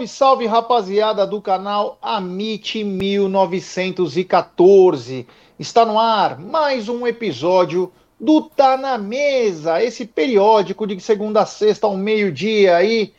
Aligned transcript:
Salve, 0.00 0.08
salve 0.08 0.46
rapaziada 0.46 1.26
do 1.26 1.40
canal 1.40 1.98
Amit 2.00 2.84
1914. 2.84 5.26
Está 5.58 5.84
no 5.84 5.98
ar 5.98 6.38
mais 6.38 6.88
um 6.88 7.04
episódio 7.06 7.92
do 8.18 8.42
Tá 8.42 8.76
na 8.76 8.96
Mesa, 8.96 9.82
esse 9.82 10.06
periódico 10.06 10.86
de 10.86 10.98
segunda 11.00 11.42
a 11.42 11.46
sexta 11.46 11.86
ao 11.86 11.96
meio-dia 11.96 12.76
aí, 12.76 13.12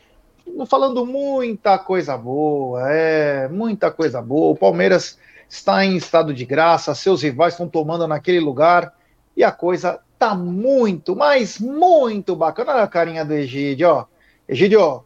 falando 0.66 1.04
muita 1.04 1.78
coisa 1.78 2.16
boa, 2.16 2.90
é, 2.90 3.48
muita 3.48 3.90
coisa 3.90 4.22
boa. 4.22 4.52
O 4.52 4.56
Palmeiras 4.56 5.18
está 5.48 5.84
em 5.84 5.96
estado 5.96 6.32
de 6.32 6.44
graça, 6.44 6.94
seus 6.94 7.22
rivais 7.22 7.54
estão 7.54 7.68
tomando 7.68 8.08
naquele 8.08 8.40
lugar 8.40 8.94
e 9.36 9.44
a 9.44 9.52
coisa 9.52 10.00
tá 10.18 10.34
muito, 10.34 11.14
mas 11.14 11.58
muito 11.58 12.34
bacana. 12.34 12.72
Olha 12.72 12.82
a 12.82 12.88
carinha 12.88 13.24
do 13.24 13.34
Egídio, 13.34 13.88
ó. 13.88 14.06
Egídio, 14.48 15.04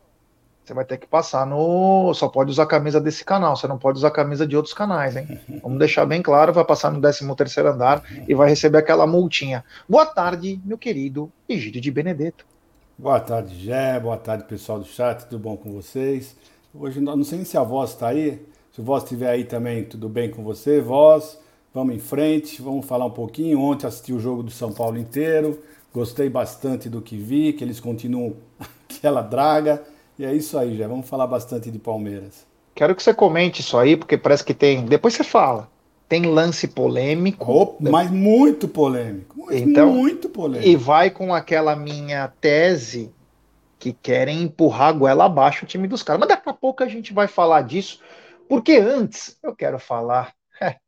você 0.67 0.75
vai 0.75 0.85
ter 0.85 0.99
que 0.99 1.07
passar 1.07 1.47
no. 1.47 2.13
Só 2.13 2.29
pode 2.29 2.51
usar 2.51 2.65
a 2.65 2.67
camisa 2.67 3.01
desse 3.01 3.25
canal, 3.25 3.57
você 3.57 3.69
não 3.69 3.79
pode 3.79 3.99
usar 3.99 4.09
a 4.09 4.11
camisa 4.13 4.45
de 4.47 4.57
outros 4.57 4.75
canais, 4.75 5.17
hein? 5.17 5.39
Vamos 5.63 5.79
deixar 5.79 6.05
bem 6.05 6.21
claro, 6.21 6.53
vai 6.53 6.65
passar 6.65 6.91
no 6.91 7.01
13 7.01 7.35
terceiro 7.37 7.69
andar 7.71 8.03
e 8.27 8.35
vai 8.35 8.49
receber 8.49 8.79
aquela 8.79 9.07
multinha. 9.07 9.65
Boa 9.89 10.05
tarde, 10.05 10.61
meu 10.65 10.77
querido 10.77 11.31
Egídio 11.49 11.81
de 11.81 11.91
Benedetto. 11.91 12.45
Boa 12.99 13.21
tarde, 13.21 13.55
Gé. 13.55 14.01
Boa 14.01 14.17
tarde, 14.17 14.45
pessoal 14.45 14.81
do 14.81 14.87
chat. 14.87 15.27
Tudo 15.27 15.39
bom 15.39 15.57
com 15.57 15.73
vocês? 15.73 16.35
Hoje 16.75 17.01
não 17.01 17.23
sei 17.23 17.45
se 17.45 17.57
a 17.57 17.63
voz 17.63 17.91
está 17.91 18.09
aí. 18.09 18.45
Se 18.73 18.81
a 18.81 18.85
voz 18.85 19.05
estiver 19.05 19.31
aí 19.31 19.45
também, 19.45 19.85
tudo 19.85 20.09
bem 20.09 20.31
com 20.31 20.43
você, 20.43 20.81
voz? 20.81 21.39
Vamos 21.73 21.95
em 21.95 21.99
frente, 21.99 22.61
vamos 22.61 22.87
falar 22.87 23.05
um 23.05 23.11
pouquinho. 23.11 23.61
Ontem 23.61 23.87
assisti 23.87 24.13
o 24.13 24.19
jogo 24.19 24.43
do 24.43 24.51
São 24.51 24.73
Paulo 24.73 24.99
inteiro, 24.99 25.63
gostei 25.95 26.29
bastante 26.29 26.89
do 26.89 27.01
que 27.01 27.17
vi, 27.17 27.53
que 27.53 27.63
eles 27.63 27.79
continuam 27.79 28.35
aquela 28.91 29.23
draga. 29.23 29.83
E 30.19 30.25
é 30.25 30.35
isso 30.35 30.59
aí, 30.59 30.77
já. 30.77 30.89
Vamos 30.89 31.09
falar 31.09 31.27
bastante 31.27 31.71
de 31.71 31.79
Palmeiras. 31.79 32.47
Quero 32.75 32.95
que 32.95 33.03
você 33.03 33.15
comente 33.15 33.61
isso 33.61 33.77
aí, 33.79 33.97
porque 33.97 34.17
parece 34.17 34.45
que 34.45 34.55
tem. 34.55 34.85
Depois 34.85 35.15
você 35.15 35.25
fala. 35.25 35.69
Tem 36.09 36.23
lance 36.23 36.69
polêmico. 36.69 37.51
Oh, 37.51 37.77
mas 37.81 38.11
muito 38.11 38.69
polêmico. 38.69 39.35
Mas 39.47 39.61
então, 39.61 39.93
muito 39.93 40.29
polêmico. 40.29 40.69
E 40.69 40.77
vai 40.77 41.11
com 41.11 41.35
aquela 41.35 41.75
minha 41.75 42.29
tese 42.41 43.13
que 43.79 43.93
querem 43.93 44.43
empurrar 44.43 44.89
a 44.89 44.93
goela 44.93 45.25
abaixo 45.25 45.65
o 45.65 45.69
time 45.69 45.89
dos 45.89 46.03
caras. 46.03 46.21
Mas 46.21 46.29
daqui 46.29 46.49
a 46.49 46.53
pouco 46.53 46.85
a 46.85 46.89
gente 46.89 47.13
vai 47.13 47.27
falar 47.27 47.63
disso, 47.63 48.01
porque 48.49 48.77
antes 48.77 49.37
eu 49.43 49.55
quero 49.55 49.79
falar 49.79 50.33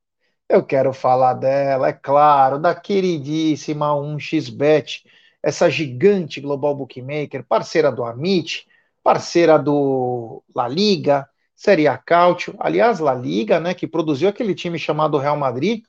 eu 0.48 0.62
quero 0.62 0.92
falar 0.92 1.34
dela, 1.34 1.88
é 1.88 1.92
claro, 1.92 2.58
da 2.58 2.74
queridíssima 2.74 3.88
1xBet, 3.88 5.02
essa 5.42 5.68
gigante 5.68 6.40
global 6.40 6.76
bookmaker, 6.76 7.44
parceira 7.44 7.90
do 7.90 8.04
Amit, 8.04 8.67
parceira 9.08 9.58
do 9.58 10.44
La 10.54 10.68
Liga, 10.68 11.26
Série 11.56 11.88
A 11.88 11.96
Cautio, 11.96 12.54
aliás, 12.60 12.98
La 12.98 13.14
Liga, 13.14 13.58
né, 13.58 13.72
que 13.72 13.86
produziu 13.86 14.28
aquele 14.28 14.54
time 14.54 14.78
chamado 14.78 15.16
Real 15.16 15.34
Madrid, 15.34 15.82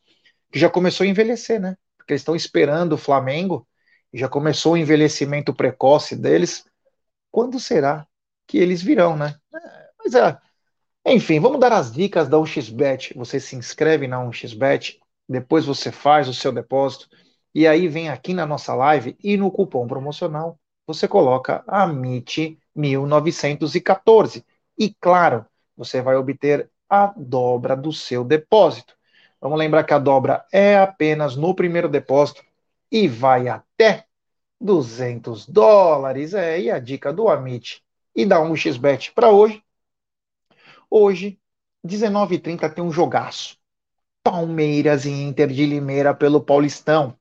que 0.50 0.58
já 0.58 0.70
começou 0.70 1.04
a 1.04 1.08
envelhecer, 1.08 1.60
né? 1.60 1.76
Porque 1.98 2.14
eles 2.14 2.22
estão 2.22 2.34
esperando 2.34 2.94
o 2.94 2.98
Flamengo, 2.98 3.68
e 4.14 4.18
já 4.18 4.30
começou 4.30 4.72
o 4.72 4.78
envelhecimento 4.78 5.54
precoce 5.54 6.16
deles. 6.16 6.64
Quando 7.30 7.60
será 7.60 8.08
que 8.48 8.58
eles 8.58 8.82
virão, 8.82 9.18
né? 9.18 9.36
É, 9.54 9.60
mas 10.00 10.16
é, 10.16 10.38
enfim, 11.08 11.42
vamos 11.42 11.60
dar 11.60 11.74
as 11.74 11.92
dicas 11.92 12.30
da 12.30 12.38
1xBet. 12.38 13.14
Você 13.18 13.38
se 13.38 13.54
inscreve 13.54 14.08
na 14.08 14.24
1xBet, 14.24 14.98
depois 15.28 15.66
você 15.66 15.92
faz 15.92 16.30
o 16.30 16.34
seu 16.34 16.54
depósito 16.54 17.10
e 17.54 17.68
aí 17.68 17.90
vem 17.90 18.08
aqui 18.08 18.34
na 18.34 18.46
nossa 18.46 18.74
live 18.74 19.18
e 19.22 19.36
no 19.36 19.52
cupom 19.52 19.86
promocional 19.86 20.58
você 20.88 21.06
coloca 21.06 21.66
a 21.68 21.84
MIT 21.84 22.58
1914 22.80 24.46
e 24.78 24.94
claro, 25.00 25.46
você 25.76 26.02
vai 26.02 26.16
obter 26.16 26.70
a 26.90 27.14
dobra 27.16 27.76
do 27.76 27.92
seu 27.94 28.24
depósito. 28.24 28.96
Vamos 29.42 29.60
lembrar 29.60 29.84
que 29.84 29.94
a 29.94 30.00
dobra 30.00 30.46
é 30.52 30.78
apenas 30.78 31.36
no 31.36 31.54
primeiro 31.54 31.88
depósito 31.88 32.44
e 32.92 33.08
vai 33.08 33.48
até 33.48 34.06
200 34.60 35.46
dólares. 35.48 36.34
É, 36.34 36.60
e 36.60 36.72
a 36.72 36.80
dica 36.80 37.14
do 37.14 37.30
Amit 37.30 37.84
e 38.16 38.26
da 38.26 38.40
1xBet 38.40 39.14
para 39.14 39.30
hoje 39.30 39.64
Hoje, 40.90 41.40
19h30 41.86 42.74
tem 42.74 42.84
um 42.84 42.92
jogaço. 42.92 43.58
Palmeiras 44.24 45.06
e 45.06 45.12
Inter 45.12 45.48
de 45.48 45.66
Limeira 45.66 46.16
pelo 46.16 46.42
Paulistão. 46.42 47.16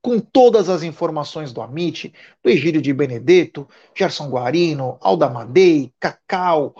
Com 0.00 0.20
todas 0.20 0.68
as 0.68 0.82
informações 0.82 1.52
do 1.52 1.60
Amit, 1.60 2.14
do 2.42 2.50
Egídio 2.50 2.80
de 2.80 2.92
Benedetto, 2.92 3.68
Gerson 3.94 4.28
Guarino, 4.28 4.96
Alda 5.00 5.28
Madei, 5.28 5.92
Cacau, 5.98 6.74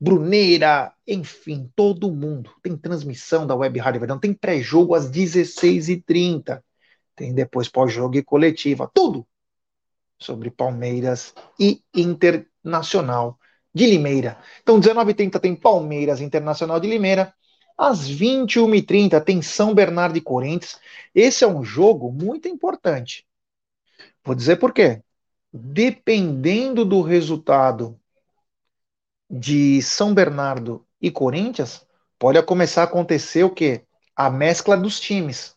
Bruneira, 0.00 0.92
enfim, 1.06 1.70
todo 1.74 2.10
mundo. 2.10 2.50
Tem 2.62 2.76
transmissão 2.76 3.46
da 3.46 3.54
Web 3.54 3.78
Rádio 3.78 4.00
Verdão, 4.00 4.18
tem 4.18 4.32
pré-jogo 4.32 4.94
às 4.94 5.10
16h30. 5.10 6.62
Tem 7.16 7.34
depois 7.34 7.68
pós-jogo 7.68 8.16
e 8.16 8.22
coletiva. 8.22 8.90
Tudo 8.94 9.26
sobre 10.18 10.50
Palmeiras 10.50 11.34
e 11.58 11.82
Internacional 11.94 13.38
de 13.74 13.86
Limeira. 13.86 14.38
Então, 14.62 14.80
19h30 14.80 15.40
tem 15.40 15.54
Palmeiras 15.54 16.20
Internacional 16.20 16.80
de 16.80 16.88
Limeira. 16.88 17.34
Às 17.78 18.10
21h30 18.10 19.20
tem 19.24 19.40
São 19.40 19.72
Bernardo 19.72 20.18
e 20.18 20.20
Corinthians. 20.20 20.80
Esse 21.14 21.44
é 21.44 21.46
um 21.46 21.62
jogo 21.62 22.10
muito 22.10 22.48
importante. 22.48 23.24
Vou 24.24 24.34
dizer 24.34 24.56
por 24.56 24.72
quê. 24.72 25.00
Dependendo 25.52 26.84
do 26.84 27.00
resultado 27.00 27.98
de 29.30 29.80
São 29.80 30.12
Bernardo 30.12 30.84
e 31.00 31.10
Corinthians, 31.10 31.86
pode 32.18 32.42
começar 32.42 32.82
a 32.82 32.84
acontecer 32.84 33.44
o 33.44 33.50
quê? 33.50 33.84
A 34.16 34.28
mescla 34.28 34.76
dos 34.76 34.98
times. 34.98 35.56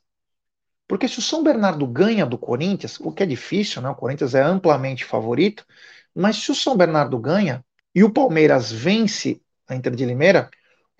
Porque 0.87 1.07
se 1.07 1.19
o 1.19 1.21
São 1.21 1.43
Bernardo 1.43 1.87
ganha 1.87 2.25
do 2.25 2.37
Corinthians, 2.37 2.99
o 2.99 3.11
que 3.11 3.23
é 3.23 3.25
difícil, 3.25 3.81
né? 3.81 3.89
O 3.89 3.95
Corinthians 3.95 4.35
é 4.35 4.41
amplamente 4.41 5.05
favorito, 5.05 5.65
mas 6.13 6.37
se 6.37 6.51
o 6.51 6.55
São 6.55 6.77
Bernardo 6.77 7.17
ganha, 7.17 7.65
e 7.95 8.03
o 8.03 8.11
Palmeiras 8.11 8.71
vence 8.71 9.41
a 9.67 9.75
Inter 9.75 9.95
de 9.95 10.05
Limeira, 10.05 10.49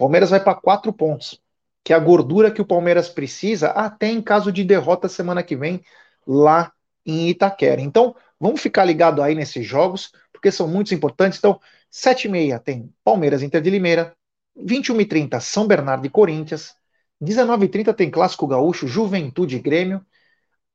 Palmeiras 0.02 0.32
vai 0.32 0.44
para 0.44 0.56
quatro 0.56 0.92
pontos, 0.92 1.40
que 1.84 1.94
é 1.94 1.96
a 1.96 2.00
gordura 2.00 2.50
que 2.50 2.60
o 2.60 2.66
Palmeiras 2.66 3.08
precisa 3.08 3.70
até 3.70 4.08
em 4.08 4.20
caso 4.20 4.52
de 4.52 4.64
derrota 4.64 5.08
semana 5.08 5.44
que 5.44 5.56
vem 5.56 5.80
lá 6.26 6.72
em 7.06 7.30
Itaquera. 7.30 7.80
Então, 7.80 8.16
vamos 8.40 8.62
ficar 8.62 8.84
ligado 8.84 9.22
aí 9.22 9.36
nesses 9.36 9.64
jogos, 9.64 10.12
porque 10.34 10.52
são 10.52 10.68
muito 10.68 10.92
importantes. 10.96 11.38
Então, 11.38 11.62
7h30 11.92 12.60
tem 12.60 12.92
Palmeiras 13.04 13.44
Inter 13.44 13.62
de 13.62 13.70
Limeira, 13.70 14.16
21h30 14.58 15.40
São 15.40 15.68
Bernardo 15.68 16.08
e 16.08 16.10
Corinthians, 16.10 16.76
19h30 17.22 17.94
tem 17.94 18.10
Clássico 18.10 18.48
Gaúcho, 18.48 18.88
Juventude 18.88 19.58
e 19.58 19.60
Grêmio, 19.60 20.04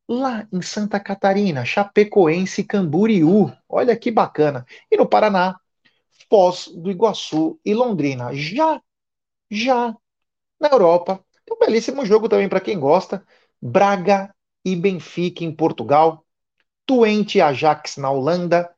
lá 0.09 0.47
em 0.53 0.62
Santa 0.62 1.00
Catarina, 1.00 1.65
Chapecoense 1.65 2.60
e 2.60 2.65
Camboriú. 2.65 3.53
Olha 3.69 3.97
que 3.97 4.12
bacana. 4.12 4.65
E 4.88 4.97
no 4.97 5.04
Paraná, 5.04 5.59
Foz 6.31 6.69
do 6.69 6.92
Iguaçu 6.92 7.59
e 7.65 7.75
Londrina. 7.75 8.32
Já, 8.32 8.81
já 9.51 9.95
na 10.61 10.69
Europa, 10.69 11.25
tem 11.45 11.55
um 11.57 11.59
belíssimo 11.59 12.05
jogo 12.07 12.29
também 12.29 12.49
para 12.49 12.61
quem 12.61 12.79
gosta. 12.79 13.25
Braga 13.60 14.34
e 14.65 14.75
Benfica 14.77 15.45
em 15.45 15.53
Portugal. 15.53 16.25
Twente 16.87 17.41
Ajax 17.41 17.97
na 17.97 18.10
Holanda. 18.10 18.71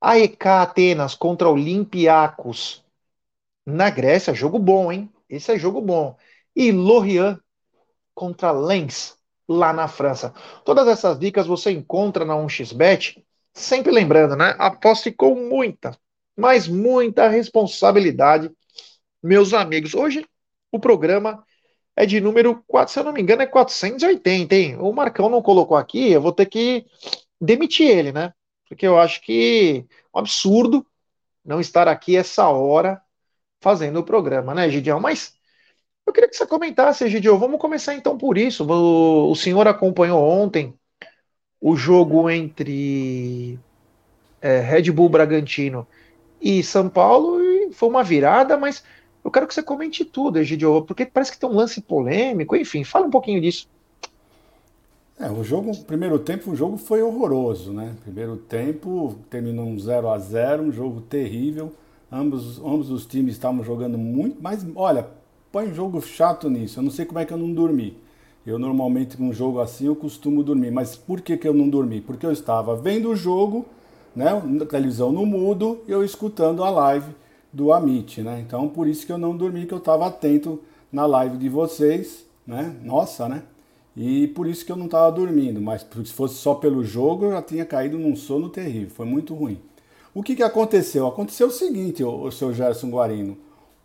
AEK 0.00 0.46
Atenas 0.46 1.14
contra 1.14 1.48
Olympiacos 1.48 2.84
na 3.64 3.90
Grécia. 3.90 4.34
Jogo 4.34 4.58
bom, 4.58 4.92
hein? 4.92 5.12
Esse 5.28 5.52
é 5.52 5.58
jogo 5.58 5.80
bom. 5.80 6.16
E 6.54 6.70
Lorient 6.70 7.38
contra 8.14 8.50
Lens 8.52 9.16
lá 9.48 9.72
na 9.72 9.88
França. 9.88 10.32
Todas 10.64 10.88
essas 10.88 11.18
dicas 11.18 11.46
você 11.46 11.70
encontra 11.70 12.24
na 12.24 12.36
1xBet. 12.36 13.24
Sempre 13.52 13.92
lembrando, 13.92 14.36
né? 14.36 14.54
Aposte 14.58 15.10
com 15.10 15.34
muita, 15.34 15.96
mas 16.36 16.68
muita 16.68 17.28
responsabilidade, 17.28 18.50
meus 19.22 19.52
amigos. 19.54 19.94
Hoje 19.94 20.26
o 20.70 20.78
programa 20.78 21.44
é 21.96 22.04
de 22.04 22.20
número 22.20 22.62
4, 22.66 22.92
se 22.92 22.98
eu 23.00 23.04
não 23.04 23.12
me 23.12 23.22
engano, 23.22 23.42
é 23.42 23.46
480, 23.46 24.54
hein? 24.54 24.76
O 24.78 24.92
Marcão 24.92 25.28
não 25.28 25.40
colocou 25.40 25.76
aqui, 25.76 26.12
eu 26.12 26.20
vou 26.20 26.32
ter 26.32 26.46
que 26.46 26.84
demitir 27.40 27.88
ele, 27.88 28.12
né? 28.12 28.32
Porque 28.68 28.86
eu 28.86 28.98
acho 28.98 29.22
que 29.22 29.86
é 29.88 30.16
um 30.16 30.20
absurdo 30.20 30.86
não 31.44 31.60
estar 31.60 31.88
aqui 31.88 32.16
essa 32.16 32.48
hora 32.48 33.00
fazendo 33.60 34.00
o 34.00 34.04
programa, 34.04 34.54
né, 34.54 34.68
Gidião? 34.68 35.00
Mas 35.00 35.34
eu 36.06 36.12
queria 36.12 36.28
que 36.28 36.36
você 36.36 36.46
comentasse, 36.46 37.08
Gidião. 37.08 37.38
Vamos 37.38 37.60
começar 37.60 37.94
então 37.94 38.16
por 38.18 38.38
isso. 38.38 38.64
O, 38.64 39.34
senhor 39.34 39.66
acompanhou 39.66 40.22
ontem 40.22 40.74
o 41.60 41.76
jogo 41.76 42.30
entre 42.30 43.58
é, 44.40 44.60
Red 44.60 44.90
Bull 44.92 45.08
Bragantino 45.08 45.86
e 46.40 46.62
São 46.62 46.88
Paulo 46.88 47.40
e 47.42 47.72
foi 47.72 47.88
uma 47.88 48.04
virada, 48.04 48.56
mas 48.56 48.84
eu 49.26 49.30
quero 49.30 49.48
que 49.48 49.52
você 49.52 49.62
comente 49.62 50.04
tudo, 50.04 50.38
Egidio, 50.38 50.82
porque 50.82 51.04
parece 51.04 51.32
que 51.32 51.38
tem 51.38 51.50
um 51.50 51.54
lance 51.54 51.80
polêmico, 51.80 52.54
enfim, 52.54 52.84
fala 52.84 53.06
um 53.06 53.10
pouquinho 53.10 53.40
disso. 53.40 53.68
É, 55.18 55.28
o 55.28 55.42
jogo, 55.42 55.76
primeiro 55.78 56.16
tempo, 56.20 56.52
o 56.52 56.54
jogo 56.54 56.76
foi 56.76 57.02
horroroso, 57.02 57.72
né? 57.72 57.96
Primeiro 58.04 58.36
tempo 58.36 59.16
terminou 59.28 59.66
um 59.66 59.76
0 59.76 60.10
a 60.10 60.18
0 60.18 60.62
um 60.62 60.70
jogo 60.70 61.00
terrível. 61.00 61.72
Ambos, 62.10 62.60
ambos 62.60 62.88
os 62.88 63.04
times 63.04 63.34
estavam 63.34 63.64
jogando 63.64 63.98
muito, 63.98 64.36
mas 64.40 64.64
olha, 64.76 65.08
põe 65.50 65.74
jogo 65.74 66.00
chato 66.00 66.48
nisso. 66.48 66.78
Eu 66.78 66.84
não 66.84 66.90
sei 66.92 67.04
como 67.04 67.18
é 67.18 67.24
que 67.24 67.32
eu 67.32 67.38
não 67.38 67.52
dormi. 67.52 67.96
Eu 68.46 68.60
normalmente 68.60 69.16
com 69.16 69.24
um 69.24 69.32
jogo 69.32 69.58
assim 69.58 69.86
eu 69.86 69.96
costumo 69.96 70.44
dormir, 70.44 70.70
mas 70.70 70.94
por 70.94 71.20
que, 71.20 71.36
que 71.36 71.48
eu 71.48 71.54
não 71.54 71.68
dormi? 71.68 72.00
Porque 72.00 72.24
eu 72.24 72.30
estava 72.30 72.76
vendo 72.76 73.10
o 73.10 73.16
jogo, 73.16 73.66
né, 74.14 74.40
televisão 74.70 75.10
no 75.10 75.26
mudo, 75.26 75.82
e 75.88 75.90
eu 75.90 76.04
escutando 76.04 76.62
a 76.62 76.70
live 76.70 77.10
do 77.52 77.72
Amit, 77.72 78.22
né? 78.22 78.42
Então 78.46 78.68
por 78.68 78.86
isso 78.86 79.06
que 79.06 79.12
eu 79.12 79.18
não 79.18 79.36
dormi, 79.36 79.66
que 79.66 79.74
eu 79.74 79.78
estava 79.78 80.06
atento 80.06 80.60
na 80.92 81.06
live 81.06 81.36
de 81.36 81.48
vocês, 81.48 82.26
né? 82.46 82.76
Nossa, 82.82 83.28
né? 83.28 83.42
E 83.96 84.28
por 84.28 84.46
isso 84.46 84.64
que 84.64 84.70
eu 84.70 84.76
não 84.76 84.86
estava 84.86 85.10
dormindo, 85.10 85.60
mas 85.60 85.86
se 86.04 86.12
fosse 86.12 86.34
só 86.34 86.54
pelo 86.54 86.84
jogo 86.84 87.26
eu 87.26 87.32
já 87.32 87.42
tinha 87.42 87.64
caído 87.64 87.98
num 87.98 88.14
sono 88.14 88.48
terrível, 88.48 88.90
foi 88.90 89.06
muito 89.06 89.34
ruim. 89.34 89.58
O 90.14 90.22
que, 90.22 90.34
que 90.34 90.42
aconteceu? 90.42 91.06
Aconteceu 91.06 91.48
o 91.48 91.50
seguinte, 91.50 92.02
o, 92.02 92.30
seu 92.30 92.52
Gerson 92.52 92.88
Guarino. 92.88 93.36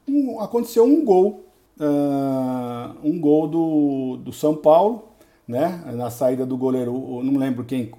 Um, 0.07 0.39
aconteceu 0.39 0.85
um 0.85 1.03
gol, 1.03 1.45
uh, 1.77 2.95
um 3.03 3.19
gol 3.19 3.47
do, 3.47 4.17
do 4.17 4.31
São 4.31 4.55
Paulo, 4.55 5.09
né? 5.47 5.83
Na 5.93 6.09
saída 6.09 6.45
do 6.45 6.55
goleiro, 6.55 7.21
não 7.21 7.37
lembro 7.37 7.65
quem 7.65 7.91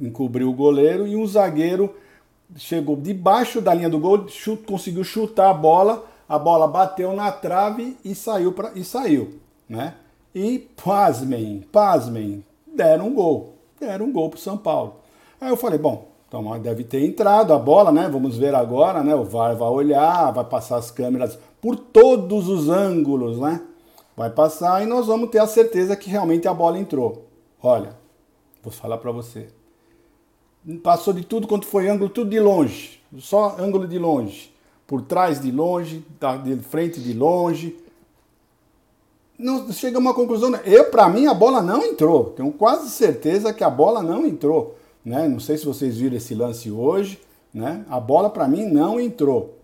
encobriu 0.00 0.48
o 0.48 0.54
goleiro, 0.54 1.06
e 1.06 1.16
um 1.16 1.26
zagueiro 1.26 1.94
chegou 2.56 2.96
debaixo 2.96 3.60
da 3.60 3.74
linha 3.74 3.90
do 3.90 3.98
gol, 3.98 4.28
chut, 4.28 4.64
conseguiu 4.64 5.02
chutar 5.02 5.50
a 5.50 5.54
bola, 5.54 6.04
a 6.28 6.38
bola 6.38 6.68
bateu 6.68 7.12
na 7.12 7.32
trave 7.32 7.96
e 8.04 8.14
saiu, 8.14 8.52
pra, 8.52 8.72
e 8.74 8.84
saiu, 8.84 9.40
né? 9.68 9.94
E 10.34 10.58
pasmem, 10.84 11.64
pasmem, 11.72 12.44
deram 12.66 13.08
um 13.08 13.14
gol, 13.14 13.54
deram 13.80 14.06
um 14.06 14.12
gol 14.12 14.28
para 14.30 14.36
o 14.36 14.40
São 14.40 14.56
Paulo. 14.56 14.96
Aí 15.40 15.48
eu 15.48 15.56
falei, 15.56 15.78
bom, 15.78 16.08
então 16.28 16.58
deve 16.60 16.84
ter 16.84 17.04
entrado 17.04 17.52
a 17.52 17.58
bola, 17.58 17.92
né? 17.92 18.08
Vamos 18.08 18.36
ver 18.36 18.54
agora, 18.54 19.02
né? 19.02 19.14
O 19.14 19.24
VAR 19.24 19.56
vai 19.56 19.68
olhar, 19.68 20.32
vai 20.32 20.44
passar 20.44 20.76
as 20.76 20.90
câmeras 20.90 21.38
por 21.60 21.76
todos 21.76 22.48
os 22.48 22.68
ângulos, 22.68 23.38
né? 23.38 23.62
Vai 24.16 24.30
passar 24.30 24.82
e 24.82 24.86
nós 24.86 25.06
vamos 25.06 25.30
ter 25.30 25.38
a 25.38 25.46
certeza 25.46 25.96
que 25.96 26.10
realmente 26.10 26.48
a 26.48 26.54
bola 26.54 26.78
entrou. 26.78 27.26
Olha, 27.62 27.96
vou 28.62 28.72
falar 28.72 28.98
para 28.98 29.12
você. 29.12 29.48
Passou 30.82 31.12
de 31.12 31.24
tudo 31.24 31.46
quanto 31.46 31.66
foi 31.66 31.88
ângulo, 31.88 32.10
tudo 32.10 32.30
de 32.30 32.40
longe, 32.40 33.00
só 33.18 33.56
ângulo 33.58 33.86
de 33.86 33.98
longe, 33.98 34.52
por 34.86 35.00
trás 35.02 35.40
de 35.40 35.50
longe, 35.52 36.04
de 36.42 36.56
frente 36.56 37.00
de 37.00 37.12
longe. 37.12 37.76
Não 39.38 39.70
chega 39.70 39.98
a 39.98 40.00
uma 40.00 40.14
conclusão. 40.14 40.50
Né? 40.50 40.60
Eu, 40.64 40.86
para 40.90 41.08
mim, 41.08 41.26
a 41.26 41.34
bola 41.34 41.62
não 41.62 41.84
entrou. 41.84 42.30
Tenho 42.30 42.50
quase 42.52 42.90
certeza 42.90 43.52
que 43.52 43.62
a 43.62 43.70
bola 43.70 44.02
não 44.02 44.26
entrou. 44.26 44.76
Né? 45.04 45.28
Não 45.28 45.38
sei 45.38 45.56
se 45.56 45.64
vocês 45.64 45.98
viram 45.98 46.16
esse 46.16 46.34
lance 46.34 46.68
hoje, 46.70 47.20
né? 47.54 47.84
A 47.88 48.00
bola 48.00 48.28
para 48.28 48.48
mim 48.48 48.66
não 48.66 48.98
entrou. 48.98 49.56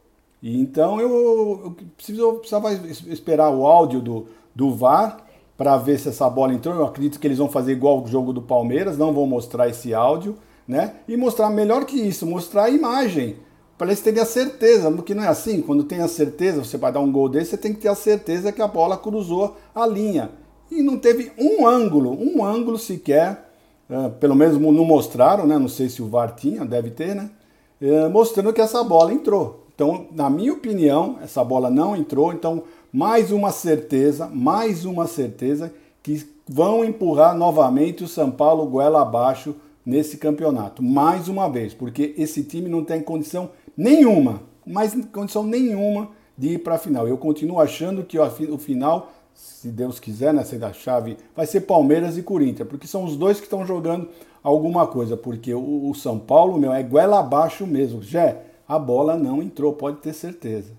E 0.43 0.61
então 0.61 1.01
eu, 1.01 1.61
eu, 1.65 1.77
preciso, 1.97 2.21
eu 2.21 2.35
precisava 2.35 2.73
esperar 2.73 3.51
o 3.51 3.67
áudio 3.67 4.01
do, 4.01 4.27
do 4.55 4.75
VAR 4.75 5.19
para 5.57 5.77
ver 5.77 5.99
se 5.99 6.09
essa 6.09 6.29
bola 6.31 6.55
entrou. 6.55 6.75
Eu 6.75 6.87
acredito 6.87 7.21
que 7.21 7.27
eles 7.27 7.39
vão 7.39 7.49
fazer 7.49 7.73
igual 7.73 8.03
o 8.03 8.07
jogo 8.07 8.33
do 8.33 8.41
Palmeiras, 8.41 8.97
não 8.97 9.13
vão 9.13 9.27
mostrar 9.27 9.69
esse 9.69 9.93
áudio, 9.93 10.37
né? 10.67 10.95
E 11.09 11.17
mostrar 11.17 11.51
melhor 11.51 11.85
que 11.85 11.97
isso, 11.97 12.27
mostrar 12.27 12.65
a 12.65 12.71
imagem. 12.71 13.37
Para 13.77 13.89
eles 13.89 14.01
terem 14.01 14.23
a 14.23 14.27
certeza, 14.27 14.91
porque 14.91 15.15
não 15.15 15.25
é 15.25 15.29
assim, 15.29 15.61
quando 15.61 15.85
tem 15.85 16.01
a 16.01 16.09
certeza, 16.09 16.65
você 16.65 16.77
vai 16.77 16.93
dar 16.93 17.01
um 17.01 17.11
gol 17.11 17.29
desse, 17.29 17.51
você 17.51 17.57
tem 17.57 17.73
que 17.75 17.81
ter 17.81 17.89
a 17.89 17.95
certeza 17.95 18.53
que 18.53 18.63
a 18.63 18.69
bola 18.69 18.97
cruzou 18.97 19.57
a 19.75 19.87
linha. 19.87 20.31
E 20.71 20.83
não 20.83 20.97
teve 20.97 21.33
um 21.39 21.67
ângulo, 21.67 22.13
um 22.13 22.45
ângulo 22.45 22.79
sequer 22.79 23.53
é, 23.93 24.09
pelo 24.09 24.35
menos 24.35 24.59
não 24.59 24.85
mostraram, 24.87 25.47
né? 25.47 25.59
Não 25.59 25.69
sei 25.69 25.89
se 25.91 26.03
o 26.03 26.09
VAR 26.09 26.35
tinha, 26.35 26.65
deve 26.65 26.91
ter, 26.91 27.15
né? 27.15 27.31
É, 27.79 28.09
mostrando 28.09 28.53
que 28.53 28.61
essa 28.61 28.83
bola 28.83 29.13
entrou. 29.13 29.67
Então, 29.75 30.07
na 30.13 30.31
minha 30.31 30.55
opinião, 30.55 31.19
essa 31.23 31.45
bola 31.45 31.69
não 31.69 31.95
entrou. 31.95 32.33
Então, 32.33 32.63
mais 32.91 33.31
uma 33.31 33.51
certeza, 33.51 34.31
mais 34.33 34.87
uma 34.87 35.07
certeza 35.07 35.73
que 36.03 36.27
vão 36.49 36.83
empurrar 36.83 37.37
novamente 37.37 38.03
o 38.03 38.09
São 38.09 38.31
Paulo 38.31 38.67
goela 38.67 39.03
abaixo 39.03 39.55
nesse 39.85 40.17
campeonato. 40.17 40.83
Mais 40.83 41.29
uma 41.29 41.49
vez, 41.49 41.75
porque 41.75 42.15
esse 42.17 42.45
time 42.45 42.69
não 42.69 42.85
tem 42.85 43.03
condição 43.03 43.51
nenhuma, 43.77 44.43
mas 44.67 44.95
condição 45.13 45.45
nenhuma 45.45 46.11
de 46.37 46.55
ir 46.55 46.59
para 46.59 46.77
a 46.77 46.79
final. 46.79 47.07
Eu 47.07 47.19
continuo 47.19 47.61
achando 47.61 48.05
que 48.05 48.19
o 48.19 48.59
final 48.59 49.11
se 49.35 49.69
Deus 49.69 49.99
quiser, 49.99 50.33
nessa 50.33 50.59
da 50.59 50.73
chave, 50.73 51.17
vai 51.35 51.47
ser 51.47 51.63
Palmeiras 51.63 52.19
e 52.19 52.23
Corinthians, 52.23 52.69
porque 52.69 52.87
são 52.87 53.05
os 53.05 53.17
dois 53.17 53.39
que 53.39 53.45
estão 53.45 53.67
jogando 53.67 54.09
alguma 54.43 54.87
coisa, 54.87 55.17
porque 55.17 55.55
o, 55.55 55.91
o 55.91 55.95
São 55.95 56.19
Paulo, 56.19 56.59
meu, 56.59 56.73
é 56.73 56.83
goela 56.83 57.21
abaixo 57.21 57.67
mesmo. 57.67 58.03
Já 58.03 58.37
a 58.69 58.79
bola 58.79 59.17
não 59.17 59.43
entrou, 59.43 59.73
pode 59.73 59.99
ter 59.99 60.13
certeza. 60.13 60.73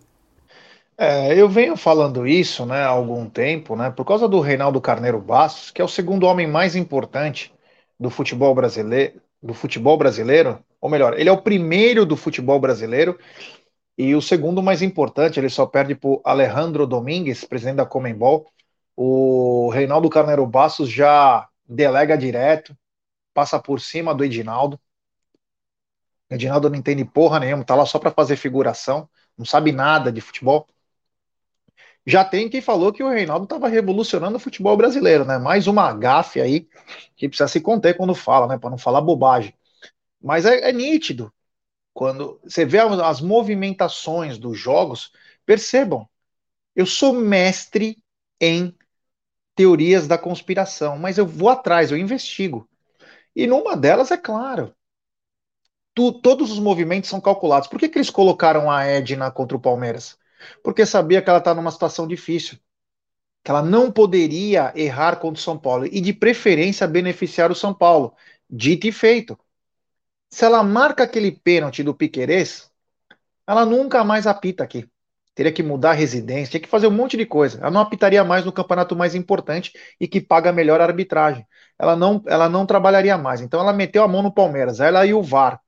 É, 0.98 1.34
eu 1.40 1.50
venho 1.50 1.76
falando 1.76 2.28
isso 2.28 2.66
né, 2.66 2.84
há 2.84 2.88
algum 2.88 3.28
tempo, 3.28 3.76
né, 3.76 3.90
por 3.90 4.06
causa 4.06 4.28
do 4.28 4.40
Reinaldo 4.40 4.80
Carneiro 4.80 5.20
Bastos, 5.20 5.72
que 5.72 5.82
é 5.82 5.86
o 5.86 5.88
segundo 5.88 6.26
homem 6.28 6.46
mais 6.46 6.76
importante 6.76 7.52
do 8.00 8.10
futebol 8.10 8.54
brasileiro, 8.54 9.22
do 9.42 9.54
futebol 9.54 9.98
brasileiro, 9.98 10.63
ou 10.80 10.90
melhor, 10.90 11.19
ele 11.19 11.30
é 11.30 11.31
o 11.31 11.42
primeiro 11.42 12.06
do 12.06 12.16
futebol 12.16 12.60
brasileiro 12.60 13.18
e 13.98 14.16
o 14.16 14.22
segundo 14.22 14.63
mais 14.63 14.81
importante, 14.81 15.40
ele 15.40 15.50
só 15.50 15.66
perde 15.66 15.95
para 15.95 16.19
Alejandro 16.24 16.88
Domingues, 16.88 17.44
presidente 17.44 17.78
da 17.78 17.86
Comembol. 17.86 18.50
O 18.95 19.69
Reinaldo 19.69 20.10
Carneiro 20.10 20.45
Bastos 20.48 20.90
já 20.90 21.48
delega 21.68 22.18
direto, 22.18 22.75
passa 23.34 23.60
por 23.60 23.80
cima 23.80 24.13
do 24.13 24.24
Edinaldo. 24.24 24.80
O 26.30 26.34
Edinaldo 26.34 26.69
não 26.69 26.78
entende 26.78 27.06
porra 27.06 27.40
nenhuma, 27.40 27.63
tá 27.63 27.75
lá 27.75 27.86
só 27.86 28.00
para 28.00 28.12
fazer 28.12 28.36
figuração, 28.36 29.07
não 29.38 29.45
sabe 29.45 29.72
nada 29.72 30.12
de 30.12 30.22
futebol. 30.22 30.68
Já 32.06 32.26
tem 32.26 32.50
quem 32.50 32.62
falou 32.62 32.92
que 32.92 33.04
o 33.04 33.10
Reinaldo 33.10 33.46
estava 33.46 33.68
revolucionando 33.68 34.38
o 34.38 34.40
futebol 34.40 34.76
brasileiro, 34.76 35.24
né? 35.24 35.38
Mais 35.38 35.68
uma 35.68 35.94
gafe 35.94 36.42
aí 36.42 36.68
que 37.16 37.30
precisa 37.30 37.48
se 37.48 37.62
conter 37.62 37.95
quando 37.95 38.14
fala, 38.14 38.48
né? 38.48 38.57
Para 38.57 38.69
não 38.69 38.78
falar 38.78 39.02
bobagem. 39.02 39.54
Mas 40.22 40.45
é, 40.45 40.69
é 40.69 40.74
nítido 40.74 41.33
quando 41.94 42.40
você 42.44 42.66
vê 42.66 42.80
as 42.80 43.22
movimentações 43.22 44.38
dos 44.38 44.57
jogos, 44.60 45.12
percebam, 45.45 46.07
eu 46.76 46.86
sou 46.86 47.14
mestre 47.14 47.98
em 48.42 48.76
teorias 49.56 50.07
da 50.07 50.18
conspiração, 50.18 50.98
mas 50.98 51.18
eu 51.18 51.26
vou 51.26 51.50
atrás, 51.50 51.92
eu 51.92 51.98
investigo. 51.98 52.68
E 53.36 53.48
numa 53.48 53.78
delas, 53.78 54.12
é 54.12 54.18
claro, 54.18 54.76
tu, 55.94 56.12
todos 56.12 56.52
os 56.52 56.60
movimentos 56.60 57.10
são 57.10 57.22
calculados. 57.22 57.68
Por 57.68 57.80
que, 57.80 57.90
que 57.90 57.98
eles 57.98 58.10
colocaram 58.10 58.69
a 58.69 58.83
Edna 58.86 59.31
contra 59.31 59.57
o 59.57 59.62
Palmeiras? 59.62 60.18
Porque 60.64 60.85
sabia 60.85 61.21
que 61.21 61.30
ela 61.30 61.40
está 61.40 61.54
numa 61.54 61.71
situação 61.71 62.07
difícil. 62.07 62.57
Que 63.44 63.52
ela 63.52 63.62
não 63.62 63.92
poderia 63.92 64.71
errar 64.76 65.18
contra 65.18 65.40
o 65.40 65.44
São 65.44 65.57
Paulo. 65.57 65.85
E 65.85 66.02
de 66.02 66.14
preferência 66.14 66.88
beneficiar 66.88 67.52
o 67.52 67.56
São 67.56 67.73
Paulo. 67.73 68.16
Dito 68.50 68.88
e 68.88 68.92
feito 68.92 69.38
se 70.33 70.44
ela 70.44 70.64
marca 70.64 71.04
aquele 71.04 71.31
pênalti 71.31 71.83
do 71.83 71.94
Piquerez, 71.94 72.71
ela 73.45 73.68
nunca 73.68 74.04
mais 74.04 74.26
apita 74.26 74.64
aqui. 74.64 74.90
Teria 75.35 75.52
que 75.52 75.62
mudar 75.62 75.92
a 75.92 75.94
residência, 75.94 76.50
tinha 76.52 76.62
que 76.62 76.68
fazer 76.68 76.88
um 76.88 76.92
monte 76.92 77.16
de 77.16 77.23
coisa. 77.23 77.59
Ela 77.59 77.69
não 77.69 77.81
apitaria 77.81 78.23
mais 78.23 78.44
no 78.44 78.52
campeonato 78.52 78.95
mais 78.95 79.14
importante 79.14 79.71
e 80.00 80.07
que 80.07 80.19
paga 80.19 80.52
melhor 80.52 80.81
a 80.81 80.85
arbitragem. 80.85 81.45
Ela 81.78 81.95
não, 81.95 82.23
ela 82.26 82.50
não 82.50 82.66
trabalharia 82.66 83.16
mais. 83.16 83.42
Então 83.42 83.59
ela 83.59 83.71
meteu 83.71 84.04
a 84.04 84.07
mão 84.07 84.23
no 84.23 84.33
Palmeiras, 84.33 84.80
ela 84.80 85.06
e 85.06 85.14
o 85.14 85.21
VAR. 85.21 85.62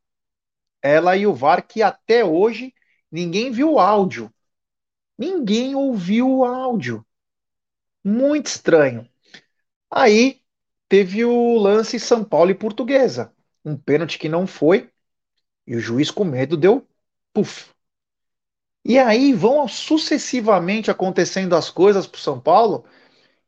Ela 0.82 1.15
e 1.15 1.27
o 1.27 1.34
VAR 1.34 1.62
que 1.67 1.84
até 1.84 2.25
hoje 2.25 2.74
ninguém 3.12 3.51
viu 3.51 3.74
o 3.74 3.79
áudio. 3.79 4.34
Ninguém 5.17 5.75
ouviu 5.75 6.29
o 6.29 6.45
áudio. 6.45 7.05
Muito 8.03 8.48
estranho. 8.48 9.10
Aí 9.91 10.41
teve 10.89 11.25
o 11.25 11.57
lance 11.57 12.00
São 12.00 12.24
Paulo 12.24 12.51
e 12.51 12.55
Portuguesa 12.55 13.36
um 13.65 13.75
pênalti 13.75 14.19
que 14.19 14.29
não 14.29 14.45
foi, 14.45 14.91
e 15.65 15.75
o 15.75 15.79
juiz 15.79 16.12
com 16.12 16.24
medo 16.24 16.55
deu 16.55 16.88
puf. 17.34 17.74
E 18.84 19.00
aí 19.00 19.34
vão 19.34 19.67
sucessivamente 19.67 20.91
acontecendo 20.91 21.55
as 21.55 21.72
coisas 21.72 22.05
para 22.05 22.17
o 22.17 22.22
São 22.22 22.39
Paulo, 22.39 22.86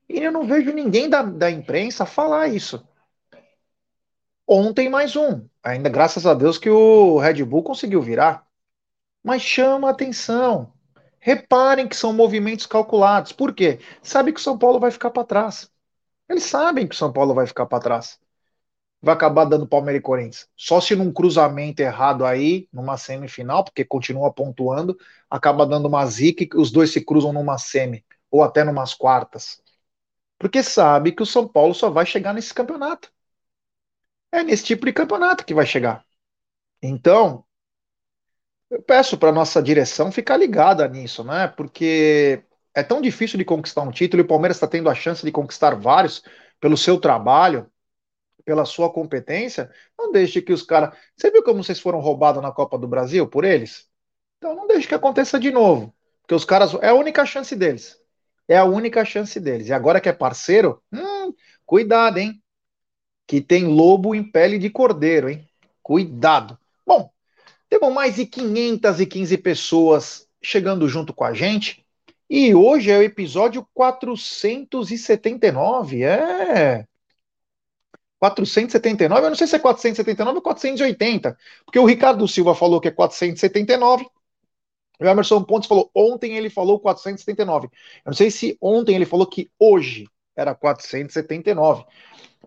e 0.10 0.20
eu 0.20 0.32
não 0.32 0.48
vejo 0.48 0.74
ninguém 0.74 1.10
da, 1.10 1.22
da 1.22 1.52
imprensa 1.52 2.06
falar 2.06 2.48
isso. 2.48 2.86
Ontem 4.48 4.90
mais 4.90 5.16
um, 5.16 5.48
ainda 5.62 5.90
graças 5.90 6.26
a 6.26 6.34
Deus 6.34 6.58
que 6.58 6.70
o 6.70 7.20
Red 7.20 7.44
Bull 7.44 7.64
conseguiu 7.64 8.02
virar. 8.02 8.48
Mas 9.24 9.42
chama 9.42 9.90
atenção. 9.90 10.74
Reparem 11.28 11.88
que 11.88 11.96
são 11.96 12.14
movimentos 12.14 12.66
calculados. 12.66 13.34
Por 13.34 13.54
quê? 13.54 13.80
Sabe 14.02 14.34
que 14.34 14.40
o 14.40 14.44
São 14.44 14.58
Paulo 14.58 14.80
vai 14.80 14.92
ficar 14.92 15.12
para 15.12 15.26
trás. 15.26 15.70
Eles 16.30 16.44
sabem 16.46 16.88
que 16.88 16.96
o 16.96 16.98
São 16.98 17.14
Paulo 17.14 17.34
vai 17.36 17.48
ficar 17.48 17.66
para 17.68 17.84
trás 17.84 18.20
vai 19.02 19.14
acabar 19.14 19.46
dando 19.46 19.68
Palmeiras 19.68 20.00
e 20.00 20.04
Corinthians. 20.04 20.50
Só 20.56 20.82
se 20.82 20.96
num 20.96 21.12
cruzamento 21.12 21.82
errado 21.82 22.26
aí, 22.26 22.68
numa 22.74 22.98
semifinal, 22.98 23.64
porque 23.64 23.86
continua 23.86 24.34
pontuando, 24.34 24.98
acaba 25.30 25.66
dando 25.66 25.88
uma 25.88 26.06
zica 26.06 26.44
e 26.44 26.50
os 26.60 26.72
dois 26.72 26.92
se 26.92 27.04
cruzam 27.04 27.34
numa 27.34 27.58
semi, 27.58 28.04
ou 28.32 28.44
até 28.44 28.64
numas 28.64 28.94
quartas. 28.94 29.62
Porque 30.40 30.64
sabe 30.64 31.12
que 31.14 31.24
o 31.24 31.26
São 31.26 31.48
Paulo 31.48 31.74
só 31.74 31.90
vai 31.90 32.06
chegar 32.06 32.34
nesse 32.34 32.54
campeonato. 32.54 33.12
É 34.32 34.44
nesse 34.44 34.64
tipo 34.64 34.86
de 34.86 34.94
campeonato 34.94 35.46
que 35.46 35.54
vai 35.54 35.66
chegar. 35.66 36.06
Então, 36.82 37.46
Eu 38.70 38.82
peço 38.82 39.18
para 39.18 39.32
nossa 39.32 39.62
direção 39.62 40.12
ficar 40.12 40.38
ligada 40.38 40.88
nisso, 40.88 41.24
né? 41.24 41.48
Porque 41.48 42.44
é 42.74 42.84
tão 42.84 43.02
difícil 43.02 43.38
de 43.38 43.46
conquistar 43.46 43.82
um 43.82 43.92
título 43.92 44.22
e 44.22 44.26
o 44.26 44.28
Palmeiras 44.28 44.58
está 44.58 44.68
tendo 44.68 44.90
a 44.90 44.96
chance 44.96 45.26
de 45.26 45.32
conquistar 45.32 45.76
vários 45.76 46.22
pelo 46.60 46.76
seu 46.78 47.00
trabalho, 47.00 47.70
pela 48.46 48.66
sua 48.66 48.92
competência. 48.92 49.72
Não 49.98 50.12
deixe 50.12 50.42
que 50.42 50.52
os 50.54 50.64
caras. 50.64 50.98
Você 51.16 51.32
viu 51.32 51.44
como 51.44 51.64
vocês 51.64 51.80
foram 51.80 52.00
roubados 52.00 52.42
na 52.42 52.52
Copa 52.52 52.78
do 52.78 52.88
Brasil 52.88 53.28
por 53.28 53.46
eles? 53.46 53.88
Então 54.38 54.56
não 54.56 54.68
deixe 54.68 54.88
que 54.88 54.96
aconteça 54.96 55.40
de 55.40 55.52
novo. 55.52 55.94
Porque 56.22 56.36
os 56.36 56.46
caras. 56.46 56.74
É 56.82 56.90
a 56.90 56.94
única 56.94 57.26
chance 57.26 57.56
deles. 57.56 57.98
É 58.48 58.58
a 58.58 58.66
única 58.66 59.06
chance 59.06 59.40
deles. 59.40 59.68
E 59.68 59.74
agora 59.74 60.02
que 60.02 60.10
é 60.10 60.14
parceiro, 60.14 60.82
hum, 60.92 61.34
cuidado, 61.66 62.18
hein? 62.18 62.42
Que 63.28 63.42
tem 63.42 63.66
lobo 63.66 64.14
em 64.16 64.24
pele 64.30 64.58
de 64.58 64.70
cordeiro, 64.70 65.30
hein? 65.30 65.48
Cuidado. 65.82 66.58
Temos 67.70 67.94
mais 67.94 68.16
de 68.16 68.26
515 68.26 69.38
pessoas 69.38 70.28
chegando 70.42 70.88
junto 70.88 71.14
com 71.14 71.24
a 71.24 71.34
gente. 71.34 71.86
E 72.30 72.54
hoje 72.54 72.92
é 72.92 72.98
o 72.98 73.04
episódio 73.04 73.66
479. 73.74 76.04
É. 76.04 76.86
479, 78.20 79.26
eu 79.26 79.30
não 79.30 79.36
sei 79.36 79.46
se 79.46 79.56
é 79.56 79.60
479 79.60 80.38
ou 80.38 80.42
480, 80.42 81.38
porque 81.64 81.78
o 81.78 81.86
Ricardo 81.86 82.28
Silva 82.28 82.56
falou 82.56 82.82
que 82.82 82.88
é 82.88 82.92
479, 82.92 84.08
o 85.00 85.06
Emerson 85.06 85.44
Pontes 85.44 85.68
falou, 85.68 85.92
ontem 85.94 86.36
ele 86.36 86.50
falou 86.50 86.80
479. 86.80 87.68
Eu 87.68 87.72
não 88.08 88.14
sei 88.14 88.32
se 88.32 88.58
ontem 88.60 88.96
ele 88.96 89.06
falou 89.06 89.28
que 89.28 89.52
hoje 89.60 90.08
era 90.36 90.56
479. 90.56 91.86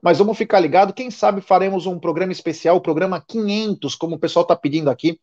Mas 0.03 0.19
vamos 0.19 0.39
ficar 0.39 0.61
ligado, 0.61 0.95
quem 0.95 1.11
sabe 1.11 1.41
faremos 1.41 1.87
um 1.87 1.99
programa 1.99 2.33
especial, 2.33 2.77
o 2.77 2.81
programa 2.81 3.23
500, 3.27 3.95
como 3.95 4.17
o 4.17 4.19
pessoal 4.19 4.43
está 4.45 4.57
pedindo 4.57 4.91
aqui, 4.91 5.21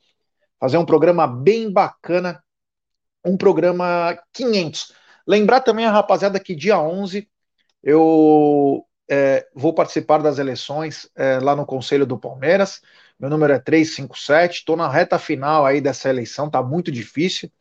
fazer 0.60 0.78
um 0.78 0.86
programa 0.86 1.26
bem 1.26 1.72
bacana, 1.72 2.44
um 3.26 3.38
programa 3.38 4.18
500. 4.34 4.94
Lembrar 5.26 5.62
também 5.62 5.86
a 5.86 5.92
rapaziada 5.92 6.40
que 6.40 6.56
dia 6.56 6.80
11 6.80 7.28
eu 7.84 8.86
é, 9.10 9.48
vou 9.56 9.74
participar 9.74 10.20
das 10.20 10.38
eleições 10.40 11.10
é, 11.16 11.40
lá 11.40 11.56
no 11.56 11.66
Conselho 11.66 12.06
do 12.06 12.18
Palmeiras. 12.18 12.82
Meu 13.20 13.30
número 13.30 13.54
é 13.54 13.60
357. 13.60 14.60
Estou 14.60 14.76
na 14.76 14.90
reta 14.90 15.18
final 15.18 15.66
aí 15.66 15.82
dessa 15.82 16.10
eleição, 16.10 16.50
tá 16.50 16.62
muito 16.62 16.92
difícil. 16.92 17.52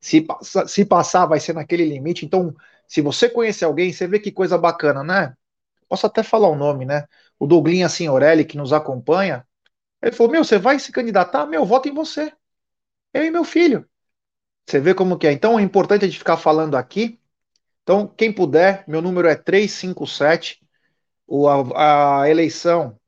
Se, 0.00 0.26
se 0.66 0.84
passar, 0.84 1.26
vai 1.26 1.40
ser 1.40 1.54
naquele 1.54 1.84
limite. 1.84 2.24
Então, 2.24 2.54
se 2.86 3.00
você 3.00 3.28
conhecer 3.28 3.64
alguém, 3.64 3.92
você 3.92 4.06
vê 4.06 4.18
que 4.18 4.32
coisa 4.32 4.56
bacana, 4.56 5.02
né? 5.02 5.34
Posso 5.88 6.06
até 6.06 6.22
falar 6.22 6.48
o 6.48 6.56
nome, 6.56 6.84
né? 6.84 7.06
O 7.38 7.46
Douglinha 7.46 7.88
Signorelli, 7.88 8.44
que 8.44 8.56
nos 8.56 8.72
acompanha, 8.72 9.46
ele 10.02 10.12
falou: 10.12 10.32
Meu, 10.32 10.44
você 10.44 10.58
vai 10.58 10.78
se 10.78 10.92
candidatar? 10.92 11.46
Meu, 11.46 11.64
voto 11.64 11.88
em 11.88 11.94
você. 11.94 12.32
Eu 13.12 13.24
e 13.24 13.30
meu 13.30 13.44
filho. 13.44 13.88
Você 14.66 14.80
vê 14.80 14.94
como 14.94 15.18
que 15.18 15.26
é. 15.26 15.32
Então, 15.32 15.58
é 15.58 15.62
importante 15.62 16.04
a 16.04 16.08
gente 16.08 16.18
ficar 16.18 16.36
falando 16.36 16.76
aqui. 16.76 17.20
Então, 17.82 18.06
quem 18.06 18.32
puder, 18.32 18.84
meu 18.86 19.00
número 19.00 19.28
é 19.28 19.34
357 19.34 20.60
o, 21.28 21.46
a, 21.46 22.22
a 22.22 22.30
eleição, 22.30 22.98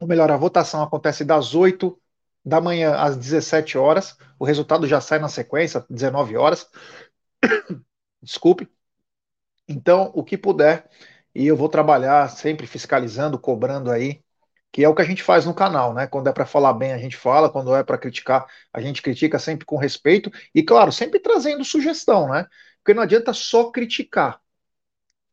ou 0.00 0.08
melhor, 0.08 0.30
a 0.30 0.36
votação 0.36 0.82
acontece 0.82 1.24
das 1.24 1.54
8 1.54 2.00
da 2.44 2.60
manhã 2.60 2.96
às 2.96 3.16
17 3.16 3.76
horas. 3.76 4.16
O 4.38 4.44
resultado 4.44 4.86
já 4.86 5.00
sai 5.00 5.18
na 5.18 5.28
sequência, 5.28 5.84
19 5.90 6.36
horas. 6.36 6.68
Desculpe. 8.22 8.68
Então, 9.68 10.10
o 10.14 10.24
que 10.24 10.38
puder, 10.38 10.88
e 11.34 11.46
eu 11.46 11.56
vou 11.56 11.68
trabalhar 11.68 12.28
sempre 12.30 12.66
fiscalizando, 12.66 13.38
cobrando 13.38 13.90
aí, 13.90 14.22
que 14.72 14.84
é 14.84 14.88
o 14.88 14.94
que 14.94 15.02
a 15.02 15.04
gente 15.04 15.22
faz 15.22 15.46
no 15.46 15.54
canal, 15.54 15.94
né? 15.94 16.06
Quando 16.06 16.28
é 16.28 16.32
para 16.32 16.46
falar 16.46 16.72
bem, 16.74 16.92
a 16.92 16.98
gente 16.98 17.16
fala, 17.16 17.50
quando 17.50 17.74
é 17.74 17.82
para 17.82 17.98
criticar, 17.98 18.46
a 18.72 18.80
gente 18.80 19.02
critica 19.02 19.38
sempre 19.38 19.64
com 19.66 19.76
respeito 19.76 20.30
e, 20.54 20.62
claro, 20.62 20.92
sempre 20.92 21.20
trazendo 21.20 21.64
sugestão, 21.64 22.28
né? 22.28 22.46
Porque 22.78 22.94
não 22.94 23.02
adianta 23.02 23.32
só 23.32 23.70
criticar 23.70 24.40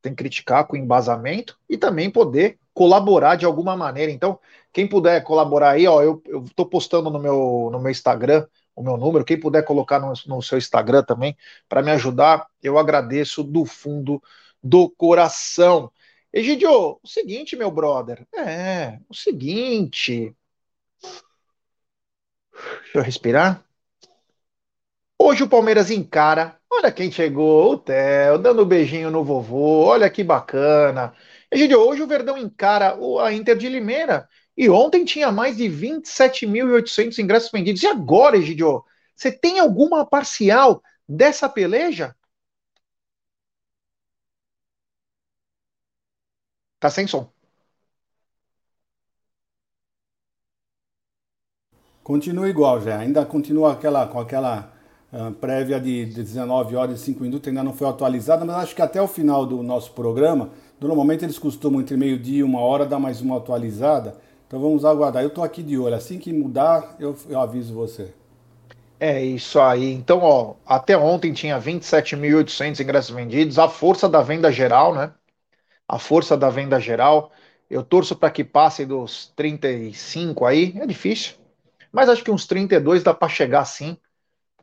tem 0.05 0.13
que 0.13 0.21
criticar 0.23 0.67
com 0.67 0.77
embasamento 0.77 1.57
e 1.67 1.77
também 1.77 2.11
poder 2.11 2.59
colaborar 2.73 3.35
de 3.35 3.45
alguma 3.45 3.75
maneira. 3.75 4.11
Então, 4.11 4.39
quem 4.71 4.87
puder 4.87 5.23
colaborar 5.23 5.71
aí, 5.71 5.87
ó, 5.87 6.03
eu 6.03 6.21
estou 6.45 6.67
postando 6.67 7.09
no 7.09 7.17
meu, 7.17 7.69
no 7.71 7.79
meu 7.79 7.91
Instagram 7.91 8.45
o 8.75 8.83
meu 8.83 8.97
número, 8.97 9.23
quem 9.23 9.39
puder 9.39 9.63
colocar 9.63 9.99
no, 9.99 10.11
no 10.27 10.41
seu 10.41 10.57
Instagram 10.57 11.01
também 11.01 11.35
para 11.69 11.81
me 11.81 11.91
ajudar, 11.91 12.45
eu 12.61 12.77
agradeço 12.77 13.41
do 13.41 13.63
fundo 13.63 14.21
do 14.65 14.89
coração. 14.89 15.91
Egidio, 16.34 17.00
o 17.01 17.07
seguinte, 17.07 17.55
meu 17.55 17.72
brother, 17.72 18.27
é, 18.36 19.00
o 19.07 19.13
seguinte. 19.13 20.36
Deixa 22.51 22.98
eu 22.98 23.01
respirar. 23.01 23.63
Hoje 25.17 25.43
o 25.43 25.50
Palmeiras 25.50 25.89
encara 25.89 26.60
Olha 26.77 26.91
quem 26.91 27.10
chegou, 27.10 27.72
o 27.72 27.77
Theo, 27.77 28.38
dando 28.38 28.63
um 28.63 28.65
beijinho 28.65 29.10
no 29.10 29.24
vovô, 29.24 29.86
olha 29.86 30.10
que 30.10 30.22
bacana. 30.25 31.13
Egidio, 31.50 31.79
hoje 31.79 32.01
o 32.01 32.07
Verdão 32.07 32.38
encara 32.38 32.98
a 33.24 33.31
Inter 33.31 33.55
de 33.55 33.69
Limeira 33.69 34.27
e 34.57 34.69
ontem 34.69 35.05
tinha 35.05 35.31
mais 35.31 35.55
de 35.55 35.69
27.800 35.69 37.17
ingressos 37.19 37.50
vendidos. 37.50 37.81
E 37.81 37.88
agora, 37.88 38.36
Egidio, 38.36 38.84
você 39.15 39.31
tem 39.31 39.57
alguma 39.57 40.05
parcial 40.05 40.84
dessa 41.07 41.48
peleja? 41.48 42.13
Tá 46.79 46.89
sem 46.89 47.08
som. 47.08 47.29
Continua 52.03 52.48
igual, 52.50 52.82
já. 52.82 53.00
Ainda 53.00 53.25
continua 53.25 53.74
aquela, 53.74 54.05
com 54.08 54.20
aquela 54.20 54.72
uh, 55.12 55.32
prévia 55.34 55.79
de 55.79 56.05
19 56.05 56.75
horas 56.75 57.00
e 57.01 57.03
5 57.03 57.24
minutos, 57.24 57.48
ainda 57.48 57.63
não 57.63 57.74
foi 57.74 57.88
atualizada, 57.88 58.46
mas 58.46 58.55
acho 58.58 58.75
que 58.75 58.82
até 58.82 59.01
o 59.01 59.08
final 59.08 59.46
do 59.46 59.63
nosso 59.63 59.91
programa, 59.91 60.50
normalmente 60.79 61.25
eles 61.25 61.39
costumam 61.39 61.82
entre 61.82 61.98
meio-dia 61.98 62.39
e 62.39 62.44
uma 62.44 62.60
hora 62.60 62.86
dar 62.86 63.00
mais 63.00 63.22
uma 63.22 63.38
atualizada, 63.38 64.15
então 64.48 64.60
vamos 64.60 64.86
aguardar. 64.86 65.24
Eu 65.24 65.29
estou 65.29 65.44
aqui 65.44 65.63
de 65.63 65.77
olho, 65.77 65.96
assim 65.96 66.20
que 66.20 66.32
mudar, 66.32 66.96
eu, 67.00 67.15
eu 67.27 67.39
aviso 67.39 67.74
você. 67.74 68.13
É 69.00 69.24
isso 69.24 69.60
aí. 69.60 69.91
Então, 69.94 70.20
ó, 70.22 70.55
até 70.65 70.98
ontem 70.98 71.32
tinha 71.34 71.58
27.800 71.60 72.79
ingressos 72.82 73.12
vendidos. 73.15 73.58
A 73.60 73.67
força 73.70 74.08
da 74.10 74.22
venda 74.22 74.51
geral, 74.51 74.94
né? 74.94 75.13
A 75.88 76.00
força 76.00 76.36
da 76.38 76.50
venda 76.50 76.80
geral. 76.80 77.32
Eu 77.70 77.84
torço 77.84 78.15
para 78.15 78.32
que 78.32 78.44
passe 78.44 78.86
dos 78.86 79.32
35 79.36 80.46
aí. 80.46 80.74
É 80.77 80.86
difícil. 80.86 81.36
Mas 81.92 82.10
acho 82.10 82.24
que 82.24 82.32
uns 82.32 82.46
32 82.46 83.04
dá 83.04 83.13
para 83.13 83.30
chegar 83.30 83.65
sim 83.65 83.98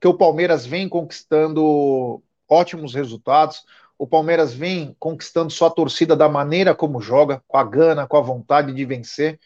porque 0.03 0.09
o 0.09 0.19
Palmeiras 0.19 0.67
vem 0.67 0.89
conquistando 0.89 2.21
ótimos 2.49 2.93
resultados, 2.93 3.65
o 3.97 4.05
Palmeiras 4.05 4.53
vem 4.53 4.97
conquistando 4.99 5.49
sua 5.53 5.71
torcida 5.71 6.17
da 6.17 6.29
maneira 6.29 6.75
como 6.75 7.01
joga, 7.01 7.41
com 7.47 7.57
a 7.57 7.63
gana, 7.63 8.05
com 8.05 8.17
a 8.17 8.21
vontade 8.21 8.75
de 8.75 8.85
vencer, 8.85 9.39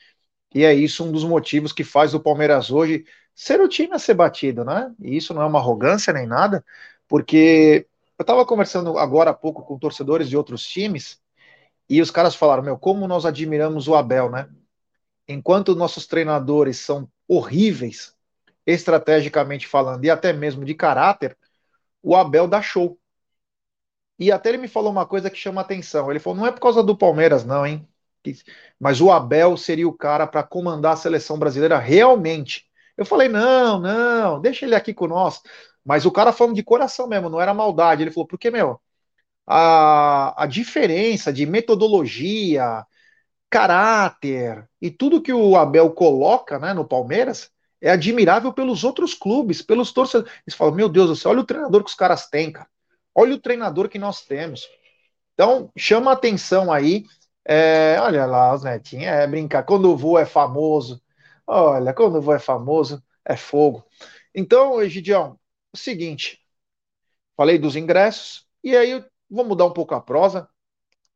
e 0.54 0.64
é 0.64 0.72
isso 0.72 1.04
um 1.04 1.12
dos 1.12 1.24
motivos 1.24 1.74
que 1.74 1.84
faz 1.84 2.14
o 2.14 2.20
Palmeiras 2.20 2.70
hoje 2.70 3.04
ser 3.34 3.60
o 3.60 3.68
time 3.68 3.92
a 3.92 3.98
ser 3.98 4.14
batido, 4.14 4.64
né? 4.64 4.90
E 4.98 5.14
isso 5.14 5.34
não 5.34 5.42
é 5.42 5.44
uma 5.44 5.58
arrogância 5.58 6.10
nem 6.10 6.26
nada, 6.26 6.64
porque 7.06 7.86
eu 8.18 8.22
estava 8.22 8.46
conversando 8.46 8.98
agora 8.98 9.32
há 9.32 9.34
pouco 9.34 9.62
com 9.62 9.78
torcedores 9.78 10.26
de 10.26 10.38
outros 10.38 10.66
times, 10.66 11.20
e 11.88 12.00
os 12.00 12.10
caras 12.10 12.34
falaram: 12.34 12.62
Meu, 12.62 12.78
como 12.78 13.06
nós 13.06 13.24
admiramos 13.24 13.88
o 13.88 13.94
Abel, 13.94 14.30
né? 14.30 14.48
Enquanto 15.28 15.74
nossos 15.74 16.06
treinadores 16.06 16.78
são 16.78 17.08
horríveis, 17.28 18.14
estrategicamente 18.64 19.66
falando, 19.66 20.04
e 20.04 20.10
até 20.10 20.32
mesmo 20.32 20.64
de 20.64 20.74
caráter, 20.74 21.36
o 22.02 22.14
Abel 22.16 22.46
dá 22.46 22.62
show. 22.62 22.98
E 24.18 24.32
até 24.32 24.48
ele 24.48 24.58
me 24.58 24.68
falou 24.68 24.90
uma 24.90 25.06
coisa 25.06 25.30
que 25.30 25.36
chama 25.36 25.60
atenção. 25.60 26.10
Ele 26.10 26.20
falou: 26.20 26.38
não 26.38 26.46
é 26.46 26.52
por 26.52 26.60
causa 26.60 26.82
do 26.82 26.96
Palmeiras, 26.96 27.44
não, 27.44 27.66
hein? 27.66 27.86
Mas 28.78 29.00
o 29.00 29.10
Abel 29.10 29.56
seria 29.56 29.88
o 29.88 29.96
cara 29.96 30.26
para 30.26 30.42
comandar 30.42 30.94
a 30.94 30.96
seleção 30.96 31.38
brasileira 31.38 31.78
realmente. 31.78 32.66
Eu 32.96 33.04
falei: 33.04 33.28
não, 33.28 33.78
não, 33.80 34.40
deixa 34.40 34.64
ele 34.64 34.74
aqui 34.74 34.94
com 34.94 35.06
nós. 35.06 35.42
Mas 35.84 36.04
o 36.06 36.10
cara 36.10 36.32
falando 36.32 36.56
de 36.56 36.62
coração 36.64 37.06
mesmo, 37.06 37.28
não 37.28 37.40
era 37.40 37.54
maldade. 37.54 38.02
Ele 38.02 38.10
falou: 38.10 38.26
porque, 38.26 38.50
meu, 38.50 38.80
a, 39.46 40.42
a 40.42 40.46
diferença 40.46 41.32
de 41.32 41.46
metodologia, 41.46 42.84
caráter 43.50 44.68
e 44.80 44.90
tudo 44.90 45.22
que 45.22 45.32
o 45.32 45.56
Abel 45.56 45.90
coloca 45.90 46.58
né, 46.58 46.74
no 46.74 46.86
Palmeiras 46.86 47.50
é 47.80 47.90
admirável 47.90 48.52
pelos 48.52 48.84
outros 48.84 49.14
clubes, 49.14 49.62
pelos 49.62 49.92
torcedores. 49.92 50.32
Eles 50.46 50.56
falam: 50.56 50.74
Meu 50.74 50.88
Deus 50.88 51.08
do 51.08 51.16
céu, 51.16 51.30
olha 51.30 51.40
o 51.40 51.46
treinador 51.46 51.84
que 51.84 51.90
os 51.90 51.96
caras 51.96 52.28
têm, 52.28 52.50
cara. 52.52 52.68
Olha 53.14 53.34
o 53.34 53.40
treinador 53.40 53.88
que 53.88 53.98
nós 53.98 54.22
temos. 54.22 54.68
Então, 55.34 55.70
chama 55.76 56.12
atenção 56.12 56.72
aí. 56.72 57.04
É, 57.44 57.96
olha 58.00 58.26
lá, 58.26 58.54
os 58.54 58.64
netinhos, 58.64 59.06
é 59.06 59.26
brincar. 59.26 59.62
Quando 59.64 59.90
o 59.90 59.96
voo 59.96 60.18
é 60.18 60.26
famoso, 60.26 61.00
olha, 61.46 61.94
quando 61.94 62.16
o 62.16 62.20
voo 62.20 62.34
é 62.34 62.38
famoso, 62.38 63.02
é 63.24 63.36
fogo. 63.36 63.84
Então, 64.34 64.82
Egidião, 64.82 65.38
o 65.72 65.76
seguinte: 65.76 66.40
falei 67.36 67.58
dos 67.58 67.76
ingressos, 67.76 68.46
e 68.64 68.76
aí 68.76 69.04
vou 69.30 69.44
mudar 69.44 69.66
um 69.66 69.72
pouco 69.72 69.94
a 69.94 70.00
prosa 70.00 70.48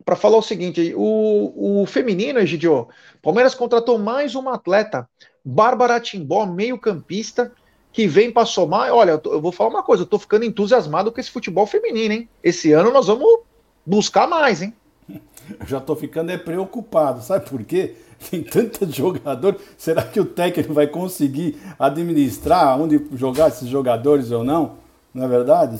para 0.05 0.17
falar 0.17 0.39
o 0.39 0.43
seguinte: 0.43 0.93
o, 0.97 1.83
o 1.83 1.87
feminino, 1.87 2.39
Egidio, 2.39 2.89
Palmeiras 3.23 3.55
contratou 3.55 3.99
mais 3.99 4.35
uma 4.35 4.55
atleta, 4.55 5.09
Bárbara 5.45 6.01
Timbó, 6.01 6.47
meio-campista, 6.47 7.53
que 7.93 8.07
vem 8.07 8.31
para 8.31 8.47
somar. 8.47 8.93
Olha, 8.93 9.21
eu, 9.25 9.41
vou 9.41 9.53
falar 9.53 9.71
uma 9.71 9.83
coisa, 9.83 10.03
eu 10.03 10.07
tô 10.07 10.19
ficando 10.19 10.45
entusiasmado 10.45 11.13
com 11.13 11.21
esse 11.21 11.31
futebol 11.31 11.67
feminino, 11.67 12.15
hein? 12.15 12.29
Esse 12.43 12.73
ano 12.73 12.91
nós 12.93 13.07
vamos 13.07 13.41
buscar 13.85 14.27
mais, 14.27 14.63
hein? 14.63 14.75
Eu 15.59 15.67
já 15.67 15.81
tô 15.81 15.97
ficando 15.97 16.31
é 16.31 16.39
preocupado, 16.39 17.23
sabe 17.23 17.51
por 17.51 17.65
quê? 17.65 17.97
Tem 18.31 18.41
tanto 18.41 18.89
jogador, 18.89 19.57
será 19.77 20.03
que 20.03 20.21
o 20.21 20.25
técnico 20.25 20.73
vai 20.73 20.87
conseguir 20.87 21.61
administrar 21.77 22.79
onde 22.81 23.05
jogar 23.15 23.49
esses 23.49 23.69
jogadores 23.69 24.31
ou 24.31 24.45
não? 24.45 24.77
Não 25.13 25.25
é 25.25 25.29
verdade? 25.29 25.77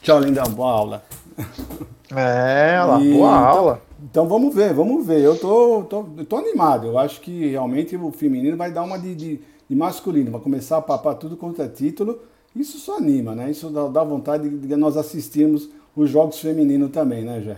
Tchau, 0.00 0.18
linda, 0.20 0.42
boa 0.44 0.70
aula. 0.70 1.04
É, 2.14 2.80
lá, 2.84 3.00
e, 3.00 3.12
boa 3.14 3.28
então, 3.28 3.46
aula. 3.46 3.82
Então 4.00 4.28
vamos 4.28 4.54
ver, 4.54 4.72
vamos 4.72 5.04
ver. 5.04 5.20
Eu 5.20 5.36
tô, 5.36 5.82
tô, 5.84 6.04
tô 6.24 6.36
animado. 6.36 6.86
Eu 6.86 6.98
acho 6.98 7.20
que 7.20 7.48
realmente 7.48 7.96
o 7.96 8.12
feminino 8.12 8.56
vai 8.56 8.70
dar 8.70 8.84
uma 8.84 8.96
de, 8.96 9.12
de, 9.12 9.40
de 9.68 9.74
masculino, 9.74 10.30
vai 10.30 10.40
começar 10.40 10.76
a 10.76 10.82
papar 10.82 11.16
tudo 11.16 11.36
contra 11.36 11.64
é 11.64 11.68
título. 11.68 12.20
Isso 12.54 12.78
só 12.78 12.98
anima, 12.98 13.34
né? 13.34 13.50
Isso 13.50 13.68
dá, 13.70 13.88
dá 13.88 14.04
vontade 14.04 14.48
de, 14.48 14.68
de 14.68 14.76
nós 14.76 14.96
assistirmos 14.96 15.68
os 15.96 16.08
jogos 16.08 16.38
femininos 16.38 16.90
também, 16.92 17.24
né, 17.24 17.40
Jé? 17.40 17.56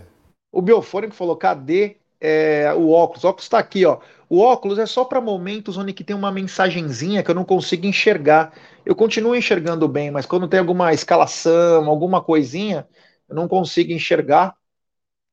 O 0.51 0.63
Biofônico 0.63 1.15
falou: 1.15 1.37
cadê 1.37 1.97
é, 2.21 2.73
o 2.75 2.91
óculos? 2.91 3.25
O 3.25 3.29
óculos 3.29 3.45
está 3.45 3.59
aqui, 3.59 3.85
ó. 3.85 3.99
O 4.31 4.41
óculos 4.41 4.79
é 4.79 4.87
só 4.87 5.05
para 5.05 5.21
momentos 5.21 5.77
onde 5.77 5.93
que 5.93 6.05
tem 6.05 6.17
uma 6.17 6.31
mensagenzinha 6.33 7.23
que 7.23 7.31
eu 7.31 7.35
não 7.35 7.45
consigo 7.45 7.87
enxergar. 7.87 8.53
Eu 8.85 8.95
continuo 8.95 9.37
enxergando 9.37 9.87
bem, 9.89 10.11
mas 10.11 10.27
quando 10.27 10.49
tem 10.49 10.61
alguma 10.61 10.93
escalação, 10.93 11.89
alguma 11.89 12.21
coisinha, 12.23 12.87
eu 13.29 13.35
não 13.35 13.47
consigo 13.49 13.93
enxergar 13.93 14.57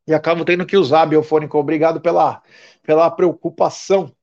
e 0.08 0.14
acabo 0.14 0.46
tendo 0.46 0.66
que 0.66 0.78
usar 0.78 1.06
biofônico. 1.06 1.58
Obrigado 1.58 2.00
pela, 2.02 2.42
pela 2.84 3.10
preocupação. 3.10 4.14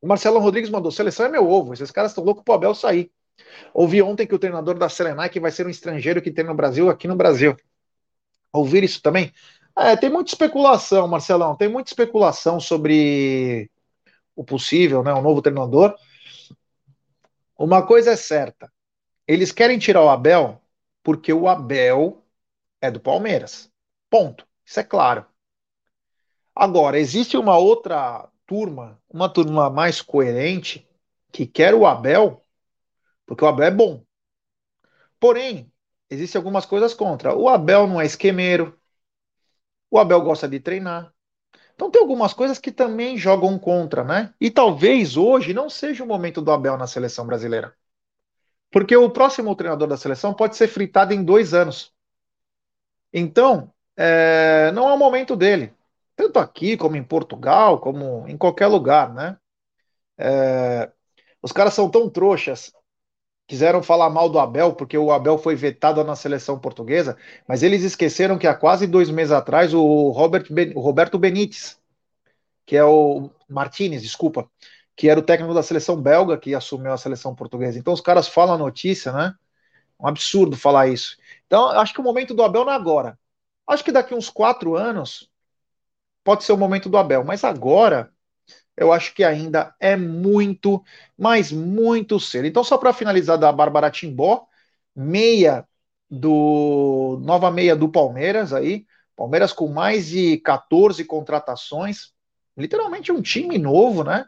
O 0.00 0.06
Marcelo 0.06 0.38
Rodrigues 0.38 0.70
mandou: 0.70 0.90
seleção 0.90 1.26
é 1.26 1.28
meu 1.28 1.48
ovo. 1.48 1.72
Esses 1.72 1.90
caras 1.90 2.10
estão 2.10 2.24
loucos 2.24 2.44
pro 2.44 2.54
Abel 2.54 2.74
sair. 2.74 3.10
Ouvi 3.72 4.02
ontem 4.02 4.26
que 4.26 4.34
o 4.34 4.38
treinador 4.38 4.78
da 4.78 4.88
Serenai 4.88 5.30
vai 5.40 5.50
ser 5.50 5.66
um 5.66 5.70
estrangeiro 5.70 6.22
que 6.22 6.30
tem 6.30 6.44
no 6.44 6.54
Brasil, 6.54 6.88
aqui 6.88 7.06
no 7.06 7.16
Brasil. 7.16 7.56
Ouvir 8.52 8.82
isso 8.82 9.02
também? 9.02 9.32
É, 9.76 9.94
tem 9.96 10.10
muita 10.10 10.30
especulação, 10.30 11.06
Marcelão. 11.06 11.54
Tem 11.54 11.68
muita 11.68 11.90
especulação 11.90 12.58
sobre 12.58 13.70
o 14.34 14.42
possível, 14.42 15.02
né? 15.02 15.12
O 15.12 15.22
novo 15.22 15.42
treinador. 15.42 15.94
Uma 17.58 17.86
coisa 17.86 18.12
é 18.12 18.16
certa: 18.16 18.70
eles 19.26 19.52
querem 19.52 19.78
tirar 19.78 20.02
o 20.02 20.08
Abel 20.08 20.60
porque 21.02 21.32
o 21.32 21.48
Abel 21.48 22.25
é 22.80 22.90
do 22.90 23.00
Palmeiras. 23.00 23.70
Ponto. 24.10 24.46
Isso 24.64 24.80
é 24.80 24.84
claro. 24.84 25.26
Agora, 26.54 26.98
existe 26.98 27.36
uma 27.36 27.58
outra 27.58 28.28
turma, 28.46 29.00
uma 29.08 29.28
turma 29.28 29.68
mais 29.68 30.00
coerente, 30.00 30.88
que 31.32 31.46
quer 31.46 31.74
o 31.74 31.86
Abel, 31.86 32.42
porque 33.26 33.44
o 33.44 33.48
Abel 33.48 33.66
é 33.66 33.70
bom. 33.70 34.04
Porém, 35.20 35.70
existem 36.08 36.38
algumas 36.38 36.64
coisas 36.64 36.94
contra. 36.94 37.36
O 37.36 37.48
Abel 37.48 37.86
não 37.86 38.00
é 38.00 38.06
esquemeiro. 38.06 38.78
O 39.90 39.98
Abel 39.98 40.20
gosta 40.22 40.48
de 40.48 40.60
treinar. 40.60 41.12
Então 41.74 41.90
tem 41.90 42.00
algumas 42.00 42.32
coisas 42.32 42.58
que 42.58 42.72
também 42.72 43.18
jogam 43.18 43.58
contra, 43.58 44.02
né? 44.02 44.34
E 44.40 44.50
talvez 44.50 45.16
hoje 45.16 45.52
não 45.52 45.68
seja 45.68 46.02
o 46.02 46.06
momento 46.06 46.40
do 46.40 46.50
Abel 46.50 46.76
na 46.78 46.86
seleção 46.86 47.26
brasileira. 47.26 47.76
Porque 48.70 48.96
o 48.96 49.10
próximo 49.10 49.54
treinador 49.54 49.88
da 49.88 49.96
seleção 49.96 50.32
pode 50.34 50.56
ser 50.56 50.68
fritado 50.68 51.12
em 51.12 51.22
dois 51.22 51.52
anos. 51.52 51.94
Então, 53.12 53.72
é, 53.96 54.70
não 54.72 54.88
é 54.88 54.94
o 54.94 54.98
momento 54.98 55.36
dele. 55.36 55.72
Tanto 56.14 56.38
aqui, 56.38 56.76
como 56.76 56.96
em 56.96 57.04
Portugal, 57.04 57.78
como 57.80 58.26
em 58.28 58.36
qualquer 58.36 58.66
lugar, 58.66 59.12
né? 59.12 59.36
É, 60.18 60.90
os 61.42 61.52
caras 61.52 61.74
são 61.74 61.90
tão 61.90 62.08
trouxas, 62.08 62.72
quiseram 63.46 63.82
falar 63.82 64.10
mal 64.10 64.28
do 64.28 64.38
Abel, 64.38 64.74
porque 64.74 64.98
o 64.98 65.12
Abel 65.12 65.38
foi 65.38 65.54
vetado 65.54 66.02
na 66.04 66.16
seleção 66.16 66.58
portuguesa, 66.58 67.16
mas 67.46 67.62
eles 67.62 67.82
esqueceram 67.82 68.38
que 68.38 68.46
há 68.46 68.54
quase 68.54 68.86
dois 68.86 69.10
meses 69.10 69.32
atrás 69.32 69.72
o, 69.74 70.10
Robert 70.10 70.46
ben, 70.50 70.72
o 70.74 70.80
Roberto 70.80 71.18
Benítez, 71.18 71.78
que 72.66 72.76
é 72.76 72.84
o 72.84 73.30
Martinez, 73.48 74.02
desculpa, 74.02 74.50
que 74.96 75.08
era 75.08 75.20
o 75.20 75.22
técnico 75.22 75.54
da 75.54 75.62
seleção 75.62 76.00
belga 76.00 76.38
que 76.38 76.54
assumiu 76.54 76.92
a 76.92 76.98
seleção 76.98 77.34
portuguesa. 77.34 77.78
Então 77.78 77.92
os 77.92 78.00
caras 78.00 78.28
falam 78.28 78.54
a 78.54 78.58
notícia, 78.58 79.12
né? 79.12 79.34
Um 80.00 80.06
absurdo 80.06 80.56
falar 80.56 80.88
isso. 80.88 81.16
Então 81.46 81.68
acho 81.70 81.92
que 81.94 82.00
o 82.00 82.04
momento 82.04 82.34
do 82.34 82.42
Abel 82.42 82.64
não 82.64 82.72
é 82.72 82.76
agora. 82.76 83.18
Acho 83.66 83.84
que 83.84 83.92
daqui 83.92 84.14
uns 84.14 84.30
quatro 84.30 84.76
anos 84.76 85.30
pode 86.24 86.44
ser 86.44 86.52
o 86.52 86.56
momento 86.58 86.88
do 86.88 86.98
Abel, 86.98 87.24
mas 87.24 87.44
agora 87.44 88.12
eu 88.76 88.92
acho 88.92 89.14
que 89.14 89.24
ainda 89.24 89.74
é 89.80 89.96
muito, 89.96 90.82
mas 91.16 91.50
muito 91.52 92.20
cedo. 92.20 92.46
Então, 92.46 92.62
só 92.62 92.76
para 92.78 92.92
finalizar 92.92 93.38
da 93.38 93.50
Bárbara 93.52 93.90
Timbó, 93.90 94.46
meia 94.94 95.66
do 96.10 97.18
nova 97.22 97.50
meia 97.50 97.74
do 97.74 97.88
Palmeiras 97.88 98.52
aí, 98.52 98.86
Palmeiras 99.16 99.52
com 99.52 99.68
mais 99.68 100.08
de 100.08 100.38
14 100.38 101.04
contratações, 101.04 102.12
literalmente 102.56 103.10
um 103.10 103.22
time 103.22 103.58
novo, 103.58 104.04
né? 104.04 104.26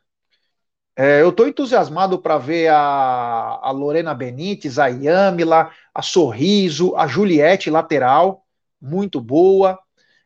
É, 1.00 1.22
eu 1.22 1.28
estou 1.28 1.46
entusiasmado 1.46 2.18
para 2.20 2.38
ver 2.38 2.66
a, 2.68 3.60
a 3.62 3.70
Lorena 3.70 4.12
Benítez, 4.12 4.80
a 4.80 4.88
Yamila, 4.88 5.70
a 5.94 6.02
Sorriso, 6.02 6.96
a 6.96 7.06
Juliette 7.06 7.70
lateral 7.70 8.44
muito 8.80 9.20
boa. 9.20 9.78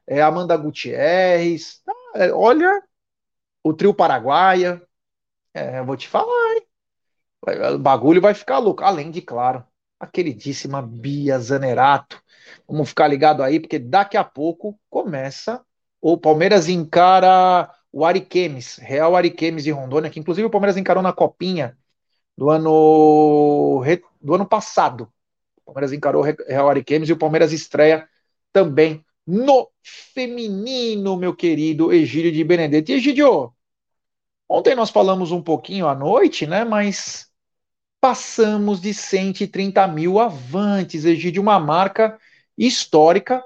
É, 0.07 0.23
Amanda 0.23 0.57
Gutierrez. 0.57 1.83
É, 2.15 2.33
olha, 2.33 2.83
o 3.63 3.75
trio 3.75 3.93
paraguaia. 3.95 4.83
É, 5.55 5.83
vou 5.83 5.97
te 5.97 6.09
falar, 6.09 6.55
hein? 6.55 6.67
O 7.75 7.79
bagulho 7.79 8.21
vai 8.21 8.33
ficar 8.33 8.59
louco. 8.59 8.83
Além 8.83 9.11
de, 9.11 9.21
claro, 9.21 9.65
a 10.01 10.07
queridíssima 10.07 10.81
Bia 10.81 11.39
Zanerato. 11.39 12.23
Vamos 12.67 12.89
ficar 12.89 13.09
ligado 13.09 13.43
aí, 13.43 13.61
porque 13.61 13.79
daqui 13.79 14.17
a 14.17 14.25
pouco 14.25 14.79
começa. 14.89 15.63
O 16.01 16.17
Palmeiras 16.17 16.69
encara 16.69 17.71
o 17.93 18.05
Ariquemes, 18.05 18.77
Real 18.79 19.15
Ariquemes 19.15 19.65
de 19.65 19.71
Rondônia, 19.71 20.11
que 20.11 20.19
inclusive 20.19 20.47
o 20.47 20.51
Palmeiras 20.51 20.77
encarou 20.77 21.03
na 21.03 21.13
copinha 21.13 21.77
do 22.37 22.49
ano, 22.49 23.83
do 24.21 24.35
ano 24.35 24.47
passado. 24.47 25.13
O 25.59 25.67
Palmeiras 25.67 25.93
encarou 25.93 26.23
Real 26.23 26.69
Ariquemes 26.69 27.09
e 27.09 27.13
o 27.13 27.19
Palmeiras 27.19 27.53
estreia 27.53 28.09
também 28.53 29.05
no 29.27 29.69
feminino, 29.83 31.17
meu 31.17 31.35
querido 31.35 31.93
Egídio 31.93 32.33
de 32.33 32.43
Benedetti. 32.43 32.93
Egídio, 32.93 33.53
ontem 34.49 34.75
nós 34.75 34.91
falamos 34.91 35.31
um 35.31 35.43
pouquinho 35.43 35.87
à 35.87 35.95
noite, 35.95 36.47
né? 36.47 36.65
Mas 36.65 37.31
passamos 38.01 38.81
de 38.81 38.93
130 38.93 39.87
mil 39.87 40.19
avantes, 40.19 41.05
Egídio, 41.05 41.43
uma 41.43 41.61
marca 41.61 42.19
histórica. 42.57 43.43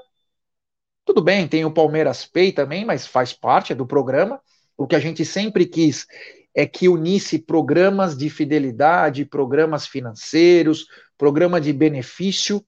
Tudo 1.07 1.23
bem, 1.23 1.47
tem 1.47 1.65
o 1.65 1.71
Palmeiras 1.71 2.27
Pay 2.27 2.51
também, 2.51 2.85
mas 2.85 3.07
faz 3.07 3.33
parte 3.33 3.73
é 3.73 3.77
do 3.77 3.87
programa. 3.87 4.41
O 4.77 4.89
que 4.89 4.97
a 4.97 4.99
gente 4.99 5.25
sempre 5.25 5.65
quis 5.65 6.05
é 6.53 6.67
que 6.67 6.89
unisse 6.89 7.39
programas 7.39 8.17
de 8.17 8.29
fidelidade, 8.29 9.25
programas 9.25 9.87
financeiros, 9.87 10.87
programa 11.17 11.61
de 11.61 11.73
benefício 11.73 12.61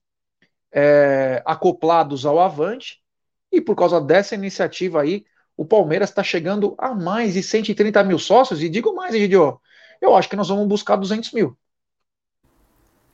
é, 0.71 1.43
acoplados 1.45 2.25
ao 2.25 2.39
Avante, 2.39 3.01
e 3.51 3.59
por 3.59 3.75
causa 3.75 3.99
dessa 3.99 4.35
iniciativa 4.35 5.01
aí, 5.01 5.25
o 5.57 5.65
Palmeiras 5.65 6.09
está 6.09 6.23
chegando 6.23 6.75
a 6.77 6.95
mais 6.95 7.33
de 7.33 7.43
130 7.43 8.01
mil 8.05 8.17
sócios, 8.17 8.63
e 8.63 8.69
digo 8.69 8.95
mais, 8.95 9.13
Egidio, 9.13 9.59
eu 9.99 10.15
acho 10.15 10.29
que 10.29 10.37
nós 10.37 10.47
vamos 10.47 10.65
buscar 10.65 10.95
200 10.95 11.33
mil. 11.33 11.57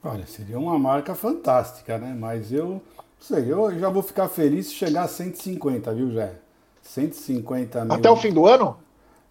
Olha, 0.03 0.27
seria 0.27 0.59
uma 0.59 0.77
marca 0.77 1.15
fantástica, 1.15 1.97
né? 1.97 2.15
Mas 2.15 2.51
eu 2.51 2.79
sei, 3.19 3.51
eu 3.51 3.78
já 3.80 3.89
vou 3.89 4.04
ficar 4.04 4.28
feliz 4.28 4.67
se 4.67 4.73
chegar 4.73 5.04
a 5.04 5.08
150, 5.08 5.93
viu, 5.93 6.12
Jé? 6.12 6.34
150 6.82 7.86
mil. 7.86 7.93
Até 7.93 8.10
o 8.10 8.15
fim 8.15 8.32
do 8.32 8.45
ano? 8.45 8.78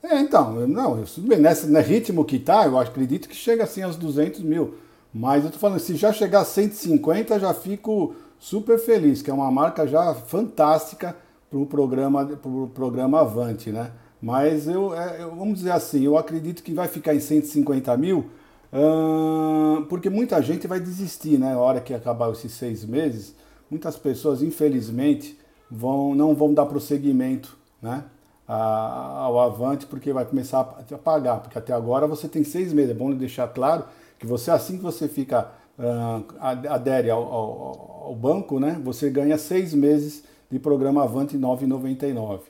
É, 0.03 0.19
então, 0.21 0.67
não, 0.67 0.97
nesse, 0.97 1.21
nesse 1.67 1.67
ritmo 1.81 2.25
que 2.25 2.39
tá, 2.39 2.67
eu 2.67 2.79
acredito 2.79 3.29
que 3.29 3.35
chega 3.35 3.65
assim 3.65 3.83
aos 3.83 3.97
200 3.97 4.41
mil. 4.41 4.75
Mas 5.13 5.45
eu 5.45 5.51
tô 5.51 5.59
falando, 5.59 5.79
se 5.79 5.95
já 5.95 6.13
chegar 6.13 6.41
a 6.41 6.45
150, 6.45 7.39
já 7.39 7.55
fico 7.55 8.15
super 8.39 8.79
feliz, 8.79 9.23
que 9.23 9.31
é 9.31 9.35
uma 9.35 9.51
marca 9.51 9.87
já 9.87 10.13
fantástica 10.13 11.17
para 11.49 11.59
o 11.59 11.65
programa, 11.65 12.27
pro 12.27 12.69
programa 12.75 13.21
Avante, 13.21 13.71
né? 13.71 13.93
Mas 14.21 14.67
eu, 14.67 14.93
é, 14.95 15.23
eu, 15.23 15.31
vamos 15.35 15.59
dizer 15.59 15.71
assim, 15.71 16.03
eu 16.05 16.19
acredito 16.19 16.63
que 16.63 16.75
vai 16.75 16.89
ficar 16.89 17.15
em 17.15 17.21
150 17.21 17.97
mil, 17.97 18.27
hum, 18.73 19.87
porque 19.89 20.11
muita 20.11 20.43
gente 20.43 20.67
vai 20.67 20.81
desistir, 20.81 21.39
né? 21.39 21.55
A 21.55 21.59
hora 21.59 21.81
que 21.81 21.95
acabar 21.95 22.31
esses 22.33 22.53
seis 22.53 22.85
meses, 22.85 23.35
muitas 23.75 23.97
pessoas, 23.97 24.41
infelizmente, 24.41 25.37
vão, 25.69 26.15
não 26.15 26.33
vão 26.33 26.55
dar 26.55 26.65
prosseguimento, 26.67 27.59
né? 27.83 28.05
ao 28.47 29.41
Avante, 29.41 29.87
porque 29.87 30.13
vai 30.13 30.25
começar 30.25 30.61
a 30.61 30.99
pagar, 30.99 31.41
porque 31.41 31.59
até 31.59 31.73
agora 31.73 32.07
você 32.07 32.29
tem 32.29 32.45
seis 32.45 32.75
meses, 32.75 32.91
é 32.91 32.95
bom 32.95 33.11
deixar 33.15 33.49
claro 33.49 33.85
que 34.19 34.27
você, 34.27 34.51
assim 34.51 34.77
que 34.77 34.83
você 34.83 35.09
fica, 35.09 35.51
uh, 35.79 36.25
adere 36.69 37.09
ao, 37.09 37.23
ao, 37.23 38.05
ao, 38.09 38.15
banco, 38.15 38.61
né, 38.61 38.79
você 38.85 39.09
ganha 39.09 39.39
seis 39.39 39.73
meses 39.73 40.25
de 40.51 40.59
programa 40.59 41.03
Avante 41.03 41.39
9,99. 41.39 42.41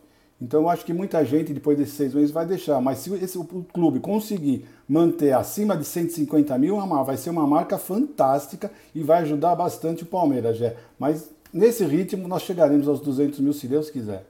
Então 0.42 0.62
eu 0.62 0.68
acho 0.68 0.84
que 0.84 0.92
muita 0.92 1.24
gente 1.24 1.54
depois 1.54 1.78
desses 1.78 1.94
seis 1.94 2.12
meses 2.12 2.32
vai 2.32 2.44
deixar. 2.44 2.80
Mas 2.80 2.98
se 2.98 3.14
esse, 3.14 3.38
o 3.38 3.44
clube 3.44 4.00
conseguir 4.00 4.66
manter 4.88 5.32
acima 5.32 5.76
de 5.76 5.84
150 5.84 6.56
mil, 6.58 6.78
vai 7.04 7.16
ser 7.16 7.30
uma 7.30 7.46
marca 7.46 7.78
fantástica 7.78 8.70
e 8.94 9.02
vai 9.02 9.22
ajudar 9.22 9.54
bastante 9.54 10.02
o 10.02 10.06
Palmeiras, 10.06 10.56
Jé. 10.56 10.76
Mas 10.98 11.30
nesse 11.52 11.84
ritmo 11.84 12.28
nós 12.28 12.42
chegaremos 12.42 12.86
aos 12.88 13.00
200 13.00 13.40
mil 13.40 13.52
se 13.52 13.66
Deus 13.66 13.90
quiser. 13.90 14.24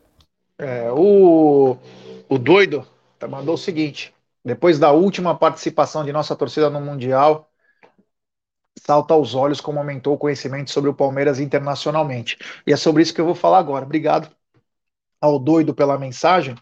É, 0.59 0.91
o, 0.93 1.77
o 2.29 2.39
doido 2.39 2.87
mandou 3.29 3.55
o 3.55 3.59
seguinte: 3.59 4.15
depois 4.45 4.79
da 4.79 4.93
última 4.93 5.37
participação 5.37 6.05
de 6.05 6.13
nossa 6.13 6.37
torcida 6.37 6.71
no 6.71 6.81
Mundial, 6.81 7.51
salta 8.79 9.15
aos 9.15 9.35
olhos 9.35 9.61
como 9.61 9.79
aumentou 9.79 10.15
o 10.15 10.19
conhecimento 10.19 10.71
sobre 10.71 10.91
o 10.91 10.95
Palmeiras 10.95 11.41
internacionalmente. 11.41 12.39
E 12.67 12.73
é 12.73 12.77
sobre 12.77 13.03
isso 13.03 13.15
que 13.15 13.21
eu 13.21 13.25
vou 13.27 13.35
falar 13.35 13.59
agora. 13.59 13.85
Obrigado 13.85 14.31
ao 15.21 15.39
doido 15.39 15.75
pela 15.75 15.99
mensagem. 15.99 16.55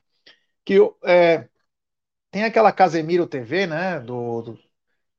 Que 0.65 0.79
é, 1.05 1.49
tem 2.33 2.45
aquela 2.45 2.73
Casemiro 2.73 3.27
TV, 3.27 3.67
né, 3.67 4.01
do, 4.01 4.43
do, 4.43 4.59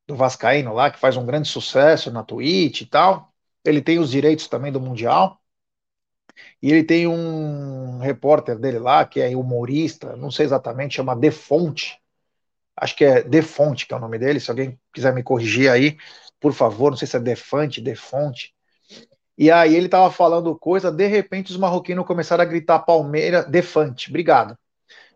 do 0.08 0.16
Vascaíno 0.16 0.74
lá, 0.74 0.92
que 0.92 1.00
faz 1.00 1.16
um 1.18 1.26
grande 1.26 1.48
sucesso 1.48 2.12
na 2.12 2.24
Twitch 2.24 2.82
e 2.82 2.86
tal. 2.88 3.34
Ele 3.64 3.82
tem 3.82 4.00
os 4.00 4.12
direitos 4.12 4.48
também 4.48 4.72
do 4.72 4.82
Mundial. 4.82 5.40
E 6.62 6.72
ele 6.72 6.84
tem 6.84 7.08
um 7.08 8.00
repórter 8.00 8.58
dele 8.58 8.80
lá, 8.80 9.06
que 9.06 9.22
é 9.22 9.36
humorista, 9.36 10.16
não 10.18 10.32
sei 10.32 10.46
exatamente, 10.46 10.96
chama 10.96 11.16
Defonte. 11.16 12.02
Acho 12.76 12.96
que 12.96 13.06
é 13.06 13.24
Defonte 13.24 13.86
que 13.86 13.94
é 13.94 13.98
o 13.98 14.00
nome 14.00 14.18
dele. 14.18 14.40
Se 14.40 14.50
alguém 14.50 14.80
quiser 14.92 15.14
me 15.14 15.24
corrigir 15.24 15.70
aí, 15.70 15.98
por 16.40 16.54
favor, 16.54 16.90
não 16.90 16.98
sei 16.98 17.08
se 17.08 17.16
é 17.18 17.20
Defante, 17.20 17.80
Defonte. 17.82 18.56
E 19.38 19.52
aí 19.52 19.76
ele 19.76 19.90
tava 19.90 20.12
falando 20.12 20.58
coisa, 20.58 20.92
de 20.92 21.08
repente 21.08 21.52
os 21.52 21.58
marroquinos 21.58 22.08
começaram 22.08 22.44
a 22.44 22.46
gritar 22.48 22.80
Palmeiras, 22.80 23.46
Defante, 23.48 24.10
obrigado. 24.10 24.58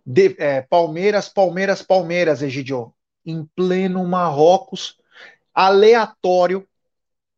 De, 0.10 0.34
é, 0.40 0.62
Palmeiras, 0.62 1.28
Palmeiras, 1.28 1.82
Palmeiras, 1.82 2.42
Egidio. 2.42 2.94
Em 3.26 3.46
pleno 3.54 4.06
Marrocos, 4.06 4.96
aleatório, 5.54 6.66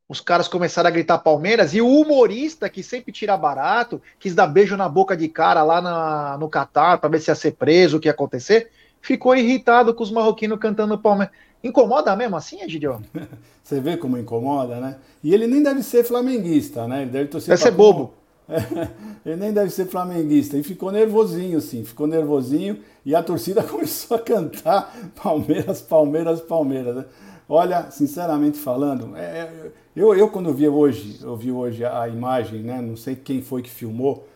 os 0.08 0.22
caras 0.22 0.48
começaram 0.48 0.88
a 0.88 0.92
gritar 0.92 1.18
Palmeiras 1.18 1.74
e 1.74 1.82
o 1.82 1.88
humorista 1.88 2.70
que 2.70 2.84
sempre 2.84 3.12
tira 3.12 3.36
barato, 3.36 4.00
quis 4.20 4.36
dar 4.36 4.46
beijo 4.46 4.78
na 4.78 4.88
boca 4.88 5.18
de 5.18 5.28
cara 5.28 5.64
lá 5.64 5.82
na, 5.82 6.38
no 6.38 6.48
Catar 6.48 7.00
para 7.00 7.10
ver 7.10 7.22
se 7.22 7.32
ia 7.32 7.36
ser 7.36 7.54
preso, 7.54 7.98
o 7.98 8.00
que 8.00 8.08
ia 8.08 8.12
acontecer, 8.12 8.70
ficou 9.02 9.36
irritado 9.36 9.92
com 9.92 10.04
os 10.04 10.12
marroquinos 10.12 10.60
cantando 10.60 10.98
Palmeiras. 11.00 11.34
Incomoda 11.64 12.16
mesmo 12.16 12.38
assim, 12.38 12.62
Egidio? 12.62 13.02
Você 13.64 13.80
vê 13.80 13.98
como 13.98 14.18
incomoda, 14.18 14.80
né? 14.80 14.98
E 15.24 15.34
ele 15.34 15.48
nem 15.48 15.64
deve 15.64 15.82
ser 15.82 16.04
flamenguista, 16.04 16.88
né? 16.88 17.02
Ele 17.02 17.12
deve 17.12 17.30
torcer 17.30 17.50
Deve 17.50 17.62
ser 17.62 17.72
bobo. 17.72 18.14
ele 19.26 19.36
nem 19.36 19.54
deve 19.54 19.70
ser 19.70 19.86
flamenguista. 19.86 20.58
E 20.58 20.64
ficou 20.64 20.92
nervosinho, 20.92 21.62
sim. 21.62 21.84
Ficou 21.84 22.08
nervosinho. 22.08 22.80
E 23.06 23.16
a 23.16 23.22
torcida 23.22 23.62
começou 23.64 24.18
a 24.18 24.20
cantar 24.20 24.94
Palmeiras, 25.22 25.82
Palmeiras, 25.82 26.42
Palmeiras. 26.42 26.96
Né? 26.96 27.06
Olha, 27.48 27.90
sinceramente 27.92 28.58
falando, 28.58 29.16
é, 29.16 29.22
é 29.22 29.72
eu, 29.96 30.14
eu 30.16 30.30
quando 30.30 30.54
vi 30.54 30.68
hoje, 30.68 31.20
eu 31.22 31.36
vi 31.36 31.52
hoje 31.52 31.84
a 31.84 32.08
imagem, 32.08 32.62
né? 32.62 32.82
Não 32.82 32.96
sei 32.96 33.16
quem 33.16 33.42
foi 33.42 33.62
que 33.62 33.70
filmou. 33.70 34.28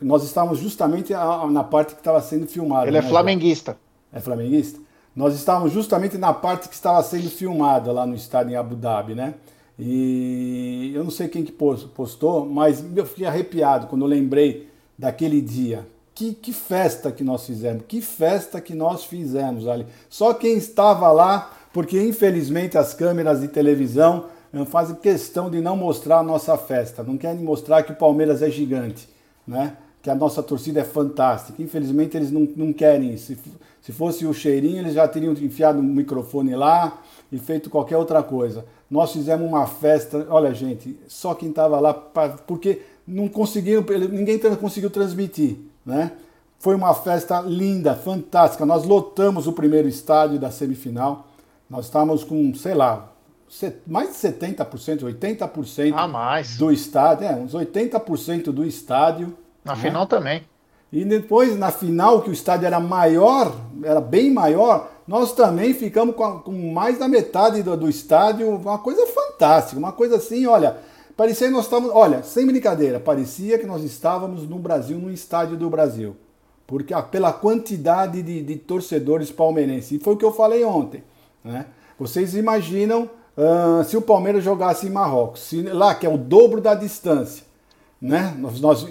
Nós 0.00 0.24
estávamos 0.24 0.58
justamente 0.58 1.12
na 1.12 1.64
parte 1.64 1.94
que 1.94 2.00
estava 2.00 2.20
sendo 2.20 2.46
filmada. 2.46 2.88
Ele 2.88 2.96
é 2.96 3.02
né, 3.02 3.08
flamenguista. 3.08 3.76
É 4.12 4.20
flamenguista? 4.20 4.80
Nós 5.14 5.34
estávamos 5.34 5.72
justamente 5.72 6.16
na 6.16 6.32
parte 6.32 6.68
que 6.68 6.74
estava 6.74 7.02
sendo 7.02 7.28
filmada 7.28 7.92
lá 7.92 8.06
no 8.06 8.14
estádio 8.14 8.52
em 8.52 8.56
Abu 8.56 8.74
Dhabi, 8.76 9.14
né? 9.14 9.34
E 9.82 10.92
eu 10.94 11.02
não 11.02 11.10
sei 11.10 11.26
quem 11.26 11.42
que 11.42 11.52
postou, 11.52 12.44
mas 12.44 12.84
eu 12.94 13.06
fiquei 13.06 13.26
arrepiado 13.26 13.86
quando 13.86 14.02
eu 14.02 14.08
lembrei 14.08 14.68
daquele 14.98 15.40
dia. 15.40 15.86
Que, 16.14 16.34
que 16.34 16.52
festa 16.52 17.10
que 17.10 17.24
nós 17.24 17.46
fizemos, 17.46 17.84
que 17.88 18.02
festa 18.02 18.60
que 18.60 18.74
nós 18.74 19.04
fizemos 19.04 19.66
ali. 19.66 19.86
Só 20.10 20.34
quem 20.34 20.58
estava 20.58 21.10
lá, 21.10 21.50
porque 21.72 21.98
infelizmente 21.98 22.76
as 22.76 22.92
câmeras 22.92 23.40
de 23.40 23.48
televisão 23.48 24.26
eh, 24.52 24.64
fazem 24.66 24.96
questão 24.96 25.48
de 25.48 25.62
não 25.62 25.76
mostrar 25.76 26.18
a 26.18 26.22
nossa 26.22 26.58
festa, 26.58 27.02
não 27.02 27.16
querem 27.16 27.42
mostrar 27.42 27.82
que 27.84 27.92
o 27.92 27.96
Palmeiras 27.96 28.42
é 28.42 28.50
gigante, 28.50 29.08
né? 29.46 29.78
Que 30.02 30.10
a 30.10 30.14
nossa 30.14 30.42
torcida 30.42 30.80
é 30.80 30.84
fantástica. 30.84 31.62
Infelizmente 31.62 32.16
eles 32.16 32.30
não, 32.30 32.48
não 32.56 32.72
querem 32.72 33.12
isso. 33.12 33.36
Se 33.82 33.92
fosse 33.92 34.26
o 34.26 34.32
cheirinho, 34.32 34.78
eles 34.78 34.94
já 34.94 35.06
teriam 35.06 35.32
enfiado 35.32 35.78
o 35.78 35.82
microfone 35.82 36.54
lá 36.54 37.00
e 37.30 37.38
feito 37.38 37.70
qualquer 37.70 37.96
outra 37.96 38.22
coisa. 38.22 38.64
Nós 38.90 39.12
fizemos 39.12 39.46
uma 39.46 39.66
festa, 39.66 40.26
olha 40.30 40.52
gente, 40.52 40.98
só 41.06 41.34
quem 41.34 41.50
estava 41.50 41.78
lá, 41.78 41.94
porque 41.94 42.82
não 43.06 43.28
conseguiram, 43.28 43.84
ninguém 44.10 44.38
conseguiu 44.56 44.90
transmitir, 44.90 45.58
né? 45.84 46.12
Foi 46.58 46.74
uma 46.74 46.92
festa 46.92 47.40
linda, 47.40 47.94
fantástica. 47.94 48.66
Nós 48.66 48.84
lotamos 48.84 49.46
o 49.46 49.52
primeiro 49.52 49.88
estádio 49.88 50.38
da 50.38 50.50
semifinal. 50.50 51.26
Nós 51.70 51.86
estávamos 51.86 52.22
com, 52.22 52.54
sei 52.54 52.74
lá, 52.74 53.10
mais 53.86 54.10
de 54.10 54.28
70%, 54.28 55.00
80% 55.00 55.92
ah, 55.96 56.06
mais. 56.06 56.58
do 56.58 56.70
estádio, 56.70 57.26
é, 57.26 57.34
uns 57.34 57.54
80% 57.54 58.52
do 58.52 58.64
estádio. 58.64 59.34
Na 59.64 59.74
né? 59.74 59.82
final 59.82 60.06
também. 60.06 60.42
E 60.92 61.04
depois, 61.04 61.56
na 61.56 61.70
final, 61.70 62.20
que 62.22 62.30
o 62.30 62.32
estádio 62.32 62.66
era 62.66 62.80
maior, 62.80 63.54
era 63.82 64.00
bem 64.00 64.32
maior, 64.32 64.90
nós 65.06 65.32
também 65.32 65.72
ficamos 65.72 66.16
com, 66.16 66.24
a, 66.24 66.40
com 66.40 66.72
mais 66.72 66.98
da 66.98 67.06
metade 67.06 67.62
do, 67.62 67.76
do, 67.76 67.88
estádio, 67.88 68.48
uma 68.48 68.78
coisa 68.78 69.06
fantástica, 69.06 69.78
uma 69.78 69.92
coisa 69.92 70.16
assim, 70.16 70.46
olha, 70.46 70.78
parecia 71.16 71.46
que 71.46 71.52
nós 71.52 71.64
estávamos, 71.64 71.94
olha, 71.94 72.24
sem 72.24 72.44
brincadeira, 72.44 72.98
parecia 72.98 73.56
que 73.56 73.66
nós 73.66 73.84
estávamos 73.84 74.48
no 74.48 74.58
Brasil, 74.58 74.98
no 74.98 75.12
estádio 75.12 75.56
do 75.56 75.70
Brasil, 75.70 76.16
porque 76.66 76.92
pela 77.10 77.32
quantidade 77.32 78.20
de, 78.20 78.42
de 78.42 78.56
torcedores 78.56 79.30
palmeirenses, 79.30 79.92
e 79.92 79.98
foi 80.00 80.14
o 80.14 80.16
que 80.16 80.24
eu 80.24 80.32
falei 80.32 80.64
ontem, 80.64 81.04
né? 81.44 81.66
Vocês 81.98 82.34
imaginam 82.34 83.10
uh, 83.36 83.84
se 83.84 83.96
o 83.96 84.02
Palmeiras 84.02 84.42
jogasse 84.42 84.86
em 84.86 84.90
Marrocos, 84.90 85.40
se, 85.40 85.62
lá 85.62 85.94
que 85.94 86.06
é 86.06 86.08
o 86.08 86.16
dobro 86.16 86.60
da 86.60 86.74
distância, 86.74 87.44
né? 88.00 88.34
Nós, 88.38 88.60
nós 88.60 88.86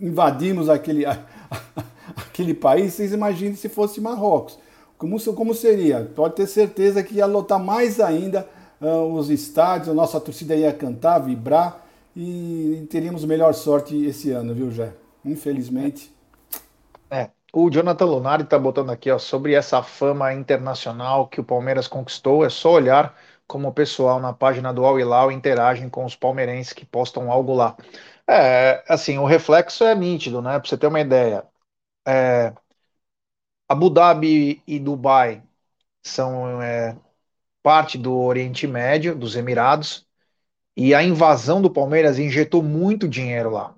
invadimos 0.00 0.68
aquele 0.68 1.04
aquele 2.16 2.54
país, 2.54 2.94
vocês 2.94 3.12
imaginem 3.12 3.54
se 3.54 3.68
fosse 3.68 4.00
Marrocos. 4.00 4.58
Como, 4.98 5.18
como 5.34 5.54
seria? 5.54 6.10
Pode 6.14 6.34
ter 6.34 6.46
certeza 6.46 7.02
que 7.02 7.14
ia 7.14 7.26
lotar 7.26 7.58
mais 7.58 8.00
ainda 8.00 8.46
uh, 8.80 9.12
os 9.14 9.30
estádios, 9.30 9.88
a 9.88 9.94
nossa 9.94 10.20
torcida 10.20 10.54
ia 10.54 10.72
cantar, 10.72 11.20
vibrar 11.20 11.86
e 12.14 12.86
teríamos 12.90 13.24
melhor 13.24 13.54
sorte 13.54 14.04
esse 14.04 14.30
ano, 14.30 14.54
viu, 14.54 14.70
Jé? 14.70 14.92
Infelizmente. 15.24 16.12
É, 17.10 17.30
o 17.52 17.70
Jonathan 17.70 18.04
Lunari 18.04 18.42
está 18.42 18.58
botando 18.58 18.90
aqui 18.90 19.10
ó, 19.10 19.18
sobre 19.18 19.54
essa 19.54 19.82
fama 19.82 20.34
internacional 20.34 21.28
que 21.28 21.40
o 21.40 21.44
Palmeiras 21.44 21.88
conquistou. 21.88 22.44
É 22.44 22.50
só 22.50 22.72
olhar 22.72 23.16
como 23.46 23.68
o 23.68 23.72
pessoal 23.72 24.20
na 24.20 24.32
página 24.32 24.72
do 24.72 24.84
Al 24.84 25.00
Hilal 25.00 25.32
interagem 25.32 25.88
com 25.88 26.04
os 26.04 26.14
palmeirenses 26.14 26.72
que 26.72 26.84
postam 26.84 27.32
algo 27.32 27.54
lá. 27.54 27.76
É, 28.30 28.84
assim, 28.88 29.18
o 29.18 29.24
reflexo 29.26 29.84
é 29.84 29.94
nítido, 29.94 30.40
né? 30.40 30.58
Para 30.58 30.68
você 30.68 30.78
ter 30.78 30.86
uma 30.86 31.00
ideia. 31.00 31.44
É, 32.06 32.54
Abu 33.68 33.88
Dhabi 33.90 34.62
e 34.66 34.78
Dubai 34.78 35.42
são 36.02 36.62
é, 36.62 36.96
parte 37.62 37.98
do 37.98 38.14
Oriente 38.16 38.66
Médio, 38.66 39.16
dos 39.16 39.36
Emirados, 39.36 40.06
e 40.76 40.94
a 40.94 41.02
invasão 41.02 41.62
do 41.62 41.70
Palmeiras 41.72 42.18
injetou 42.18 42.62
muito 42.62 43.08
dinheiro 43.08 43.50
lá. 43.50 43.74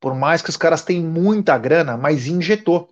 Por 0.00 0.14
mais 0.14 0.42
que 0.42 0.50
os 0.50 0.56
caras 0.58 0.82
tenham 0.84 1.04
muita 1.10 1.58
grana, 1.58 1.96
mas 1.96 2.26
injetou. 2.28 2.90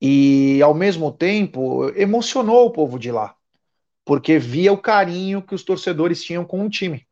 E 0.00 0.60
ao 0.62 0.74
mesmo 0.74 1.10
tempo 1.12 1.88
emocionou 1.96 2.66
o 2.66 2.70
povo 2.72 2.98
de 2.98 3.10
lá, 3.10 3.34
porque 4.04 4.38
via 4.38 4.72
o 4.72 4.78
carinho 4.78 5.42
que 5.42 5.54
os 5.54 5.64
torcedores 5.64 6.24
tinham 6.24 6.44
com 6.44 6.64
o 6.66 6.70
time. 6.70 7.05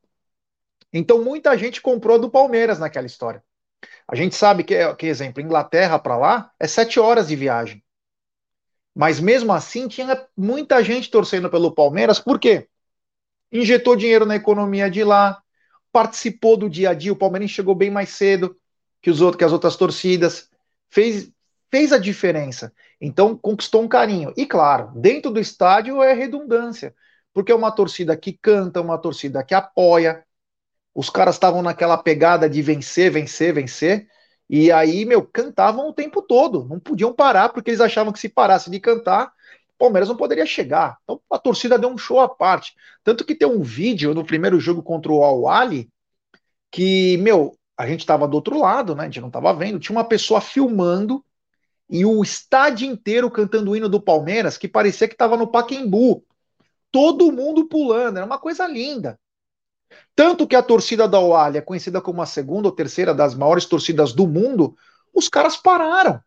Então 0.97 1.25
muita 1.25 1.59
gente 1.59 1.83
comprou 1.83 2.21
do 2.21 2.31
Palmeiras 2.31 2.79
naquela 2.79 3.07
história. 3.07 3.43
A 4.07 4.15
gente 4.15 4.37
sabe 4.37 4.63
que, 4.63 4.95
que 4.95 5.07
exemplo, 5.07 5.43
Inglaterra 5.43 5.99
para 5.99 6.17
lá 6.17 6.53
é 6.59 6.69
sete 6.69 7.01
horas 7.01 7.27
de 7.27 7.35
viagem. 7.35 7.83
Mas 8.95 9.19
mesmo 9.19 9.53
assim 9.53 9.89
tinha 9.89 10.25
muita 10.37 10.85
gente 10.85 11.11
torcendo 11.11 11.51
pelo 11.51 11.75
Palmeiras, 11.75 12.21
por 12.21 12.39
quê? 12.39 12.69
Injetou 13.51 13.97
dinheiro 13.97 14.25
na 14.25 14.37
economia 14.37 14.89
de 14.89 15.03
lá, 15.03 15.43
participou 15.91 16.57
do 16.57 16.71
dia 16.71 16.91
a 16.91 16.95
dia, 16.95 17.13
o 17.13 17.17
Palmeiras 17.17 17.51
chegou 17.51 17.75
bem 17.75 17.91
mais 17.91 18.11
cedo 18.11 18.57
que, 19.03 19.11
os 19.11 19.21
outros, 19.21 19.39
que 19.39 19.45
as 19.45 19.53
outras 19.53 19.75
torcidas, 19.75 20.49
fez, 20.89 21.29
fez 21.73 21.93
a 21.93 21.99
diferença. 21.99 22.73
Então 23.01 23.37
conquistou 23.37 23.83
um 23.83 23.89
carinho. 23.89 24.33
E 24.37 24.47
claro, 24.47 24.93
dentro 24.95 25.33
do 25.33 25.41
estádio 25.41 26.01
é 26.01 26.13
redundância, 26.13 26.95
porque 27.33 27.51
é 27.51 27.55
uma 27.55 27.73
torcida 27.73 28.17
que 28.17 28.33
canta, 28.33 28.81
uma 28.81 28.97
torcida 28.97 29.43
que 29.43 29.55
apoia, 29.55 30.25
os 30.95 31.11
caras 31.11 31.35
estavam 31.35 31.63
naquela 31.63 31.99
pegada 31.99 32.49
de 32.49 32.63
vencer, 32.63 33.11
vencer, 33.11 33.53
vencer. 33.53 34.09
E 34.49 34.71
aí, 34.71 35.05
meu, 35.05 35.27
cantavam 35.27 35.89
o 35.89 35.93
tempo 35.93 36.23
todo. 36.23 36.67
Não 36.69 36.79
podiam 36.79 37.13
parar, 37.13 37.49
porque 37.49 37.71
eles 37.71 37.81
achavam 37.81 38.13
que 38.13 38.19
se 38.19 38.29
parasse 38.29 38.71
de 38.71 38.79
cantar, 38.79 39.33
o 39.75 39.79
Palmeiras 39.79 40.09
não 40.09 40.17
poderia 40.17 40.47
chegar. 40.47 40.99
Então 41.03 41.21
a 41.31 41.39
torcida 41.39 41.79
deu 41.79 41.89
um 41.89 41.99
show 41.99 42.21
à 42.21 42.29
parte. 42.29 42.75
Tanto 43.03 43.25
que 43.25 43.35
tem 43.35 43.49
um 43.49 43.63
vídeo 43.63 44.15
no 44.15 44.25
primeiro 44.25 44.61
jogo 44.61 44.83
contra 44.83 45.13
o 45.13 45.23
Al-Ali 45.25 45.91
que, 46.71 47.17
meu, 47.19 47.57
a 47.77 47.87
gente 47.87 48.01
estava 48.01 48.27
do 48.27 48.35
outro 48.35 48.59
lado, 48.59 48.95
né? 48.95 49.03
A 49.03 49.07
gente 49.07 49.21
não 49.21 49.29
estava 49.29 49.53
vendo. 49.55 49.79
Tinha 49.79 49.97
uma 49.97 50.05
pessoa 50.05 50.41
filmando 50.41 51.25
e 51.89 52.05
o 52.05 52.23
estádio 52.23 52.91
inteiro 52.91 53.31
cantando 53.31 53.71
o 53.71 53.77
hino 53.77 53.89
do 53.89 54.01
Palmeiras, 54.01 54.57
que 54.59 54.69
parecia 54.69 55.09
que 55.09 55.15
estava 55.15 55.37
no 55.37 55.47
Paquembu. 55.47 56.25
Todo 56.91 57.33
mundo 57.33 57.69
pulando, 57.69 58.17
era 58.17 58.27
uma 58.27 58.39
coisa 58.39 58.67
linda. 58.67 59.19
Tanto 60.15 60.47
que 60.47 60.57
a 60.57 60.63
torcida 60.63 61.09
da 61.09 61.19
OAL 61.19 61.55
é 61.55 61.61
conhecida 61.61 62.01
como 62.01 62.23
a 62.23 62.27
segunda 62.27 62.69
ou 62.69 62.75
terceira 62.75 63.15
das 63.15 63.35
maiores 63.35 63.67
torcidas 63.67 64.13
do 64.13 64.27
mundo, 64.27 64.77
os 65.13 65.29
caras 65.29 65.57
pararam. 65.57 66.21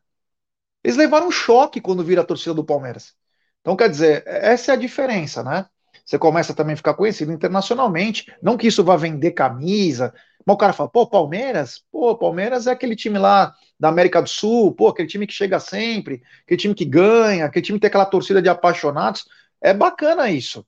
Eles 0.84 0.98
levaram 0.98 1.28
um 1.28 1.32
choque 1.32 1.82
quando 1.82 2.04
viram 2.04 2.24
a 2.24 2.26
torcida 2.26 2.54
do 2.54 2.64
Palmeiras. 2.64 3.14
Então, 3.62 3.76
quer 3.76 3.90
dizer, 3.90 4.24
essa 4.26 4.72
é 4.72 4.76
a 4.76 4.78
diferença, 4.78 5.44
né? 5.44 5.66
Você 6.06 6.18
começa 6.18 6.54
também 6.54 6.74
a 6.74 6.78
ficar 6.78 6.94
conhecido 6.94 7.34
internacionalmente. 7.34 8.34
Não 8.42 8.56
que 8.56 8.68
isso 8.68 8.84
vá 8.84 8.96
vender 8.96 9.32
camisa. 9.32 10.14
Mas 10.46 10.54
o 10.54 10.58
cara 10.58 10.72
fala, 10.72 10.88
pô, 10.90 11.06
Palmeiras? 11.06 11.84
Pô, 11.92 12.16
Palmeiras 12.18 12.68
é 12.68 12.72
aquele 12.72 12.96
time 12.96 13.20
lá 13.20 13.54
da 13.78 13.90
América 13.90 14.22
do 14.22 14.30
Sul, 14.30 14.74
pô, 14.74 14.88
aquele 14.88 15.10
time 15.10 15.28
que 15.28 15.34
chega 15.34 15.60
sempre, 15.60 16.24
aquele 16.44 16.62
time 16.62 16.74
que 16.74 16.86
ganha, 16.86 17.46
aquele 17.46 17.66
time 17.66 17.78
que 17.78 17.82
tem 17.82 17.90
aquela 17.90 18.06
torcida 18.06 18.42
de 18.42 18.48
apaixonados. 18.48 19.26
É 19.60 19.74
bacana 19.74 20.30
isso. 20.30 20.66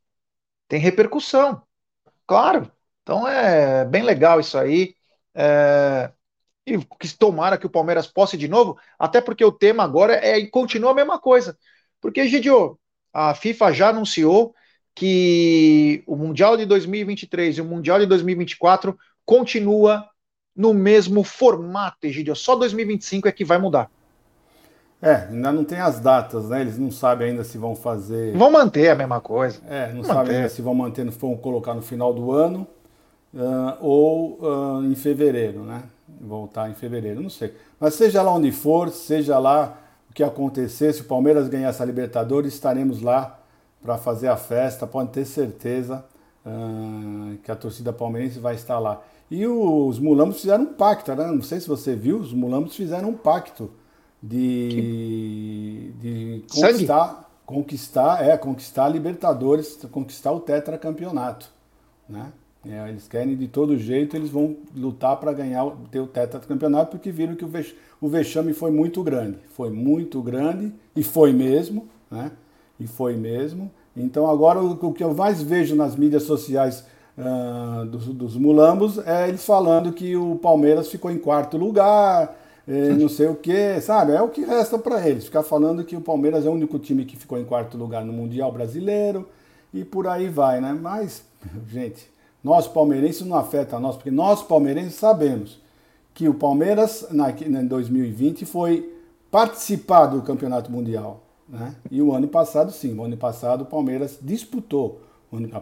Tem 0.67 0.79
repercussão. 0.79 1.61
Claro. 2.27 2.69
Então 3.09 3.27
é 3.27 3.83
bem 3.85 4.03
legal 4.03 4.39
isso 4.39 4.55
aí. 4.55 4.93
É... 5.33 6.11
E 6.63 6.77
que 6.77 7.17
tomara 7.17 7.57
que 7.57 7.65
o 7.65 7.69
Palmeiras 7.69 8.05
possa 8.05 8.37
de 8.37 8.47
novo, 8.47 8.77
até 8.99 9.19
porque 9.19 9.43
o 9.43 9.51
tema 9.51 9.83
agora 9.83 10.13
é 10.13 10.37
e 10.37 10.45
continua 10.45 10.91
a 10.91 10.93
mesma 10.93 11.17
coisa. 11.17 11.57
Porque, 11.99 12.27
Gidio, 12.27 12.77
a 13.11 13.33
FIFA 13.33 13.73
já 13.73 13.89
anunciou 13.89 14.53
que 14.93 16.03
o 16.05 16.15
Mundial 16.15 16.55
de 16.55 16.67
2023 16.67 17.57
e 17.57 17.61
o 17.61 17.65
Mundial 17.65 17.97
de 17.97 18.05
2024 18.05 18.95
continua 19.25 20.07
no 20.55 20.71
mesmo 20.71 21.23
formato, 21.23 22.05
Egidio. 22.05 22.35
Só 22.35 22.55
2025 22.55 23.27
é 23.27 23.31
que 23.31 23.43
vai 23.43 23.57
mudar. 23.57 23.89
É, 25.01 25.27
ainda 25.31 25.51
não 25.51 25.63
tem 25.63 25.79
as 25.79 25.99
datas, 25.99 26.49
né? 26.49 26.61
Eles 26.61 26.77
não 26.77 26.91
sabem 26.91 27.31
ainda 27.31 27.43
se 27.43 27.57
vão 27.57 27.75
fazer. 27.75 28.37
Vão 28.37 28.51
manter 28.51 28.89
a 28.89 28.95
mesma 28.95 29.19
coisa. 29.19 29.59
É, 29.67 29.91
não 29.93 30.03
sabem 30.03 30.35
ainda 30.35 30.49
se 30.49 30.61
vão 30.61 30.75
manter, 30.75 31.09
vão 31.09 31.35
colocar 31.35 31.73
no 31.73 31.81
final 31.81 32.13
do 32.13 32.31
ano 32.31 32.67
uh, 33.33 33.77
ou 33.79 34.39
uh, 34.41 34.83
em 34.85 34.95
fevereiro, 34.95 35.63
né? 35.63 35.83
Voltar 36.19 36.69
em 36.69 36.73
fevereiro, 36.73 37.21
não 37.21 37.29
sei. 37.29 37.53
Mas 37.79 37.93
seja 37.93 38.21
lá 38.21 38.33
onde 38.33 38.51
for, 38.51 38.89
seja 38.89 39.37
lá 39.39 39.77
o 40.09 40.13
que 40.13 40.23
acontecer, 40.23 40.93
se 40.93 41.01
o 41.01 41.05
Palmeiras 41.05 41.47
ganhar 41.47 41.69
essa 41.69 41.85
Libertadores, 41.85 42.53
estaremos 42.53 43.01
lá 43.01 43.39
para 43.81 43.97
fazer 43.97 44.27
a 44.27 44.35
festa, 44.35 44.85
pode 44.85 45.11
ter 45.11 45.25
certeza 45.25 46.03
uh, 46.45 47.37
que 47.43 47.51
a 47.51 47.55
torcida 47.55 47.93
palmeirense 47.93 48.39
vai 48.39 48.55
estar 48.55 48.79
lá. 48.79 49.01
E 49.31 49.45
os 49.45 49.99
mulambos 49.99 50.41
fizeram 50.41 50.63
um 50.63 50.73
pacto, 50.73 51.13
né? 51.13 51.27
não 51.27 51.41
sei 51.41 51.59
se 51.59 51.67
você 51.67 51.95
viu, 51.95 52.17
os 52.17 52.33
mulambos 52.33 52.75
fizeram 52.75 53.09
um 53.09 53.13
pacto 53.13 53.69
de, 54.21 55.93
de 55.99 56.43
conquistar, 56.51 57.29
conquistar, 57.45 58.27
é, 58.27 58.37
conquistar 58.37 58.85
a 58.85 58.89
Libertadores, 58.89 59.79
conquistar 59.91 60.31
o 60.31 60.39
tetracampeonato, 60.39 61.49
né? 62.07 62.33
É, 62.69 62.87
eles 62.87 63.07
querem 63.07 63.35
de 63.35 63.47
todo 63.47 63.75
jeito, 63.77 64.15
eles 64.15 64.29
vão 64.29 64.55
lutar 64.75 65.17
para 65.17 65.33
ganhar 65.33 65.65
ter 65.89 65.99
o 65.99 66.05
tetracampeonato, 66.05 66.91
porque 66.91 67.11
viram 67.11 67.35
que 67.35 67.43
o, 67.43 67.47
vex, 67.47 67.73
o 67.99 68.07
vexame 68.07 68.53
foi 68.53 68.69
muito 68.69 69.01
grande. 69.01 69.39
Foi 69.55 69.71
muito 69.71 70.21
grande, 70.21 70.71
e 70.95 71.01
foi 71.01 71.33
mesmo, 71.33 71.87
né? 72.11 72.31
E 72.79 72.85
foi 72.85 73.15
mesmo. 73.15 73.71
Então 73.97 74.29
agora 74.29 74.61
o, 74.61 74.73
o 74.73 74.93
que 74.93 75.03
eu 75.03 75.15
mais 75.15 75.41
vejo 75.41 75.75
nas 75.75 75.95
mídias 75.95 76.23
sociais 76.23 76.85
uh, 77.17 77.85
dos, 77.87 78.05
dos, 78.05 78.35
mulambos 78.37 78.99
é 78.99 79.27
eles 79.27 79.43
falando 79.43 79.91
que 79.91 80.15
o 80.15 80.35
Palmeiras 80.35 80.89
ficou 80.89 81.09
em 81.09 81.17
quarto 81.17 81.57
lugar, 81.57 82.37
eh, 82.67 82.89
não 82.91 83.09
sei 83.09 83.27
o 83.27 83.35
que, 83.35 83.81
sabe? 83.81 84.11
É 84.11 84.21
o 84.21 84.29
que 84.29 84.41
resta 84.41 84.77
para 84.77 85.07
eles, 85.09 85.25
ficar 85.25 85.41
falando 85.41 85.83
que 85.83 85.95
o 85.95 86.01
Palmeiras 86.01 86.45
é 86.45 86.49
o 86.49 86.53
único 86.53 86.77
time 86.77 87.03
que 87.03 87.17
ficou 87.17 87.39
em 87.39 87.43
quarto 87.43 87.77
lugar 87.77 88.05
no 88.05 88.13
Mundial 88.13 88.51
Brasileiro 88.51 89.27
e 89.73 89.83
por 89.83 90.07
aí 90.07 90.29
vai, 90.29 90.61
né? 90.61 90.77
Mas, 90.79 91.23
gente, 91.67 92.07
nós 92.43 92.67
palmeirenses 92.67 93.25
não 93.25 93.37
afeta 93.37 93.75
a 93.75 93.79
nós, 93.79 93.95
porque 93.95 94.11
nós 94.11 94.41
palmeirenses 94.41 94.95
sabemos 94.95 95.59
que 96.13 96.27
o 96.27 96.33
Palmeiras 96.33 97.07
na, 97.11 97.31
em 97.31 97.65
2020 97.65 98.45
foi 98.45 98.93
participar 99.31 100.07
do 100.07 100.21
Campeonato 100.21 100.71
Mundial. 100.71 101.23
Né? 101.47 101.75
E 101.89 102.01
o 102.01 102.13
ano 102.13 102.27
passado, 102.27 102.71
sim, 102.71 102.93
o 102.97 103.03
ano 103.03 103.17
passado 103.17 103.61
o 103.61 103.65
Palmeiras 103.65 104.19
disputou, 104.21 105.01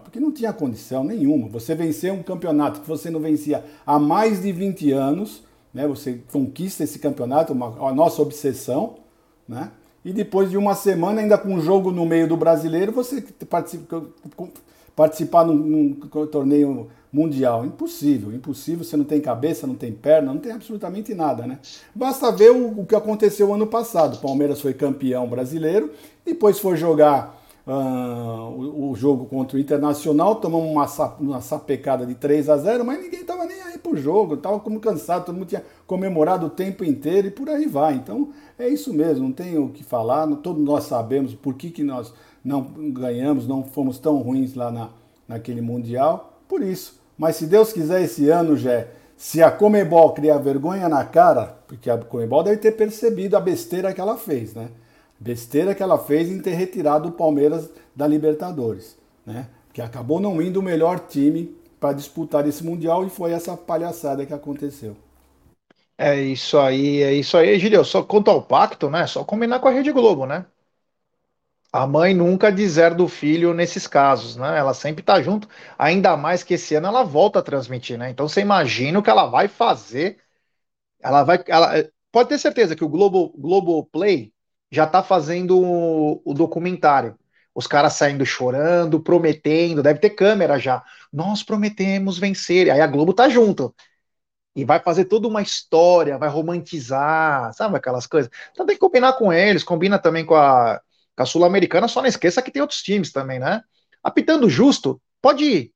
porque 0.03 0.19
não 0.19 0.31
tinha 0.31 0.51
condição 0.51 1.03
nenhuma. 1.03 1.47
Você 1.49 1.75
vencer 1.75 2.11
um 2.11 2.23
campeonato 2.23 2.81
que 2.81 2.87
você 2.87 3.09
não 3.09 3.19
vencia 3.19 3.63
há 3.85 3.99
mais 3.99 4.41
de 4.41 4.51
20 4.51 4.91
anos, 4.91 5.43
né? 5.73 5.87
você 5.87 6.21
conquista 6.31 6.83
esse 6.83 6.99
campeonato, 6.99 7.53
uma, 7.53 7.87
a 7.87 7.93
nossa 7.93 8.21
obsessão, 8.21 8.95
né? 9.47 9.71
e 10.03 10.11
depois 10.11 10.49
de 10.49 10.57
uma 10.57 10.73
semana, 10.73 11.21
ainda 11.21 11.37
com 11.37 11.53
um 11.53 11.61
jogo 11.61 11.91
no 11.91 12.05
meio 12.05 12.27
do 12.27 12.37
brasileiro, 12.37 12.91
você 12.91 13.21
participa, 13.49 14.03
participar 14.97 15.45
num, 15.45 15.53
num, 15.53 15.93
torneio 16.25 16.87
mundial. 17.13 17.63
Impossível, 17.63 18.33
impossível. 18.33 18.83
Você 18.83 18.97
não 18.97 19.05
tem 19.05 19.21
cabeça, 19.21 19.67
não 19.67 19.75
tem 19.75 19.93
perna, 19.93 20.33
não 20.33 20.41
tem 20.41 20.51
absolutamente 20.51 21.13
nada, 21.13 21.45
né? 21.45 21.59
Basta 21.93 22.31
ver 22.31 22.51
o, 22.51 22.79
o 22.79 22.85
que 22.85 22.95
aconteceu 22.95 23.53
ano 23.53 23.67
passado. 23.67 24.15
O 24.15 24.21
Palmeiras 24.21 24.59
foi 24.59 24.73
campeão 24.73 25.29
brasileiro, 25.29 25.91
depois 26.25 26.57
foi 26.57 26.75
jogar 26.77 27.39
uh, 27.67 28.49
o, 28.49 28.89
o, 28.89 28.95
jogo 28.95 29.27
contra 29.27 29.55
o 29.55 29.59
Internacional, 29.59 30.37
tomamos 30.37 30.71
uma, 30.71 31.15
uma 31.19 31.41
sapecada 31.41 32.03
de 32.03 32.15
3 32.15 32.49
a 32.49 32.57
0 32.57 32.83
mas 32.83 32.99
ninguém 32.99 33.21
estava 33.21 33.45
nem 33.45 33.61
aí 33.61 33.77
pro 33.77 33.95
jogo, 33.95 34.33
estava 34.33 34.59
como 34.59 34.79
cansado, 34.79 35.25
todo 35.25 35.35
mundo 35.35 35.47
tinha 35.47 35.63
comemorado 35.85 36.47
o 36.47 36.49
tempo 36.49 36.83
inteiro 36.83 37.27
e 37.27 37.31
por 37.31 37.47
aí 37.49 37.67
vai. 37.67 37.93
Então 37.93 38.29
é 38.57 38.67
isso 38.67 38.91
mesmo, 38.91 39.25
não 39.25 39.31
tem 39.31 39.59
o 39.59 39.69
que 39.69 39.83
falar, 39.83 40.25
todos 40.37 40.63
nós 40.63 40.85
sabemos 40.85 41.35
por 41.35 41.53
que, 41.53 41.69
que 41.69 41.83
nós 41.83 42.11
não 42.47 42.61
ganhamos, 42.91 43.45
não 43.45 43.63
fomos 43.63 43.99
tão 43.99 44.17
ruins 44.17 44.55
lá 44.55 44.71
na, 44.71 44.89
naquele 45.27 45.59
Mundial, 45.59 46.39
por 46.47 46.61
isso. 46.61 46.97
Mas 47.17 47.35
se 47.35 47.45
Deus 47.45 47.73
quiser 47.73 48.01
esse 48.01 48.29
ano, 48.29 48.55
Jé, 48.55 48.87
se 49.17 49.43
a 49.43 49.51
Comebol 49.51 50.13
criar 50.13 50.37
vergonha 50.37 50.87
na 50.87 51.03
cara, 51.03 51.57
porque 51.67 51.89
a 51.89 51.97
Comebol 51.97 52.43
deve 52.43 52.57
ter 52.57 52.71
percebido 52.71 53.35
a 53.35 53.41
besteira 53.41 53.93
que 53.93 53.99
ela 53.99 54.17
fez, 54.17 54.53
né? 54.53 54.69
Besteira 55.19 55.75
que 55.75 55.83
ela 55.83 55.97
fez 55.97 56.29
em 56.29 56.39
ter 56.39 56.53
retirado 56.53 57.09
o 57.09 57.11
Palmeiras 57.11 57.69
da 57.95 58.07
Libertadores, 58.07 58.95
né? 59.25 59.47
Que 59.73 59.81
acabou 59.81 60.19
não 60.19 60.41
indo 60.41 60.59
o 60.59 60.63
melhor 60.63 60.99
time 60.99 61.53
para 61.79 61.93
disputar 61.93 62.47
esse 62.47 62.63
Mundial 62.63 63.05
e 63.05 63.09
foi 63.09 63.31
essa 63.33 63.57
palhaçada 63.57 64.25
que 64.25 64.33
aconteceu. 64.33 64.95
É 65.97 66.19
isso 66.21 66.57
aí, 66.59 67.01
é 67.03 67.13
isso 67.13 67.37
aí, 67.37 67.57
Gilio. 67.59 67.83
Só 67.85 68.03
quanto 68.03 68.29
ao 68.31 68.41
pacto, 68.43 68.89
né? 68.89 69.05
Só 69.07 69.23
combinar 69.23 69.59
com 69.59 69.67
a 69.67 69.71
Rede 69.71 69.91
Globo, 69.91 70.25
né? 70.25 70.45
A 71.71 71.85
mãe 71.85 72.13
nunca 72.13 72.51
dizer 72.51 72.93
do 72.95 73.07
filho 73.07 73.53
nesses 73.53 73.87
casos, 73.87 74.35
né? 74.37 74.57
Ela 74.57 74.73
sempre 74.73 75.03
tá 75.03 75.21
junto, 75.21 75.47
ainda 75.77 76.15
mais 76.17 76.43
que 76.43 76.53
esse 76.55 76.75
ano 76.75 76.87
ela 76.87 77.03
volta 77.03 77.39
a 77.39 77.41
transmitir, 77.43 77.97
né? 77.97 78.09
Então 78.09 78.27
você 78.27 78.41
imagina 78.41 78.97
o 78.99 79.03
que 79.03 79.09
ela 79.09 79.27
vai 79.27 79.47
fazer. 79.47 80.17
Ela 81.01 81.23
vai, 81.23 81.43
ela 81.47 81.89
pode 82.11 82.29
ter 82.29 82.39
certeza 82.39 82.75
que 82.75 82.83
o 82.83 82.89
Globo, 82.89 83.29
Globo 83.37 83.85
Play 83.85 84.33
já 84.71 84.87
tá 84.87 85.03
fazendo 85.03 85.59
o, 85.59 86.21
o 86.25 86.33
documentário. 86.33 87.17
Os 87.55 87.67
caras 87.67 87.93
saindo 87.93 88.25
chorando, 88.25 89.01
prometendo, 89.01 89.83
deve 89.83 89.99
ter 89.99 90.11
câmera 90.11 90.59
já. 90.59 90.83
Nós 91.11 91.43
prometemos 91.43 92.17
vencer. 92.19 92.69
Aí 92.71 92.81
a 92.81 92.87
Globo 92.87 93.13
tá 93.13 93.29
junto. 93.29 93.73
E 94.55 94.65
vai 94.65 94.79
fazer 94.79 95.05
toda 95.05 95.27
uma 95.27 95.41
história, 95.41 96.17
vai 96.17 96.29
romantizar, 96.29 97.53
sabe 97.53 97.77
aquelas 97.77 98.07
coisas. 98.07 98.31
Então 98.51 98.65
tem 98.65 98.75
que 98.75 98.79
combinar 98.79 99.13
com 99.13 99.31
eles, 99.31 99.63
combina 99.63 99.99
também 99.99 100.25
com 100.25 100.35
a 100.35 100.81
com 101.17 101.23
a 101.23 101.25
Sul-Americana, 101.25 101.87
só 101.87 101.99
não 101.99 102.07
esqueça 102.07 102.43
que 102.43 102.51
tem 102.51 102.61
outros 102.61 102.83
times 102.83 103.11
também, 103.11 103.39
né? 103.39 103.63
Apitando 104.03 104.47
justo, 104.47 105.01
pode 105.19 105.43
ir. 105.43 105.71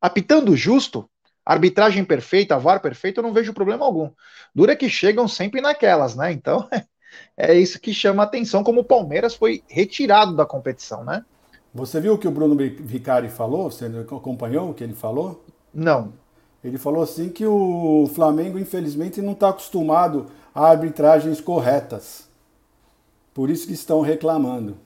Apitando 0.00 0.56
justo, 0.56 1.08
arbitragem 1.44 2.04
perfeita, 2.04 2.58
VAR 2.58 2.80
perfeito, 2.80 3.18
eu 3.18 3.22
não 3.22 3.34
vejo 3.34 3.52
problema 3.52 3.84
algum. 3.84 4.10
Dura 4.54 4.74
que 4.74 4.88
chegam 4.88 5.28
sempre 5.28 5.60
naquelas, 5.60 6.16
né? 6.16 6.32
Então, 6.32 6.66
é 7.36 7.54
isso 7.54 7.78
que 7.78 7.92
chama 7.92 8.22
atenção, 8.22 8.64
como 8.64 8.80
o 8.80 8.84
Palmeiras 8.84 9.34
foi 9.34 9.62
retirado 9.68 10.34
da 10.34 10.46
competição, 10.46 11.04
né? 11.04 11.22
Você 11.74 12.00
viu 12.00 12.14
o 12.14 12.18
que 12.18 12.26
o 12.26 12.30
Bruno 12.30 12.56
Vicari 12.56 13.28
falou? 13.28 13.70
Você 13.70 13.84
acompanhou 13.84 14.70
o 14.70 14.74
que 14.74 14.82
ele 14.82 14.94
falou? 14.94 15.44
Não. 15.72 16.14
Ele 16.64 16.78
falou 16.78 17.02
assim 17.02 17.28
que 17.28 17.44
o 17.46 18.10
Flamengo, 18.14 18.58
infelizmente, 18.58 19.20
não 19.20 19.32
está 19.32 19.50
acostumado 19.50 20.26
a 20.54 20.66
arbitragens 20.66 21.42
corretas. 21.42 22.27
Por 23.38 23.50
isso 23.50 23.68
que 23.68 23.72
estão 23.72 24.00
reclamando. 24.00 24.76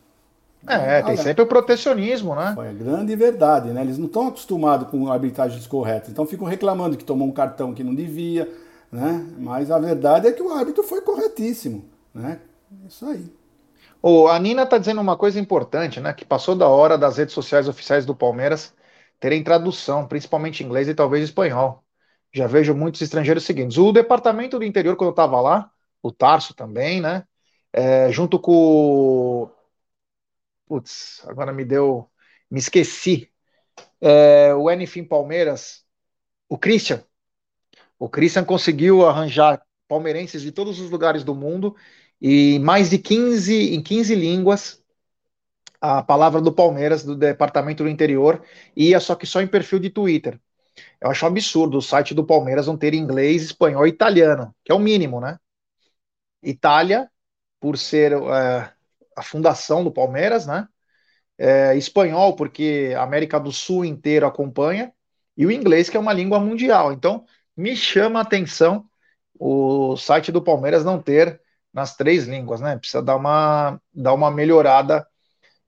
É, 0.69 1.01
tem 1.01 1.17
sempre 1.17 1.43
o 1.43 1.47
protecionismo, 1.47 2.35
né? 2.35 2.53
Foi 2.55 2.71
grande 2.75 3.17
verdade, 3.17 3.71
né? 3.71 3.81
Eles 3.81 3.97
não 3.97 4.05
estão 4.05 4.29
acostumados 4.29 4.89
com 4.91 5.11
arbitragens 5.11 5.67
corretas, 5.67 6.11
então 6.11 6.27
ficam 6.27 6.47
reclamando 6.47 6.99
que 6.99 7.03
tomou 7.03 7.27
um 7.27 7.33
cartão 7.33 7.73
que 7.73 7.83
não 7.83 7.95
devia, 7.95 8.47
né? 8.93 9.27
Mas 9.39 9.71
a 9.71 9.79
verdade 9.79 10.27
é 10.29 10.33
que 10.33 10.43
o 10.43 10.53
árbitro 10.53 10.83
foi 10.83 11.01
corretíssimo, 11.01 11.87
né? 12.13 12.41
Isso 12.87 13.07
aí. 13.07 13.25
Oh, 14.03 14.29
a 14.29 14.39
Nina 14.39 14.65
está 14.65 14.77
dizendo 14.77 15.01
uma 15.01 15.17
coisa 15.17 15.41
importante, 15.41 15.99
né? 15.99 16.13
Que 16.13 16.23
passou 16.27 16.55
da 16.55 16.69
hora 16.69 16.99
das 16.99 17.17
redes 17.17 17.33
sociais 17.33 17.69
oficiais 17.69 18.05
do 18.05 18.15
Palmeiras 18.15 18.75
terem 19.19 19.43
tradução, 19.43 20.07
principalmente 20.07 20.63
inglês 20.63 20.89
e 20.89 20.95
talvez 20.95 21.25
espanhol. 21.25 21.83
Já 22.31 22.47
vejo 22.47 22.75
muitos 22.75 23.01
estrangeiros 23.01 23.45
seguintes. 23.45 23.79
O 23.79 23.93
departamento 23.93 24.59
do 24.59 24.65
interior, 24.67 24.95
quando 24.95 25.09
eu 25.09 25.13
estava 25.13 25.41
lá, 25.41 25.71
o 26.03 26.13
Tarso 26.13 26.53
também, 26.53 27.01
né? 27.01 27.25
É, 27.73 28.11
junto 28.13 28.39
com. 28.39 29.51
Putz, 30.67 31.23
agora 31.27 31.53
me 31.53 31.65
deu. 31.65 32.11
Me 32.51 32.59
esqueci. 32.59 33.31
É, 34.01 34.55
o 34.55 34.71
Enfim 34.71 35.05
Palmeiras, 35.05 35.85
o 36.49 36.59
Christian. 36.59 37.05
O 37.99 38.09
Christian 38.09 38.45
conseguiu 38.45 39.07
arranjar 39.07 39.63
palmeirenses 39.89 40.43
de 40.43 40.53
todos 40.53 40.81
os 40.81 40.91
lugares 40.91 41.25
do 41.25 41.35
mundo 41.35 41.77
e 42.21 42.59
mais 42.61 42.91
de 42.91 42.99
15 42.99 43.75
em 43.75 43.83
15 43.83 44.15
línguas 44.15 44.83
a 45.83 46.01
palavra 46.01 46.41
do 46.41 46.53
Palmeiras, 46.53 47.05
do 47.05 47.17
departamento 47.17 47.83
do 47.83 47.89
interior, 47.89 48.41
ia 48.77 49.01
só 49.01 49.17
que 49.17 49.27
só 49.27 49.43
em 49.43 49.49
perfil 49.49 49.81
de 49.81 49.91
Twitter. 49.91 50.41
Eu 51.01 51.11
acho 51.11 51.25
um 51.25 51.29
absurdo 51.29 51.79
o 51.79 51.83
site 51.83 52.15
do 52.15 52.25
Palmeiras 52.25 52.69
não 52.69 52.77
ter 52.77 52.95
inglês, 52.95 53.43
espanhol 53.43 53.85
e 53.87 53.91
italiano, 53.91 54.55
que 54.65 54.71
é 54.71 54.75
o 54.75 54.79
mínimo, 54.79 55.21
né? 55.21 55.39
Itália, 56.41 57.11
por 57.63 57.79
ser 57.79 58.13
é, 58.13 58.73
a 59.17 59.23
fundação 59.23 59.85
do 59.85 59.93
Palmeiras, 59.93 60.47
né? 60.49 60.67
É, 61.39 61.77
espanhol, 61.77 62.35
porque 62.35 62.93
a 62.97 63.05
América 63.05 63.39
do 63.39 63.53
Sul 63.53 63.85
inteiro 63.85 64.27
acompanha, 64.27 64.93
e 65.37 65.47
o 65.47 65.51
inglês, 65.51 65.89
que 65.89 65.97
é 65.97 66.01
uma 66.01 66.13
língua 66.13 66.41
mundial. 66.41 66.93
Então, 66.93 67.25
me 67.57 67.77
chama 67.77 68.19
a 68.19 68.23
atenção 68.23 68.85
o 69.39 69.97
site 69.97 70.33
do 70.33 70.43
Palmeiras 70.43 70.85
não 70.85 71.01
ter 71.01 71.41
nas 71.73 71.97
três 71.97 72.27
línguas, 72.27 72.61
né? 72.61 72.77
Precisa 72.77 73.01
dar 73.01 73.17
uma, 73.17 73.81
dar 73.95 74.13
uma 74.13 74.31
melhorada 74.31 75.07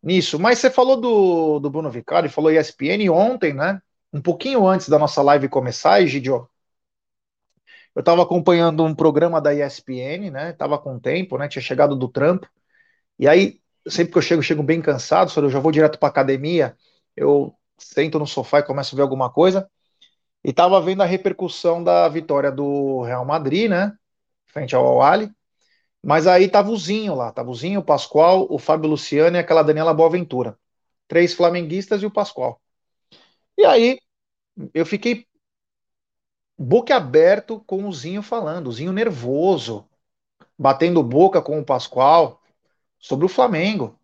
nisso. 0.03 0.39
Mas 0.39 0.59
você 0.59 0.71
falou 0.71 1.01
do, 1.01 1.61
do 1.61 1.71
Bruno 1.71 1.91
Vicari, 1.91 2.29
falou 2.29 2.51
ESPN 2.51 3.09
ontem, 3.11 3.55
né? 3.55 3.81
Um 4.13 4.21
pouquinho 4.21 4.67
antes 4.67 4.89
da 4.89 4.99
nossa 4.99 5.23
live 5.23 5.49
começar, 5.49 6.03
Egidio, 6.03 6.49
eu 7.95 8.01
estava 8.01 8.23
acompanhando 8.23 8.85
um 8.85 8.95
programa 8.95 9.41
da 9.41 9.55
ESPN, 9.55 10.31
né? 10.31 10.53
Tava 10.53 10.79
com 10.79 10.99
tempo, 10.99 11.39
né? 11.39 11.49
Tinha 11.49 11.63
chegado 11.63 11.97
do 11.97 12.09
trampo. 12.09 12.49
E 13.19 13.29
aí, 13.29 13.61
sempre 13.87 14.13
que 14.13 14.19
eu 14.19 14.23
chego, 14.23 14.41
eu 14.41 14.45
chego 14.45 14.63
bem 14.63 14.83
cansado, 14.83 15.33
eu 15.37 15.51
já 15.51 15.61
vou 15.61 15.73
direto 15.73 15.99
para 15.99 16.09
academia, 16.09 16.77
eu 17.17 17.55
sento 17.79 18.19
no 18.19 18.27
sofá 18.27 18.61
e 18.61 18.63
começo 18.65 18.95
a 18.95 18.97
ver 18.97 19.03
alguma 19.03 19.31
coisa. 19.31 19.71
E 20.45 20.53
tava 20.53 20.81
vendo 20.81 21.03
a 21.03 21.07
repercussão 21.07 21.83
da 21.83 22.09
vitória 22.09 22.51
do 22.53 23.03
Real 23.03 23.25
Madrid, 23.25 23.71
né? 23.71 23.97
Frente 24.47 24.75
ao 24.75 25.03
Ali. 25.03 25.31
Mas 26.03 26.27
aí 26.27 26.49
tava 26.49 26.71
o 26.71 26.77
Zinho 26.77 27.15
lá, 27.15 27.33
tava 27.33 27.51
o 27.51 27.55
Zinho, 27.55 27.81
o 27.81 27.85
Pascoal, 27.85 28.47
o 28.51 28.59
Fábio 28.59 28.91
Luciano 28.91 29.37
e 29.37 29.41
aquela 29.41 29.63
Daniela 29.63 29.95
Boaventura. 29.95 30.59
Três 31.09 31.33
flamenguistas 31.33 32.03
e 32.03 32.07
o 32.07 32.11
Pascoal. 32.11 32.61
E 33.57 33.65
aí 33.65 33.99
eu 34.75 34.85
fiquei 34.85 35.27
boquiaberto 36.59 37.61
com 37.61 37.89
o 37.89 37.93
Zinho 37.93 38.23
falando, 38.23 38.69
o 38.69 38.73
Zinho 38.73 38.93
nervoso, 38.93 39.89
batendo 40.59 41.03
boca 41.03 41.43
com 41.43 41.59
o 41.59 41.65
Pascoal 41.65 42.43
sobre 42.99 43.27
o 43.27 43.29
Flamengo. 43.29 43.99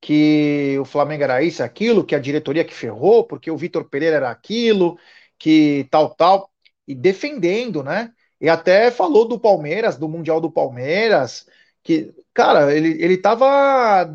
Que 0.00 0.78
o 0.80 0.84
Flamengo 0.84 1.24
era 1.24 1.42
isso, 1.42 1.62
aquilo, 1.62 2.04
que 2.04 2.14
a 2.14 2.18
diretoria 2.18 2.64
que 2.64 2.74
ferrou, 2.74 3.24
porque 3.24 3.50
o 3.50 3.56
Vitor 3.56 3.84
Pereira 3.88 4.16
era 4.16 4.30
aquilo, 4.30 4.98
que 5.38 5.86
tal, 5.90 6.14
tal, 6.14 6.50
e 6.88 6.94
defendendo, 6.94 7.82
né? 7.82 8.12
E 8.40 8.48
até 8.48 8.90
falou 8.90 9.28
do 9.28 9.38
Palmeiras, 9.38 9.98
do 9.98 10.08
Mundial 10.08 10.40
do 10.40 10.50
Palmeiras, 10.50 11.46
que, 11.82 12.14
cara, 12.32 12.74
ele, 12.74 13.02
ele 13.02 13.14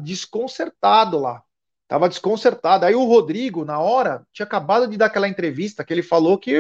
desconcertado 0.04 1.20
lá. 1.20 1.45
Tava 1.88 2.10
desconcertado. 2.10 2.86
Aí 2.86 2.96
o 2.96 3.06
Rodrigo, 3.06 3.64
na 3.64 3.80
hora, 3.80 4.26
tinha 4.34 4.46
acabado 4.46 4.88
de 4.88 4.98
dar 4.98 5.08
aquela 5.08 5.28
entrevista 5.28 5.84
que 5.84 5.94
ele 5.94 6.02
falou 6.04 6.38
que 6.38 6.54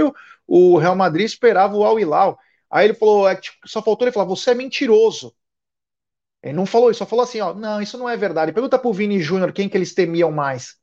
o, 0.48 0.78
Real 0.78 0.96
Madrid 0.96 1.26
esperava 1.26 1.76
o 1.76 1.84
Al 1.84 2.00
Hilal. 2.00 2.38
Aí 2.70 2.86
ele 2.88 2.94
falou, 2.94 3.28
é, 3.28 3.36
tipo, 3.36 3.58
só 3.68 3.82
faltou 3.82 4.06
ele 4.06 4.14
falar, 4.14 4.26
você 4.26 4.52
é 4.52 4.56
mentiroso. 4.56 5.36
Ele 6.44 6.54
não 6.54 6.66
falou 6.66 6.92
isso, 6.92 7.00
só 7.00 7.06
falou 7.06 7.24
assim, 7.24 7.40
ó, 7.40 7.54
não, 7.54 7.82
isso 7.82 7.98
não 7.98 8.08
é 8.08 8.16
verdade. 8.16 8.52
Pergunta 8.52 8.78
pro 8.78 8.94
Vini 8.94 9.20
Júnior 9.20 9.52
quem 9.52 9.68
que 9.68 9.76
eles 9.76 9.94
temiam 9.96 10.32
mais. 10.32 10.78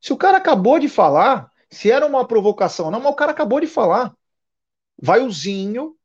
Se 0.00 0.12
o 0.12 0.16
cara 0.16 0.38
acabou 0.38 0.78
de 0.78 0.88
falar, 0.88 1.50
se 1.70 1.90
era 1.90 2.04
uma 2.06 2.26
provocação 2.26 2.90
não, 2.90 3.00
mas 3.00 3.12
o 3.12 3.16
cara 3.16 3.30
acabou 3.30 3.60
de 3.60 3.66
falar 3.66 4.14
vai 5.00 5.20
o 5.20 5.30
Zinho, 5.30 5.96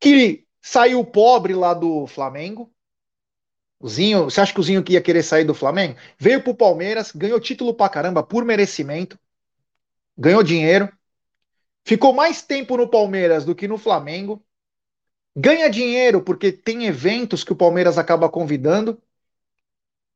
que 0.00 0.46
saiu 0.60 1.04
pobre 1.04 1.54
lá 1.54 1.74
do 1.74 2.06
Flamengo. 2.06 2.72
Zinho, 3.86 4.24
você 4.24 4.40
acha 4.40 4.52
que 4.52 4.60
o 4.60 4.62
Zinho 4.62 4.84
ia 4.88 5.00
querer 5.00 5.22
sair 5.22 5.44
do 5.44 5.54
Flamengo? 5.54 5.96
Veio 6.18 6.42
pro 6.42 6.54
Palmeiras, 6.54 7.12
ganhou 7.12 7.38
título 7.40 7.72
pra 7.74 7.88
caramba 7.88 8.22
por 8.22 8.44
merecimento, 8.44 9.18
ganhou 10.16 10.42
dinheiro, 10.42 10.92
ficou 11.84 12.12
mais 12.12 12.42
tempo 12.42 12.76
no 12.76 12.88
Palmeiras 12.88 13.44
do 13.44 13.54
que 13.54 13.68
no 13.68 13.78
Flamengo, 13.78 14.44
ganha 15.36 15.70
dinheiro 15.70 16.22
porque 16.22 16.50
tem 16.52 16.86
eventos 16.86 17.44
que 17.44 17.52
o 17.52 17.56
Palmeiras 17.56 17.98
acaba 17.98 18.28
convidando. 18.28 19.00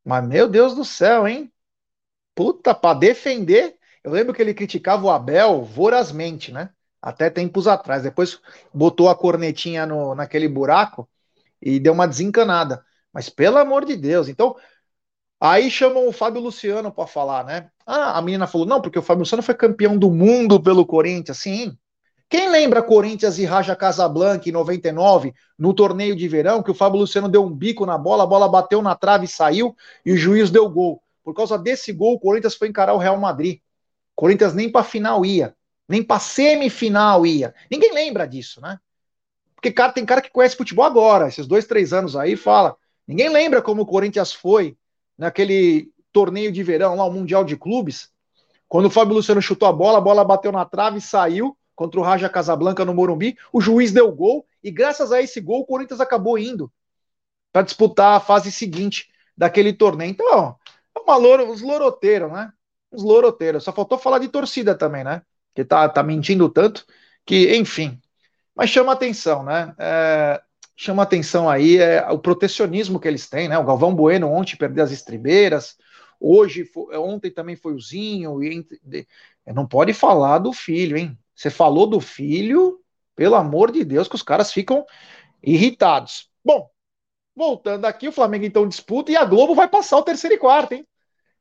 Mas 0.05 0.27
meu 0.27 0.49
Deus 0.49 0.75
do 0.75 0.85
céu, 0.85 1.29
hein? 1.29 1.53
Puta, 2.35 2.75
para 2.75 2.99
defender. 2.99 3.79
Eu 4.05 4.13
lembro 4.13 4.35
que 4.35 4.43
ele 4.43 4.55
criticava 4.55 5.05
o 5.07 5.11
Abel 5.11 5.63
vorazmente, 5.65 6.53
né? 6.53 6.71
até 7.03 7.29
tempos 7.29 7.67
atrás. 7.67 8.05
Depois 8.05 8.41
botou 8.73 9.09
a 9.09 9.17
cornetinha 9.17 9.85
no, 9.85 10.15
naquele 10.15 10.49
buraco 10.49 11.09
e 11.61 11.81
deu 11.81 11.93
uma 11.93 12.07
desencanada. 12.07 12.85
Mas 13.13 13.29
pelo 13.29 13.59
amor 13.59 13.85
de 13.85 13.97
Deus, 13.97 14.29
então. 14.29 14.57
Aí 15.41 15.71
chamam 15.71 16.07
o 16.07 16.13
Fábio 16.13 16.41
Luciano 16.41 16.93
para 16.93 17.07
falar, 17.07 17.45
né? 17.45 17.69
Ah, 17.85 18.17
a 18.17 18.23
menina 18.23 18.47
falou: 18.47 18.67
não, 18.67 18.81
porque 18.81 18.99
o 18.99 19.03
Fábio 19.03 19.21
Luciano 19.21 19.43
foi 19.43 19.55
campeão 19.55 19.99
do 19.99 20.11
mundo 20.11 20.63
pelo 20.63 20.87
Corinthians. 20.87 21.39
Sim. 21.39 21.77
Quem 22.29 22.49
lembra 22.49 22.83
Corinthians 22.83 23.39
e 23.39 23.45
Raja 23.45 23.77
Casablanca 23.77 24.49
em 24.49 24.53
99, 24.53 25.35
no 25.59 25.75
torneio 25.75 26.17
de 26.17 26.27
verão, 26.29 26.63
que 26.63 26.71
o 26.71 26.75
Fábio 26.75 27.01
Luciano 27.01 27.29
deu 27.29 27.45
um 27.45 27.53
bico 27.53 27.85
na 27.85 27.99
bola, 27.99 28.23
a 28.23 28.27
bola 28.27 28.49
bateu 28.49 28.81
na 28.81 28.95
trave 28.95 29.27
e 29.27 29.29
saiu, 29.29 29.77
e 30.07 30.13
o 30.13 30.17
juiz 30.17 30.51
deu 30.51 30.69
gol. 30.71 31.03
Por 31.23 31.35
causa 31.35 31.59
desse 31.59 31.93
gol, 31.93 32.15
o 32.15 32.21
Corinthians 32.21 32.55
foi 32.55 32.69
encarar 32.69 32.95
o 32.95 32.99
Real 32.99 33.19
Madrid. 33.19 33.59
O 33.59 33.61
Corinthians 34.17 34.55
nem 34.55 34.71
para 34.71 34.83
final 34.83 35.27
ia 35.27 35.55
nem 35.93 36.03
para 36.03 36.19
semifinal 36.19 37.27
ia. 37.27 37.55
Ninguém 37.71 37.93
lembra 37.93 38.27
disso, 38.27 38.61
né? 38.63 38.79
Porque 39.55 39.71
cara, 39.71 39.93
tem 39.93 40.07
cara 40.07 40.23
que 40.23 40.31
conhece 40.31 40.57
futebol 40.57 40.85
agora, 40.85 41.29
esses 41.29 41.47
dois, 41.47 41.67
três 41.67 41.93
anos 41.93 42.17
aí, 42.17 42.35
fala. 42.35 42.77
Ninguém 43.13 43.29
lembra 43.29 43.61
como 43.61 43.83
o 43.83 43.87
Corinthians 43.87 44.33
foi 44.33 44.77
naquele 45.17 45.93
torneio 46.13 46.51
de 46.51 46.63
verão 46.63 46.95
lá, 46.95 47.05
o 47.05 47.13
Mundial 47.13 47.45
de 47.45 47.57
Clubes, 47.57 48.11
quando 48.69 48.87
o 48.87 48.91
Fábio 48.91 49.15
Luciano 49.15 49.43
chutou 49.43 49.69
a 49.69 49.73
bola, 49.73 49.99
a 49.99 50.01
bola 50.01 50.25
bateu 50.25 50.51
na 50.51 50.65
trave 50.65 50.99
e 50.99 51.03
saiu 51.03 51.57
contra 51.75 52.01
o 52.01 52.03
Raja 52.03 52.29
Casablanca 52.29 52.85
no 52.85 52.95
Morumbi, 52.95 53.37
o 53.53 53.61
juiz 53.61 53.93
deu 53.93 54.11
gol 54.11 54.47
e 54.65 54.71
graças 54.71 55.13
a 55.13 55.21
esse 55.21 55.41
gol 55.41 55.61
o 55.61 55.67
Corinthians 55.67 56.01
acabou 56.01 56.39
indo 56.39 56.73
para 57.53 57.63
disputar 57.63 58.17
a 58.17 58.21
fase 58.21 58.51
seguinte 58.51 59.11
daquele 59.37 59.73
torneio. 59.75 60.11
Então, 60.11 60.57
é 60.97 61.01
uma 61.01 61.19
uns 61.19 61.61
loroteiros, 61.61 62.33
né? 62.33 62.51
Uns 62.91 63.03
loroteiros. 63.03 63.65
Só 63.65 63.73
faltou 63.73 63.99
falar 63.99 64.21
de 64.21 64.29
torcida 64.29 64.75
também, 64.75 65.05
né? 65.05 65.23
que 65.55 65.65
tá, 65.65 65.89
tá 65.89 66.03
mentindo 66.03 66.49
tanto, 66.49 66.87
que, 67.27 67.55
enfim. 67.57 68.01
Mas 68.55 68.71
chama 68.71 68.93
atenção, 68.93 69.43
né? 69.43 69.75
É, 69.79 70.43
chama 70.83 71.03
atenção 71.03 71.49
aí 71.49 71.79
é, 71.79 72.05
o 72.11 72.19
protecionismo 72.19 72.99
que 72.99 73.07
eles 73.07 73.29
têm, 73.29 73.49
né? 73.49 73.57
O 73.57 73.65
Galvão 73.65 73.95
Bueno 73.95 74.29
ontem 74.29 74.57
perdeu 74.57 74.83
as 74.83 74.91
estribeiras, 74.91 75.77
hoje, 76.19 76.69
ontem 76.95 77.31
também 77.31 77.55
foi 77.55 77.75
o 77.75 77.81
Zinho, 77.81 78.43
e 78.43 78.67
não 79.47 79.67
pode 79.67 79.93
falar 79.93 80.39
do 80.39 80.53
filho, 80.53 80.97
hein? 80.97 81.17
Você 81.35 81.51
falou 81.51 81.87
do 81.87 82.01
filho, 82.01 82.81
pelo 83.15 83.37
amor 83.37 83.71
de 83.71 83.85
Deus, 83.85 84.09
que 84.09 84.15
os 84.15 84.23
caras 84.23 84.53
ficam 84.53 84.85
irritados. 85.43 86.29
Bom, 86.45 86.69
voltando 87.37 87.85
aqui, 87.85 88.09
o 88.09 88.13
Flamengo 88.13 88.45
então 88.45 88.67
disputa 88.67 89.13
e 89.13 89.17
a 89.17 89.25
Globo 89.25 89.55
vai 89.55 89.69
passar 89.69 89.99
o 89.99 90.03
terceiro 90.03 90.35
e 90.35 90.39
quarto, 90.39 90.73
hein? 90.73 90.87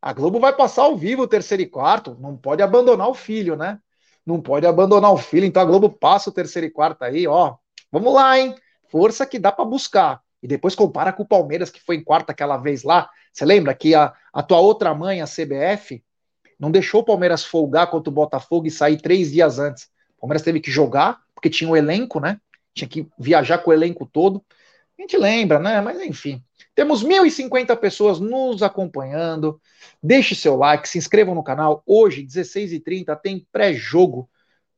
A 0.02 0.14
Globo 0.14 0.40
vai 0.40 0.56
passar 0.56 0.84
ao 0.84 0.96
vivo 0.98 1.24
o 1.24 1.28
terceiro 1.28 1.64
e 1.64 1.68
quarto, 1.68 2.16
não 2.20 2.38
pode 2.38 2.62
abandonar 2.62 3.08
o 3.08 3.14
filho, 3.14 3.56
né? 3.56 3.80
não 4.26 4.42
pode 4.42 4.66
abandonar 4.66 5.12
o 5.12 5.18
filho. 5.18 5.46
Então 5.46 5.62
a 5.62 5.66
Globo 5.66 5.90
passa 5.90 6.30
o 6.30 6.34
terceiro 6.34 6.68
e 6.68 6.72
quarto 6.72 7.04
aí, 7.04 7.28
ó. 7.28 7.56
Vamos 7.92 8.14
lá, 8.14 8.40
hein? 8.40 8.56
Força 8.92 9.26
que 9.26 9.40
dá 9.40 9.52
para 9.52 9.64
buscar. 9.64 10.22
E 10.44 10.48
depois 10.48 10.76
compara 10.76 11.14
com 11.14 11.24
o 11.24 11.28
Palmeiras, 11.28 11.70
que 11.70 11.82
foi 11.82 11.96
em 11.96 12.04
quarta 12.04 12.34
aquela 12.34 12.58
vez 12.58 12.84
lá. 12.84 13.10
Você 13.32 13.46
lembra 13.46 13.74
que 13.74 13.96
a, 13.96 14.14
a 14.34 14.44
tua 14.44 14.60
outra 14.60 14.94
mãe, 14.94 15.22
a 15.22 15.26
CBF, 15.26 16.04
não 16.60 16.70
deixou 16.70 17.02
o 17.02 17.06
Palmeiras 17.06 17.46
folgar 17.46 17.90
contra 17.90 18.10
o 18.10 18.14
Botafogo 18.14 18.68
e 18.68 18.72
sair 18.72 18.98
três 18.98 19.32
dias 19.32 19.60
antes. 19.60 19.86
O 20.18 20.22
Palmeiras 20.22 20.42
teve 20.42 20.60
que 20.60 20.70
jogar, 20.70 21.20
porque 21.34 21.50
tinha 21.50 21.70
o 21.70 21.74
um 21.74 21.78
elenco, 21.78 22.20
né? 22.20 22.40
Tinha 22.74 22.88
que 22.88 23.08
viajar 23.18 23.60
com 23.60 23.70
o 23.72 23.74
elenco 23.74 24.06
todo. 24.06 24.44
A 24.98 25.02
gente 25.02 25.18
lembra, 25.18 25.58
né? 25.58 25.80
Mas 25.80 26.02
enfim. 26.02 26.44
Temos 26.76 27.04
1.050 27.04 27.76
pessoas 27.78 28.20
nos 28.20 28.62
acompanhando. 28.62 29.60
Deixe 30.02 30.36
seu 30.36 30.56
like, 30.56 30.88
se 30.88 30.98
inscrevam 30.98 31.36
no 31.36 31.44
canal. 31.44 31.82
Hoje, 31.86 32.26
16h30, 32.26 33.20
tem 33.22 33.48
pré-jogo 33.52 34.30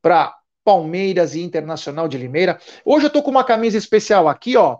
para 0.01 0.35
Palmeiras 0.63 1.35
e 1.35 1.41
Internacional 1.41 2.07
de 2.07 2.17
Limeira. 2.17 2.59
Hoje 2.85 3.07
eu 3.07 3.09
tô 3.09 3.21
com 3.21 3.31
uma 3.31 3.43
camisa 3.43 3.77
especial 3.77 4.27
aqui, 4.27 4.55
ó. 4.57 4.79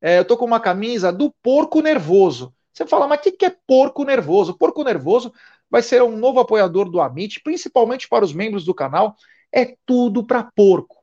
É, 0.00 0.18
eu 0.18 0.24
tô 0.24 0.36
com 0.36 0.44
uma 0.44 0.60
camisa 0.60 1.12
do 1.12 1.32
Porco 1.42 1.80
Nervoso. 1.80 2.54
Você 2.72 2.86
fala, 2.86 3.08
mas 3.08 3.18
o 3.18 3.22
que, 3.22 3.32
que 3.32 3.46
é 3.46 3.56
Porco 3.66 4.04
Nervoso? 4.04 4.56
Porco 4.56 4.84
Nervoso 4.84 5.32
vai 5.70 5.82
ser 5.82 6.02
um 6.02 6.16
novo 6.16 6.40
apoiador 6.40 6.90
do 6.90 7.00
Amit, 7.00 7.40
principalmente 7.42 8.08
para 8.08 8.24
os 8.24 8.32
membros 8.32 8.64
do 8.64 8.74
canal. 8.74 9.16
É 9.52 9.76
tudo 9.86 10.24
para 10.26 10.50
porco. 10.54 10.96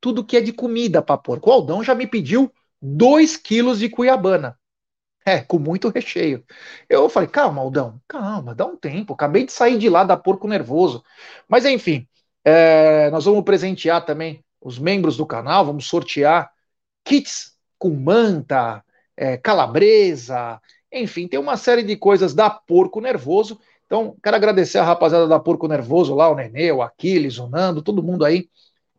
Tudo 0.00 0.24
que 0.24 0.36
é 0.36 0.40
de 0.40 0.52
comida 0.52 1.00
para 1.00 1.16
porco. 1.16 1.50
O 1.50 1.52
Aldão 1.52 1.84
já 1.84 1.94
me 1.94 2.06
pediu 2.06 2.52
2 2.82 3.36
quilos 3.36 3.78
de 3.78 3.88
cuiabana. 3.88 4.58
É, 5.24 5.40
com 5.40 5.58
muito 5.58 5.88
recheio. 5.90 6.44
Eu 6.88 7.08
falei, 7.08 7.28
calma, 7.28 7.60
Aldão, 7.60 8.00
calma, 8.08 8.54
dá 8.54 8.64
um 8.66 8.76
tempo. 8.76 9.12
Acabei 9.12 9.44
de 9.44 9.52
sair 9.52 9.78
de 9.78 9.88
lá 9.88 10.02
da 10.02 10.16
porco 10.16 10.48
nervoso. 10.48 11.04
Mas 11.46 11.64
enfim, 11.66 12.08
é, 12.50 13.10
nós 13.10 13.24
vamos 13.24 13.44
presentear 13.44 14.04
também 14.04 14.44
os 14.60 14.78
membros 14.78 15.16
do 15.16 15.24
canal, 15.24 15.64
vamos 15.64 15.86
sortear 15.86 16.50
kits 17.04 17.56
com 17.78 17.90
manta, 17.90 18.84
é, 19.16 19.36
calabresa, 19.36 20.60
enfim, 20.92 21.28
tem 21.28 21.38
uma 21.38 21.56
série 21.56 21.82
de 21.82 21.96
coisas 21.96 22.34
da 22.34 22.50
Porco 22.50 23.00
Nervoso. 23.00 23.58
Então, 23.86 24.16
quero 24.22 24.36
agradecer 24.36 24.78
a 24.78 24.84
rapaziada 24.84 25.26
da 25.28 25.38
Porco 25.38 25.68
Nervoso 25.68 26.14
lá, 26.14 26.28
o 26.28 26.34
Nenê, 26.34 26.72
o 26.72 26.82
Aquiles, 26.82 27.38
o 27.38 27.48
Nando, 27.48 27.82
todo 27.82 28.02
mundo 28.02 28.24
aí. 28.24 28.48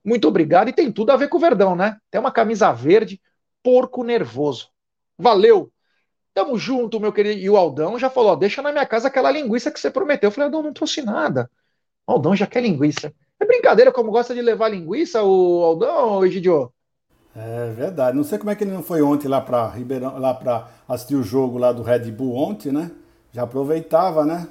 Muito 0.04 0.28
obrigado. 0.28 0.70
E 0.70 0.74
tem 0.74 0.92
tudo 0.92 1.12
a 1.12 1.18
ver 1.18 1.28
com 1.28 1.38
o 1.38 1.40
Verdão, 1.40 1.76
né? 1.76 1.98
Tem 2.10 2.20
uma 2.20 2.32
camisa 2.32 2.72
verde, 2.72 3.22
Porco 3.62 4.04
Nervoso. 4.04 4.70
Valeu! 5.18 5.72
Tamo 6.34 6.58
junto, 6.58 7.00
meu 7.00 7.12
querido. 7.12 7.40
E 7.40 7.50
o 7.50 7.58
Aldão 7.58 8.00
já 8.00 8.10
falou: 8.10 8.32
ó, 8.32 8.36
deixa 8.36 8.62
na 8.62 8.72
minha 8.72 8.86
casa 8.86 9.08
aquela 9.10 9.32
linguiça 9.32 9.72
que 9.72 9.80
você 9.80 9.92
prometeu. 9.92 10.28
Eu 10.30 10.32
falei: 10.32 10.46
Aldão, 10.46 10.64
não 10.64 10.74
trouxe 10.74 11.02
nada. 11.02 11.50
O 12.08 12.14
Aldão 12.14 12.36
já 12.36 12.48
quer 12.48 12.62
linguiça. 12.62 13.14
É 13.42 13.46
brincadeira 13.46 13.92
como 13.92 14.12
gosta 14.12 14.36
de 14.36 14.42
levar 14.42 14.70
linguiça, 14.70 15.24
o 15.24 15.64
Aldão, 15.64 16.10
ou 16.10 16.26
Egidio? 16.26 16.72
É 17.36 17.72
verdade. 17.72 18.16
Não 18.16 18.24
sei 18.24 18.38
como 18.38 18.52
é 18.52 18.56
que 18.56 18.64
ele 18.64 18.72
não 18.72 18.84
foi 18.84 19.02
ontem 19.02 19.28
lá 19.28 19.42
para 19.42 19.68
Ribeirão, 19.70 20.20
lá 20.20 20.34
para 20.34 20.70
assistir 20.88 21.16
o 21.16 21.24
jogo 21.24 21.58
lá 21.58 21.72
do 21.72 21.82
Red 21.82 22.12
Bull 22.12 22.36
ontem, 22.36 22.72
né? 22.72 22.92
Já 23.32 23.44
aproveitava, 23.44 24.26
né? 24.26 24.48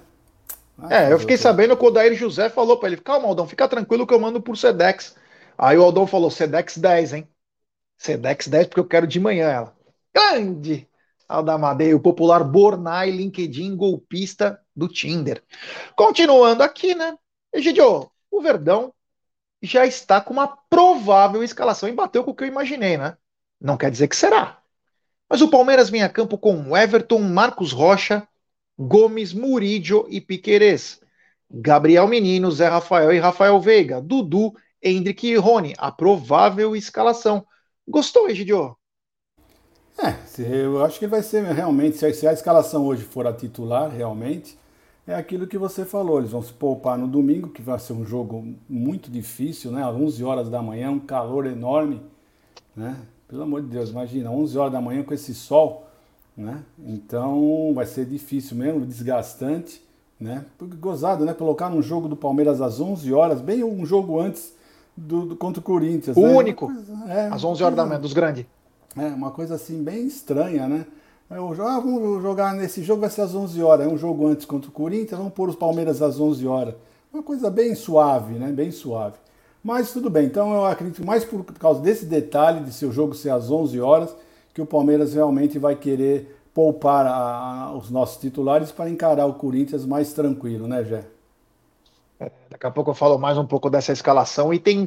é, 0.88 1.12
eu 1.12 1.18
fiquei 1.20 1.36
sabendo 1.36 1.76
que 1.76 1.84
o 1.84 1.88
Odair 1.88 2.14
José 2.14 2.48
falou 2.48 2.78
para 2.78 2.88
ele: 2.88 3.00
calma, 3.00 3.28
Aldão, 3.28 3.46
fica 3.46 3.68
tranquilo 3.68 4.06
que 4.06 4.14
eu 4.14 4.20
mando 4.20 4.40
por 4.42 4.56
Sedex. 4.56 5.14
Aí 5.56 5.76
o 5.78 5.82
Aldão 5.82 6.06
falou: 6.06 6.30
Sedex 6.30 6.78
10, 6.78 7.12
hein? 7.12 7.28
Sedex 7.96 8.48
10 8.48 8.66
porque 8.66 8.80
eu 8.80 8.88
quero 8.88 9.06
de 9.06 9.20
manhã 9.20 9.48
ela. 9.48 9.76
Grande! 10.14 10.88
Aldamadei, 11.28 11.94
o 11.94 12.00
popular 12.00 12.42
Bornai 12.42 13.10
LinkedIn 13.10 13.76
golpista 13.76 14.60
do 14.74 14.88
Tinder. 14.88 15.40
Continuando 15.94 16.64
aqui, 16.64 16.92
né? 16.92 17.16
Egidio, 17.52 18.09
o 18.30 18.40
Verdão 18.40 18.92
já 19.62 19.86
está 19.86 20.20
com 20.20 20.32
uma 20.32 20.48
provável 20.68 21.42
escalação 21.42 21.88
e 21.88 21.92
bateu 21.92 22.24
com 22.24 22.30
o 22.30 22.34
que 22.34 22.44
eu 22.44 22.48
imaginei, 22.48 22.96
né? 22.96 23.16
Não 23.60 23.76
quer 23.76 23.90
dizer 23.90 24.08
que 24.08 24.16
será. 24.16 24.58
Mas 25.28 25.42
o 25.42 25.48
Palmeiras 25.48 25.90
vem 25.90 26.02
a 26.02 26.08
campo 26.08 26.38
com 26.38 26.76
Everton, 26.76 27.20
Marcos 27.20 27.72
Rocha, 27.72 28.26
Gomes, 28.78 29.32
Murídio 29.32 30.06
e 30.08 30.20
Piquerez. 30.20 31.00
Gabriel 31.50 32.06
Menino, 32.06 32.50
Zé 32.50 32.68
Rafael 32.68 33.12
e 33.12 33.18
Rafael 33.18 33.60
Veiga. 33.60 34.00
Dudu, 34.00 34.54
Hendrick 34.82 35.26
e 35.26 35.36
Rony. 35.36 35.74
A 35.78 35.92
provável 35.92 36.74
escalação. 36.74 37.44
Gostou, 37.86 38.28
Egidio? 38.28 38.76
É, 39.98 40.16
eu 40.38 40.82
acho 40.82 40.98
que 40.98 41.06
vai 41.06 41.22
ser 41.22 41.44
realmente, 41.44 41.98
se 41.98 42.26
a 42.26 42.32
escalação 42.32 42.86
hoje 42.86 43.04
for 43.04 43.26
a 43.26 43.32
titular, 43.32 43.90
realmente, 43.90 44.58
é 45.10 45.16
aquilo 45.16 45.46
que 45.46 45.58
você 45.58 45.84
falou. 45.84 46.18
Eles 46.18 46.30
vão 46.30 46.40
se 46.40 46.52
poupar 46.52 46.96
no 46.96 47.08
domingo, 47.08 47.48
que 47.48 47.60
vai 47.60 47.78
ser 47.78 47.92
um 47.92 48.04
jogo 48.04 48.54
muito 48.68 49.10
difícil, 49.10 49.72
né? 49.72 49.82
Às 49.82 49.94
11 49.94 50.22
horas 50.22 50.48
da 50.48 50.62
manhã, 50.62 50.90
um 50.90 51.00
calor 51.00 51.46
enorme, 51.46 52.00
né? 52.76 52.96
Pelo 53.26 53.42
amor 53.42 53.62
de 53.62 53.68
Deus, 53.68 53.90
imagina, 53.90 54.30
11 54.30 54.58
horas 54.58 54.72
da 54.72 54.80
manhã 54.80 55.02
com 55.02 55.12
esse 55.12 55.34
sol, 55.34 55.86
né? 56.36 56.62
Então 56.78 57.72
vai 57.74 57.86
ser 57.86 58.06
difícil 58.06 58.56
mesmo, 58.56 58.86
desgastante, 58.86 59.82
né? 60.18 60.44
Porque 60.56 60.76
gozado, 60.76 61.24
né? 61.24 61.34
Colocar 61.34 61.68
num 61.68 61.82
jogo 61.82 62.08
do 62.08 62.16
Palmeiras 62.16 62.60
às 62.60 62.80
11 62.80 63.12
horas, 63.12 63.40
bem 63.40 63.64
um 63.64 63.84
jogo 63.84 64.20
antes 64.20 64.54
do, 64.96 65.26
do 65.26 65.36
contra 65.36 65.60
o 65.60 65.62
Corinthians. 65.62 66.16
O 66.16 66.22
né? 66.22 66.36
único, 66.36 66.66
coisa, 66.66 67.04
é, 67.08 67.28
às 67.28 67.42
11 67.42 67.64
horas 67.64 67.76
da 67.76 67.84
manhã, 67.84 68.00
dos 68.00 68.12
grandes. 68.12 68.46
É, 68.96 69.06
uma 69.08 69.32
coisa 69.32 69.56
assim 69.56 69.82
bem 69.82 70.06
estranha, 70.06 70.68
né? 70.68 70.86
Ah, 71.32 71.78
vamos 71.78 72.20
jogar 72.20 72.54
nesse 72.54 72.82
jogo, 72.82 73.02
vai 73.02 73.10
ser 73.10 73.20
às 73.20 73.36
11 73.36 73.62
horas. 73.62 73.86
É 73.86 73.88
um 73.88 73.96
jogo 73.96 74.26
antes 74.26 74.44
contra 74.44 74.68
o 74.68 74.72
Corinthians, 74.72 75.16
vamos 75.16 75.32
pôr 75.32 75.48
os 75.48 75.54
Palmeiras 75.54 76.02
às 76.02 76.18
11 76.18 76.44
horas. 76.44 76.74
Uma 77.12 77.22
coisa 77.22 77.48
bem 77.48 77.72
suave, 77.76 78.34
né? 78.34 78.50
Bem 78.50 78.72
suave. 78.72 79.14
Mas 79.62 79.92
tudo 79.92 80.10
bem, 80.10 80.26
então 80.26 80.52
eu 80.52 80.64
acredito 80.64 81.06
mais 81.06 81.24
por 81.24 81.44
causa 81.44 81.80
desse 81.80 82.04
detalhe 82.04 82.64
de 82.64 82.72
seu 82.72 82.90
jogo 82.90 83.14
ser 83.14 83.30
às 83.30 83.48
11 83.48 83.80
horas, 83.80 84.16
que 84.52 84.60
o 84.60 84.66
Palmeiras 84.66 85.14
realmente 85.14 85.56
vai 85.56 85.76
querer 85.76 86.36
poupar 86.52 87.06
a, 87.06 87.66
a, 87.66 87.76
os 87.76 87.90
nossos 87.90 88.20
titulares 88.20 88.72
para 88.72 88.90
encarar 88.90 89.26
o 89.26 89.34
Corinthians 89.34 89.86
mais 89.86 90.12
tranquilo, 90.12 90.66
né, 90.66 90.82
Jé? 90.82 91.04
É, 92.18 92.32
daqui 92.50 92.66
a 92.66 92.70
pouco 92.72 92.90
eu 92.90 92.94
falo 92.94 93.18
mais 93.18 93.38
um 93.38 93.46
pouco 93.46 93.70
dessa 93.70 93.92
escalação 93.92 94.52
e 94.52 94.58
tem 94.58 94.84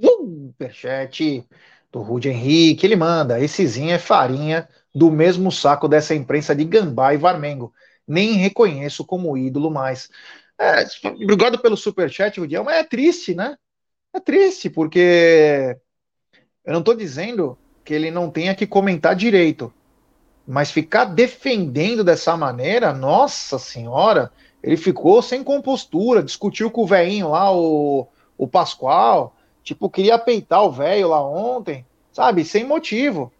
superchat 0.00 1.44
do 1.92 2.00
Rude 2.00 2.30
Henrique, 2.30 2.86
ele 2.86 2.96
manda, 2.96 3.38
essezinho 3.38 3.92
é 3.92 3.98
farinha 3.98 4.66
do 4.94 5.10
mesmo 5.10 5.52
saco 5.52 5.86
dessa 5.86 6.14
imprensa 6.14 6.54
de 6.54 6.64
Gambá 6.64 7.12
e 7.12 7.18
Varmengo. 7.18 7.72
Nem 8.08 8.32
reconheço 8.32 9.04
como 9.04 9.36
ídolo 9.36 9.70
mais. 9.70 10.08
É, 10.58 10.84
obrigado 11.08 11.58
pelo 11.58 11.76
superchat, 11.76 12.40
Rudiel, 12.40 12.64
mas 12.64 12.76
é 12.76 12.84
triste, 12.84 13.34
né? 13.34 13.56
É 14.12 14.18
triste, 14.18 14.70
porque 14.70 15.76
eu 16.64 16.72
não 16.72 16.80
estou 16.80 16.94
dizendo 16.94 17.58
que 17.84 17.92
ele 17.92 18.10
não 18.10 18.30
tenha 18.30 18.54
que 18.54 18.66
comentar 18.66 19.14
direito, 19.14 19.72
mas 20.46 20.70
ficar 20.70 21.04
defendendo 21.04 22.02
dessa 22.02 22.36
maneira, 22.36 22.92
nossa 22.92 23.58
senhora, 23.58 24.30
ele 24.62 24.76
ficou 24.76 25.20
sem 25.20 25.42
compostura, 25.42 26.22
discutiu 26.22 26.70
com 26.70 26.82
o 26.82 26.86
velhinho 26.86 27.30
lá, 27.30 27.52
o, 27.52 28.06
o 28.36 28.46
Pascoal, 28.46 29.34
Tipo, 29.62 29.88
queria 29.88 30.18
peitar 30.18 30.64
o 30.64 30.72
velho 30.72 31.08
lá 31.08 31.24
ontem, 31.24 31.86
sabe? 32.12 32.44
Sem 32.44 32.64
motivo. 32.64 33.32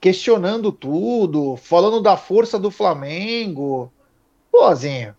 Questionando 0.00 0.70
tudo, 0.70 1.56
falando 1.56 2.00
da 2.00 2.16
força 2.16 2.58
do 2.58 2.70
Flamengo. 2.70 3.92
Pôzinho, 4.50 5.14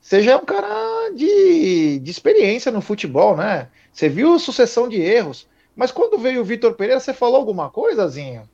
você 0.00 0.20
já 0.20 0.32
é 0.32 0.36
um 0.36 0.44
cara 0.44 1.10
de, 1.10 2.00
de 2.00 2.10
experiência 2.10 2.72
no 2.72 2.80
futebol, 2.80 3.36
né? 3.36 3.68
Você 3.92 4.08
viu 4.08 4.38
sucessão 4.38 4.88
de 4.88 5.00
erros. 5.00 5.46
Mas 5.76 5.92
quando 5.92 6.18
veio 6.18 6.40
o 6.40 6.44
Vitor 6.44 6.74
Pereira, 6.74 6.98
você 6.98 7.14
falou 7.14 7.36
alguma 7.36 7.70
coisa, 7.70 8.08
Zinho? 8.08 8.48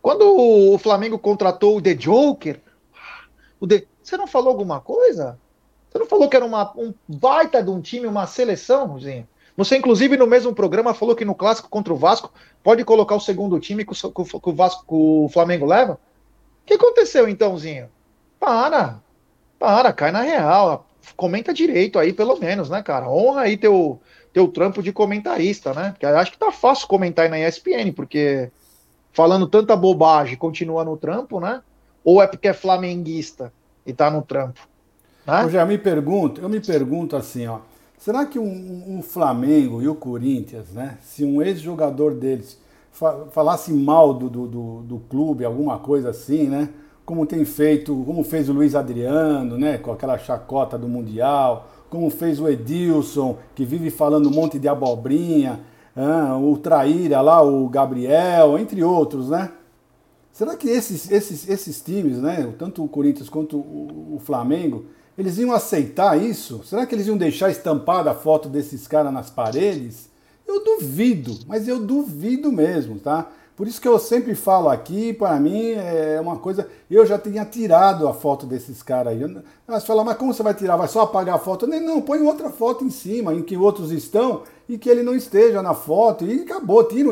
Quando 0.00 0.22
o 0.26 0.78
Flamengo 0.78 1.18
contratou 1.18 1.76
o 1.76 1.82
The 1.82 1.94
Joker, 1.94 2.60
o 3.60 3.66
The... 3.66 3.86
você 4.02 4.16
não 4.16 4.26
falou 4.26 4.48
alguma 4.48 4.80
coisa? 4.80 5.38
Você 5.90 5.98
não 5.98 6.06
falou 6.06 6.28
que 6.28 6.36
era 6.36 6.44
uma, 6.44 6.72
um 6.76 6.92
baita 7.06 7.62
de 7.62 7.70
um 7.70 7.80
time, 7.80 8.06
uma 8.06 8.26
seleção, 8.26 8.98
Zinho? 8.98 9.28
Você, 9.56 9.76
inclusive, 9.76 10.16
no 10.16 10.26
mesmo 10.26 10.54
programa 10.54 10.94
falou 10.94 11.14
que 11.14 11.24
no 11.24 11.34
clássico 11.34 11.68
contra 11.68 11.92
o 11.92 11.96
Vasco 11.96 12.32
pode 12.62 12.84
colocar 12.84 13.14
o 13.14 13.20
segundo 13.20 13.60
time 13.60 13.84
que 13.84 13.92
o, 13.92 14.24
que 14.24 14.48
o 14.48 14.54
Vasco, 14.54 14.82
que 14.82 14.94
o 14.94 15.28
Flamengo 15.32 15.64
leva. 15.64 15.94
O 15.94 16.66
que 16.66 16.74
aconteceu 16.74 17.28
entãozinho? 17.28 17.88
Para, 18.40 19.00
para, 19.58 19.92
cai 19.92 20.10
na 20.10 20.22
real. 20.22 20.86
Comenta 21.16 21.52
direito 21.52 21.98
aí, 21.98 22.12
pelo 22.12 22.38
menos, 22.38 22.68
né, 22.68 22.82
cara? 22.82 23.08
Honra 23.08 23.42
aí 23.42 23.56
teu, 23.56 24.00
teu 24.32 24.48
trampo 24.48 24.82
de 24.82 24.92
comentarista, 24.92 25.72
né? 25.72 25.90
Porque 25.90 26.06
acho 26.06 26.32
que 26.32 26.38
tá 26.38 26.50
fácil 26.50 26.88
comentar 26.88 27.26
aí 27.26 27.30
na 27.30 27.38
ESPN, 27.38 27.92
porque 27.94 28.50
falando 29.12 29.46
tanta 29.46 29.76
bobagem 29.76 30.36
continua 30.36 30.84
no 30.84 30.96
trampo, 30.96 31.38
né? 31.38 31.62
Ou 32.02 32.20
é 32.20 32.26
porque 32.26 32.48
é 32.48 32.52
flamenguista 32.52 33.52
e 33.86 33.92
tá 33.92 34.10
no 34.10 34.22
trampo? 34.22 34.60
Né? 35.26 35.44
Eu 35.44 35.50
já 35.50 35.64
me 35.64 35.78
pergunto, 35.78 36.40
eu 36.40 36.48
me 36.48 36.60
pergunto 36.60 37.16
assim, 37.16 37.46
ó. 37.46 37.60
Será 37.98 38.26
que 38.26 38.38
um, 38.38 38.98
um, 38.98 39.02
Flamengo 39.02 39.82
e 39.82 39.88
o 39.88 39.94
Corinthians, 39.94 40.70
né, 40.72 40.98
se 41.02 41.24
um 41.24 41.40
ex-jogador 41.40 42.14
deles 42.14 42.58
fa 42.92 43.26
falasse 43.30 43.72
mal 43.72 44.12
do, 44.12 44.28
do, 44.28 44.46
do, 44.46 44.82
do, 44.82 44.98
clube, 45.08 45.44
alguma 45.44 45.78
coisa 45.78 46.10
assim, 46.10 46.48
né, 46.48 46.68
como 47.04 47.24
tem 47.26 47.44
feito, 47.44 47.94
como 48.04 48.22
fez 48.22 48.48
o 48.48 48.52
Luiz 48.52 48.74
Adriano, 48.74 49.58
né, 49.58 49.78
com 49.78 49.90
aquela 49.92 50.18
chacota 50.18 50.76
do 50.76 50.88
Mundial, 50.88 51.68
como 51.88 52.10
fez 52.10 52.40
o 52.40 52.48
Edilson, 52.48 53.38
que 53.54 53.64
vive 53.64 53.90
falando 53.90 54.28
um 54.28 54.32
monte 54.32 54.58
de 54.58 54.68
abobrinha, 54.68 55.60
ah, 55.96 56.36
o 56.36 56.56
Traíra 56.56 57.20
lá, 57.20 57.42
o 57.42 57.68
Gabriel, 57.68 58.58
entre 58.58 58.82
outros, 58.82 59.30
né? 59.30 59.52
Será 60.32 60.56
que 60.56 60.68
esses, 60.68 61.08
esses, 61.12 61.48
esses 61.48 61.80
times, 61.80 62.18
né, 62.18 62.52
tanto 62.58 62.82
o 62.82 62.88
Corinthians 62.88 63.28
quanto 63.28 63.56
o, 63.56 64.16
o 64.16 64.18
Flamengo, 64.18 64.86
eles 65.16 65.38
iam 65.38 65.52
aceitar 65.52 66.20
isso? 66.20 66.62
Será 66.64 66.86
que 66.86 66.94
eles 66.94 67.06
iam 67.06 67.16
deixar 67.16 67.50
estampada 67.50 68.10
a 68.10 68.14
foto 68.14 68.48
desses 68.48 68.86
caras 68.86 69.12
nas 69.12 69.30
paredes? 69.30 70.08
Eu 70.46 70.62
duvido, 70.62 71.38
mas 71.46 71.66
eu 71.68 71.80
duvido 71.80 72.52
mesmo, 72.52 72.98
tá? 72.98 73.28
Por 73.56 73.68
isso 73.68 73.80
que 73.80 73.86
eu 73.86 74.00
sempre 74.00 74.34
falo 74.34 74.68
aqui, 74.68 75.12
para 75.12 75.38
mim 75.38 75.70
é 75.70 76.20
uma 76.20 76.38
coisa. 76.38 76.68
Eu 76.90 77.06
já 77.06 77.16
tinha 77.16 77.44
tirado 77.44 78.08
a 78.08 78.12
foto 78.12 78.46
desses 78.46 78.82
caras 78.82 79.12
aí. 79.12 79.42
Você 79.68 79.86
fala, 79.86 80.02
mas 80.02 80.16
como 80.16 80.34
você 80.34 80.42
vai 80.42 80.54
tirar? 80.54 80.76
Vai 80.76 80.88
só 80.88 81.02
apagar 81.02 81.36
a 81.36 81.38
foto? 81.38 81.64
Nem, 81.64 81.80
não, 81.80 82.02
põe 82.02 82.20
outra 82.20 82.50
foto 82.50 82.84
em 82.84 82.90
cima, 82.90 83.32
em 83.32 83.42
que 83.42 83.56
outros 83.56 83.92
estão 83.92 84.42
e 84.68 84.76
que 84.76 84.90
ele 84.90 85.04
não 85.04 85.14
esteja 85.14 85.62
na 85.62 85.72
foto. 85.72 86.24
E 86.24 86.42
acabou, 86.42 86.82
tira, 86.82 87.10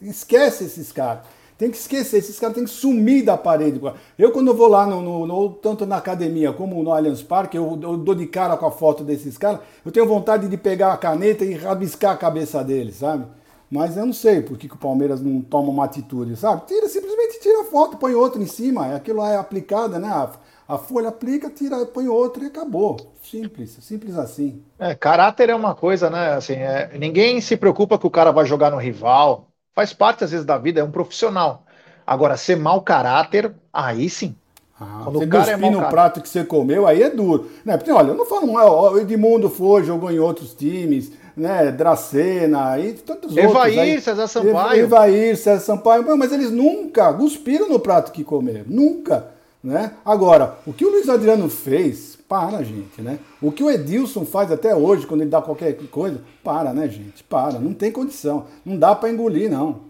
esquece 0.00 0.64
esses 0.64 0.92
caras. 0.92 1.24
Tem 1.62 1.70
que 1.70 1.76
esquecer, 1.76 2.18
esses 2.18 2.40
caras 2.40 2.56
têm 2.56 2.64
que 2.64 2.70
sumir 2.70 3.24
da 3.24 3.38
parede. 3.38 3.80
Eu, 4.18 4.32
quando 4.32 4.48
eu 4.48 4.56
vou 4.56 4.66
lá, 4.66 4.84
no, 4.84 5.00
no, 5.00 5.24
no 5.24 5.48
tanto 5.50 5.86
na 5.86 5.98
academia 5.98 6.52
como 6.52 6.82
no 6.82 6.92
Allianz 6.92 7.22
Parque, 7.22 7.56
eu, 7.56 7.78
eu, 7.80 7.96
dou 7.96 8.16
de 8.16 8.26
cara 8.26 8.56
com 8.56 8.66
a 8.66 8.70
foto 8.72 9.04
desses 9.04 9.38
caras, 9.38 9.60
eu 9.86 9.92
tenho 9.92 10.04
vontade 10.04 10.48
de 10.48 10.56
pegar 10.56 10.92
a 10.92 10.96
caneta 10.96 11.44
e 11.44 11.54
rabiscar 11.54 12.14
a 12.14 12.16
cabeça 12.16 12.64
deles, 12.64 12.96
sabe? 12.96 13.26
Mas 13.70 13.96
eu 13.96 14.04
não 14.04 14.12
sei 14.12 14.42
por 14.42 14.58
que, 14.58 14.66
que 14.66 14.74
o 14.74 14.76
Palmeiras 14.76 15.20
não 15.20 15.40
toma 15.40 15.68
uma 15.68 15.84
atitude, 15.84 16.34
sabe? 16.34 16.66
Tira, 16.66 16.88
simplesmente 16.88 17.38
tira 17.38 17.60
a 17.60 17.64
foto, 17.66 17.96
põe 17.96 18.12
outra 18.12 18.42
em 18.42 18.46
cima. 18.46 18.96
Aquilo 18.96 19.18
lá 19.18 19.30
é 19.30 19.36
aplicada, 19.36 20.00
né? 20.00 20.08
A, 20.08 20.32
a 20.66 20.78
folha 20.78 21.10
aplica, 21.10 21.48
tira, 21.48 21.86
põe 21.86 22.08
outra 22.08 22.42
e 22.42 22.48
acabou. 22.48 22.96
Simples, 23.22 23.78
simples 23.82 24.18
assim. 24.18 24.64
É, 24.80 24.96
caráter 24.96 25.48
é 25.48 25.54
uma 25.54 25.76
coisa, 25.76 26.10
né? 26.10 26.32
Assim, 26.32 26.54
é, 26.54 26.90
ninguém 26.98 27.40
se 27.40 27.56
preocupa 27.56 27.96
que 28.00 28.06
o 28.06 28.10
cara 28.10 28.32
vai 28.32 28.46
jogar 28.46 28.72
no 28.72 28.78
rival. 28.78 29.51
Faz 29.74 29.92
parte, 29.92 30.24
às 30.24 30.30
vezes, 30.30 30.44
da 30.44 30.58
vida, 30.58 30.80
é 30.80 30.84
um 30.84 30.90
profissional. 30.90 31.64
Agora, 32.06 32.36
ser 32.36 32.56
mau 32.56 32.82
caráter, 32.82 33.52
aí 33.72 34.10
sim. 34.10 34.34
Ah, 34.78 35.02
Quando 35.04 35.18
você 35.18 35.24
o 35.24 35.28
cara 35.28 35.50
é 35.52 35.56
no 35.56 35.70
caráter. 35.70 35.90
prato 35.90 36.20
que 36.20 36.28
você 36.28 36.44
comeu, 36.44 36.86
aí 36.86 37.02
é 37.02 37.10
duro. 37.10 37.48
Né? 37.64 37.76
Porque, 37.76 37.92
olha, 37.92 38.08
eu 38.08 38.14
não 38.14 38.26
falo, 38.26 38.52
o 38.52 38.98
Edmundo 38.98 39.48
foi, 39.48 39.84
jogou 39.84 40.10
em 40.10 40.18
outros 40.18 40.54
times, 40.54 41.12
né? 41.36 41.70
Dracena 41.70 42.78
e 42.78 42.94
tantos 42.94 43.36
Evair, 43.36 43.78
outros. 43.78 44.04
César 44.04 44.26
Sampaio. 44.26 44.80
Evair, 44.80 45.36
César 45.36 45.60
Sampaio. 45.60 46.18
Mas 46.18 46.32
eles 46.32 46.50
nunca 46.50 47.12
cuspiram 47.14 47.68
no 47.68 47.78
prato 47.78 48.12
que 48.12 48.24
comeram. 48.24 48.64
Nunca. 48.66 49.28
Né? 49.62 49.92
Agora, 50.04 50.56
o 50.66 50.72
que 50.72 50.84
o 50.84 50.90
Luiz 50.90 51.08
Adriano 51.08 51.48
fez, 51.48 52.11
para, 52.32 52.64
gente, 52.64 53.02
né? 53.02 53.18
O 53.42 53.52
que 53.52 53.62
o 53.62 53.70
Edilson 53.70 54.24
faz 54.24 54.50
até 54.50 54.74
hoje, 54.74 55.06
quando 55.06 55.20
ele 55.20 55.28
dá 55.28 55.42
qualquer 55.42 55.74
coisa, 55.88 56.24
para, 56.42 56.72
né, 56.72 56.88
gente? 56.88 57.22
Para, 57.22 57.58
não 57.58 57.74
tem 57.74 57.92
condição. 57.92 58.46
Não 58.64 58.78
dá 58.78 58.94
para 58.94 59.10
engolir, 59.10 59.50
não. 59.50 59.84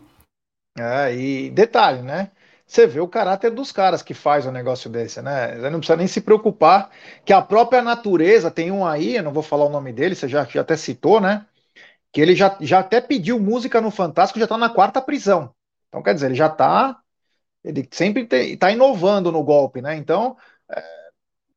É, 0.76 1.14
e 1.14 1.50
detalhe, 1.50 2.02
né? 2.02 2.32
Você 2.66 2.84
vê 2.84 2.98
o 2.98 3.06
caráter 3.06 3.52
dos 3.52 3.70
caras 3.70 4.02
que 4.02 4.12
faz 4.12 4.44
um 4.44 4.50
negócio 4.50 4.90
desse, 4.90 5.22
né? 5.22 5.54
Você 5.54 5.70
não 5.70 5.78
precisa 5.78 5.96
nem 5.96 6.08
se 6.08 6.20
preocupar 6.20 6.90
que 7.24 7.32
a 7.32 7.40
própria 7.40 7.80
natureza, 7.80 8.50
tem 8.50 8.72
um 8.72 8.84
aí, 8.84 9.14
eu 9.14 9.22
não 9.22 9.32
vou 9.32 9.44
falar 9.44 9.66
o 9.66 9.70
nome 9.70 9.92
dele, 9.92 10.16
você 10.16 10.26
já, 10.26 10.42
já 10.42 10.62
até 10.62 10.76
citou, 10.76 11.20
né? 11.20 11.46
Que 12.10 12.20
ele 12.20 12.34
já, 12.34 12.56
já 12.60 12.80
até 12.80 13.00
pediu 13.00 13.38
música 13.38 13.80
no 13.80 13.92
Fantástico, 13.92 14.40
já 14.40 14.48
tá 14.48 14.58
na 14.58 14.68
quarta 14.68 15.00
prisão. 15.00 15.54
Então, 15.88 16.02
quer 16.02 16.14
dizer, 16.14 16.26
ele 16.26 16.34
já 16.34 16.48
tá 16.48 16.98
ele 17.62 17.88
sempre 17.92 18.26
está 18.52 18.72
inovando 18.72 19.30
no 19.30 19.44
golpe, 19.44 19.80
né? 19.80 19.94
Então, 19.94 20.36
é, 20.68 21.01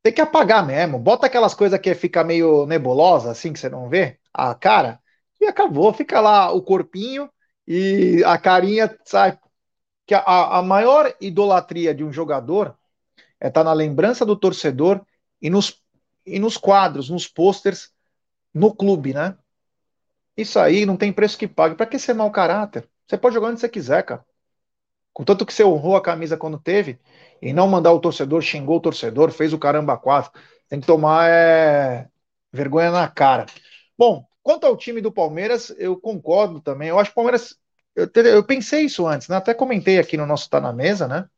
tem 0.05 0.13
que 0.13 0.21
apagar 0.21 0.63
mesmo. 0.63 0.99
Bota 0.99 1.25
aquelas 1.25 1.55
coisas 1.55 1.79
que 1.79 1.95
fica 1.95 2.23
meio 2.23 2.67
nebulosa, 2.67 3.31
assim, 3.31 3.51
que 3.51 3.57
você 3.57 3.67
não 3.67 3.89
vê, 3.89 4.19
a 4.31 4.53
cara, 4.53 4.99
e 5.41 5.47
acabou. 5.47 5.91
Fica 5.91 6.21
lá 6.21 6.51
o 6.51 6.61
corpinho 6.61 7.27
e 7.67 8.23
a 8.23 8.37
carinha, 8.37 8.95
sabe? 9.03 9.39
Que 10.05 10.13
a, 10.13 10.59
a 10.59 10.61
maior 10.61 11.11
idolatria 11.19 11.91
de 11.91 12.03
um 12.03 12.13
jogador 12.13 12.77
é 13.39 13.47
estar 13.47 13.61
tá 13.61 13.63
na 13.63 13.73
lembrança 13.73 14.23
do 14.23 14.35
torcedor 14.35 15.03
e 15.41 15.49
nos, 15.49 15.81
e 16.23 16.37
nos 16.37 16.55
quadros, 16.55 17.09
nos 17.09 17.27
posters, 17.27 17.91
no 18.53 18.75
clube, 18.75 19.11
né? 19.11 19.35
Isso 20.37 20.59
aí 20.59 20.85
não 20.85 20.97
tem 20.97 21.11
preço 21.11 21.35
que 21.35 21.47
pague. 21.47 21.73
Para 21.73 21.87
que 21.87 21.97
ser 21.97 22.13
mau 22.13 22.29
caráter? 22.29 22.87
Você 23.07 23.17
pode 23.17 23.33
jogar 23.33 23.47
onde 23.47 23.59
você 23.59 23.67
quiser, 23.67 24.03
cara. 24.03 24.23
Contanto 25.15 25.45
que 25.45 25.53
você 25.53 25.63
honrou 25.63 25.95
a 25.95 26.01
camisa 26.01 26.35
quando 26.35 26.59
teve, 26.59 26.99
e 27.41 27.53
não 27.53 27.69
mandar 27.69 27.93
o 27.93 28.01
torcedor, 28.01 28.41
xingou 28.41 28.77
o 28.77 28.81
torcedor, 28.81 29.31
fez 29.31 29.53
o 29.53 29.57
caramba 29.57 29.97
quatro. 29.97 30.37
Tem 30.67 30.77
que 30.77 30.85
tomar 30.85 31.29
é, 31.29 32.09
vergonha 32.51 32.91
na 32.91 33.07
cara. 33.07 33.45
Bom, 33.97 34.25
quanto 34.43 34.67
ao 34.67 34.75
time 34.75 34.99
do 34.99 35.13
Palmeiras, 35.13 35.73
eu 35.77 35.95
concordo 35.97 36.59
também. 36.59 36.89
Eu 36.89 36.99
acho 36.99 37.11
que 37.11 37.13
o 37.13 37.15
Palmeiras. 37.15 37.57
Eu, 37.95 38.09
eu 38.25 38.43
pensei 38.43 38.81
isso 38.83 39.07
antes, 39.07 39.29
né? 39.29 39.37
Até 39.37 39.53
comentei 39.53 39.99
aqui 39.99 40.17
no 40.17 40.25
nosso 40.25 40.49
Tá 40.49 40.59
na 40.59 40.73
Mesa, 40.73 41.07
né? 41.07 41.29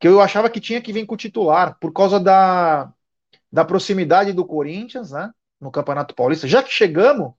Que 0.00 0.08
eu 0.08 0.20
achava 0.20 0.50
que 0.50 0.60
tinha 0.60 0.82
que 0.82 0.92
vir 0.92 1.06
com 1.06 1.14
o 1.14 1.16
titular, 1.16 1.78
por 1.78 1.92
causa 1.92 2.18
da, 2.18 2.92
da 3.52 3.64
proximidade 3.64 4.32
do 4.32 4.44
Corinthians, 4.44 5.12
né? 5.12 5.30
No 5.60 5.70
Campeonato 5.70 6.12
Paulista. 6.12 6.48
Já 6.48 6.60
que 6.60 6.72
chegamos, 6.72 7.34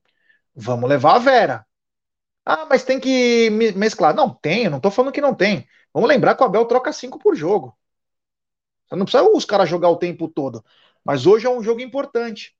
vamos 0.55 0.89
levar 0.89 1.15
a 1.15 1.19
Vera. 1.19 1.66
Ah, 2.49 2.65
mas 2.69 2.85
tem 2.85 2.97
que 2.97 3.49
mesclar. 3.49 4.15
Não, 4.15 4.33
tem, 4.33 4.69
não 4.69 4.79
tô 4.79 4.89
falando 4.89 5.11
que 5.11 5.19
não 5.19 5.35
tem. 5.35 5.67
Vamos 5.93 6.07
lembrar 6.07 6.33
que 6.33 6.41
o 6.41 6.45
Abel 6.45 6.63
troca 6.63 6.93
cinco 6.93 7.19
por 7.19 7.35
jogo. 7.35 7.77
Você 8.87 8.95
não 8.95 9.03
precisa 9.03 9.29
os 9.29 9.43
caras 9.43 9.67
jogar 9.69 9.89
o 9.89 9.97
tempo 9.97 10.29
todo. 10.29 10.63
Mas 11.03 11.25
hoje 11.25 11.45
é 11.45 11.49
um 11.49 11.61
jogo 11.61 11.81
importante. 11.81 12.55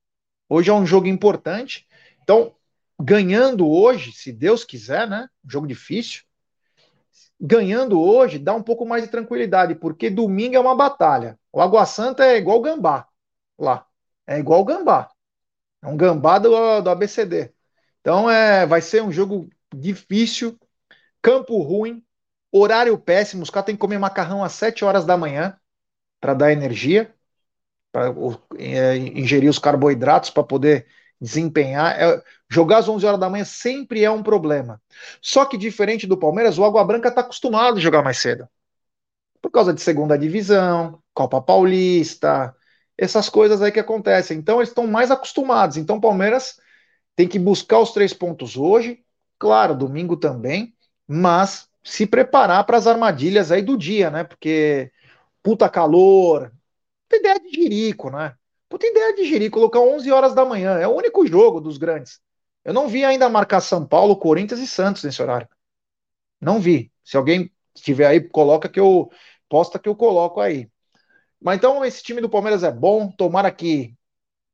Hoje 0.50 0.70
é 0.70 0.74
um 0.74 0.86
jogo 0.86 1.08
importante. 1.08 1.88
Então, 2.22 2.54
ganhando 3.00 3.66
hoje, 3.66 4.12
se 4.12 4.30
Deus 4.34 4.66
quiser, 4.66 5.08
né? 5.08 5.30
Um 5.46 5.50
jogo 5.50 5.66
difícil. 5.66 6.24
Ganhando 7.40 8.02
hoje 8.02 8.40
dá 8.40 8.54
um 8.54 8.64
pouco 8.64 8.86
mais 8.86 9.04
de 9.04 9.10
tranquilidade, 9.10 9.74
porque 9.76 10.10
domingo 10.10 10.58
é 10.58 10.60
uma 10.60 10.76
batalha. 10.76 11.40
O 11.50 11.62
Água 11.62 11.86
Santa 11.86 12.26
é 12.26 12.36
igual 12.36 12.58
o 12.58 12.62
gambá 12.62 13.08
lá. 13.58 13.86
É 14.28 14.38
igual 14.38 14.60
o 14.60 14.66
gambá. 14.66 15.10
É 15.82 15.88
um 15.88 15.96
gambá 15.96 16.40
do, 16.40 16.82
do 16.82 16.90
ABCD. 16.90 17.54
Então 18.02 18.30
é, 18.30 18.66
vai 18.66 18.82
ser 18.82 19.02
um 19.02 19.12
jogo 19.12 19.50
difícil, 19.76 20.58
campo 21.22 21.62
ruim, 21.62 22.04
horário 22.52 22.98
péssimo. 22.98 23.44
Os 23.44 23.50
caras 23.50 23.66
têm 23.66 23.76
que 23.76 23.82
comer 23.82 23.98
macarrão 23.98 24.44
às 24.44 24.54
7 24.54 24.86
horas 24.86 25.06
da 25.06 25.18
manhã 25.18 25.58
para 26.20 26.34
dar 26.34 26.52
energia, 26.52 27.14
para 27.92 28.14
é, 28.58 28.98
ingerir 28.98 29.50
os 29.50 29.60
carboidratos 29.60 30.30
para 30.30 30.44
poder 30.44 30.88
desempenhar. 31.20 32.00
É, 32.00 32.22
jogar 32.50 32.80
às 32.80 32.90
11 32.90 33.06
horas 33.06 33.20
da 33.20 33.30
manhã 33.30 33.46
sempre 33.46 34.04
é 34.04 34.12
um 34.12 34.24
problema. 34.24 34.82
Só 35.22 35.46
que 35.46 35.58
diferente 35.58 36.08
do 36.08 36.18
Palmeiras, 36.18 36.58
o 36.58 36.66
Água 36.66 36.84
Branca 36.84 37.10
está 37.10 37.22
acostumado 37.22 37.78
a 37.78 37.82
jogar 37.82 38.04
mais 38.04 38.18
cedo. 38.20 38.48
Por 39.42 39.52
causa 39.52 39.74
de 39.74 39.82
segunda 39.82 40.18
divisão, 40.18 41.02
Copa 41.14 41.42
Paulista, 41.42 42.56
essas 42.98 43.30
coisas 43.30 43.62
aí 43.62 43.72
que 43.72 43.80
acontecem. 43.80 44.38
Então 44.38 44.58
eles 44.58 44.70
estão 44.70 44.88
mais 44.88 45.12
acostumados. 45.12 45.78
Então 45.78 45.98
o 45.98 46.02
Palmeiras 46.02 46.60
tem 47.16 47.28
que 47.28 47.40
buscar 47.40 47.80
os 47.80 47.92
três 47.92 48.14
pontos 48.14 48.58
hoje, 48.58 49.04
Claro, 49.40 49.76
domingo 49.76 50.18
também, 50.18 50.74
mas 51.08 51.70
se 51.84 52.06
preparar 52.08 52.66
para 52.66 52.78
as 52.78 52.88
armadilhas 52.88 53.52
aí 53.52 53.62
do 53.62 53.78
dia, 53.78 54.10
né? 54.10 54.24
Porque 54.24 54.92
puta 55.44 55.70
calor, 55.70 56.52
puta 57.10 57.18
ideia 57.18 57.40
de 57.40 57.50
jirico, 57.52 58.10
né? 58.12 58.36
Puta 58.70 58.88
ideia 58.88 59.16
de 59.16 59.26
jirico, 59.26 59.60
colocar 59.60 59.80
11 59.82 60.12
horas 60.12 60.36
da 60.36 60.46
manhã, 60.46 60.78
é 60.80 60.88
o 60.88 60.96
único 60.96 61.26
jogo 61.28 61.62
dos 61.62 61.78
grandes. 61.78 62.20
Eu 62.66 62.74
não 62.74 62.88
vi 62.88 63.06
ainda 63.06 63.30
marcar 63.30 63.62
São 63.62 63.86
Paulo, 63.86 64.18
Corinthians 64.18 64.60
e 64.62 64.68
Santos 64.68 65.04
nesse 65.04 65.22
horário. 65.22 65.48
Não 66.40 66.60
vi. 66.60 66.92
Se 67.04 67.18
alguém 67.18 67.52
tiver 67.76 68.08
aí, 68.08 68.22
coloca 68.22 68.70
que 68.70 68.80
eu 68.80 69.10
posta 69.50 69.80
que 69.80 69.90
eu 69.90 69.96
coloco 69.96 70.40
aí. 70.40 70.70
Mas 71.42 71.58
então 71.58 71.84
esse 71.86 72.04
time 72.04 72.22
do 72.22 72.30
Palmeiras 72.30 72.64
é 72.64 72.72
bom, 72.72 73.12
tomara 73.12 73.52
que 73.52 73.96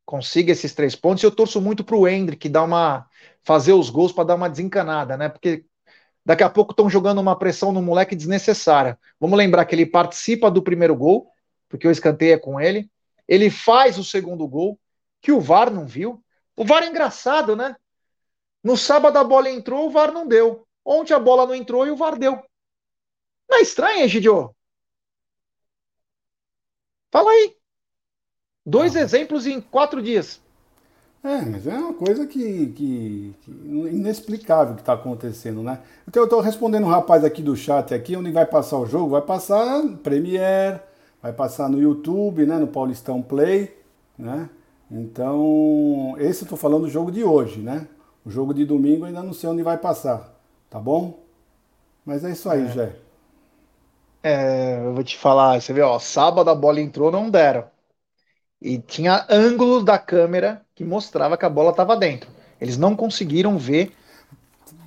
consiga 0.06 0.52
esses 0.52 0.74
três 0.74 0.96
pontos. 0.96 1.24
Eu 1.24 1.32
torço 1.32 1.62
muito 1.62 1.84
para 1.84 1.96
o 1.98 2.08
Hendrick 2.08 2.50
dar 2.50 2.64
uma 2.64 3.08
fazer 3.44 3.74
os 3.74 3.90
gols 3.90 4.12
para 4.12 4.24
dar 4.26 4.36
uma 4.36 4.50
desencanada, 4.50 5.18
né? 5.18 5.30
Porque 5.30 5.66
daqui 6.26 6.44
a 6.44 6.50
pouco 6.50 6.72
estão 6.72 6.90
jogando 6.90 7.20
uma 7.20 7.38
pressão 7.38 7.72
no 7.72 7.82
moleque 7.82 8.16
desnecessária. 8.16 8.98
Vamos 9.20 9.38
lembrar 9.38 9.66
que 9.66 9.76
ele 9.76 9.86
participa 9.86 10.50
do 10.50 10.64
primeiro 10.64 10.96
gol, 10.96 11.30
porque 11.68 11.88
o 11.88 11.92
escanteio 11.92 12.34
é 12.34 12.38
com 12.38 12.60
ele. 12.60 12.90
Ele 13.28 13.50
faz 13.50 13.98
o 13.98 14.04
segundo 14.04 14.48
gol, 14.48 14.80
que 15.22 15.32
o 15.32 15.40
VAR 15.40 15.72
não 15.72 15.86
viu. 15.86 16.24
O 16.56 16.66
VAR 16.66 16.84
é 16.84 16.88
engraçado, 16.88 17.56
né? 17.56 17.76
No 18.64 18.78
sábado 18.78 19.18
a 19.18 19.24
bola 19.24 19.50
entrou, 19.50 19.88
o 19.88 19.92
VAR 19.92 20.12
não 20.12 20.28
deu. 20.28 20.68
Ontem 20.86 21.14
a 21.14 21.20
bola 21.20 21.46
não 21.46 21.56
entrou 21.56 21.86
e 21.88 21.92
o 21.92 21.96
VAR 21.96 22.18
deu. 22.18 22.42
Não 23.50 23.58
é 23.58 23.62
estranho, 23.62 24.04
Egidio? 24.04 24.56
Fala 27.12 27.32
aí. 27.32 27.56
Dois 28.66 28.96
exemplos 28.96 29.46
em 29.46 29.62
quatro 29.62 30.02
dias. 30.02 30.43
É, 31.24 31.42
mas 31.46 31.66
é 31.66 31.78
uma 31.78 31.94
coisa 31.94 32.28
que, 32.28 32.68
que, 32.68 33.34
que 33.42 33.52
inexplicável 33.52 34.76
que 34.76 34.82
está 34.82 34.92
acontecendo, 34.94 35.64
né? 35.64 35.80
Então 36.06 36.22
eu 36.22 36.26
estou 36.26 36.42
respondendo 36.42 36.84
um 36.84 36.90
rapaz 36.90 37.24
aqui 37.24 37.42
do 37.42 37.56
chat 37.56 37.94
aqui, 37.94 38.18
onde 38.18 38.30
vai 38.30 38.46
passar 38.46 38.78
o 38.78 38.86
jogo, 38.86 39.12
vai 39.12 39.22
passar 39.22 39.82
Premiere, 40.04 40.82
vai 41.22 41.32
passar 41.32 41.70
no 41.70 41.82
YouTube, 41.82 42.46
né? 42.46 42.58
No 42.58 42.68
Paulistão 42.68 43.22
Play, 43.22 43.74
né? 44.18 44.50
Então, 44.92 46.16
esse 46.20 46.42
eu 46.42 46.46
estou 46.46 46.58
falando 46.58 46.82
do 46.82 46.90
jogo 46.90 47.10
de 47.10 47.24
hoje, 47.24 47.62
né? 47.62 47.88
O 48.26 48.30
jogo 48.30 48.54
de 48.54 48.66
domingo 48.66 49.06
ainda 49.06 49.24
não 49.24 49.34
sei 49.34 49.50
onde 49.50 49.64
vai 49.64 49.78
passar, 49.78 50.38
tá 50.70 50.78
bom? 50.78 51.20
Mas 52.06 52.26
é 52.26 52.32
isso 52.32 52.50
aí, 52.50 52.64
é. 52.64 52.68
Jé. 52.68 52.96
É, 54.22 54.80
eu 54.86 54.94
vou 54.94 55.04
te 55.04 55.18
falar, 55.18 55.62
você 55.62 55.72
vê, 55.74 55.82
ó, 55.82 55.98
sábado 56.00 56.50
a 56.50 56.56
bola 56.56 56.82
entrou, 56.82 57.12
não 57.12 57.30
deram. 57.30 57.73
E 58.64 58.78
tinha 58.78 59.26
ângulos 59.30 59.84
da 59.84 60.00
câmera 60.00 60.62
que 60.74 60.86
mostrava 60.86 61.36
que 61.38 61.44
a 61.44 61.50
bola 61.50 61.72
estava 61.72 61.98
dentro. 61.98 62.30
Eles 62.62 62.78
não 62.78 62.96
conseguiram 62.96 63.58
ver 63.58 63.92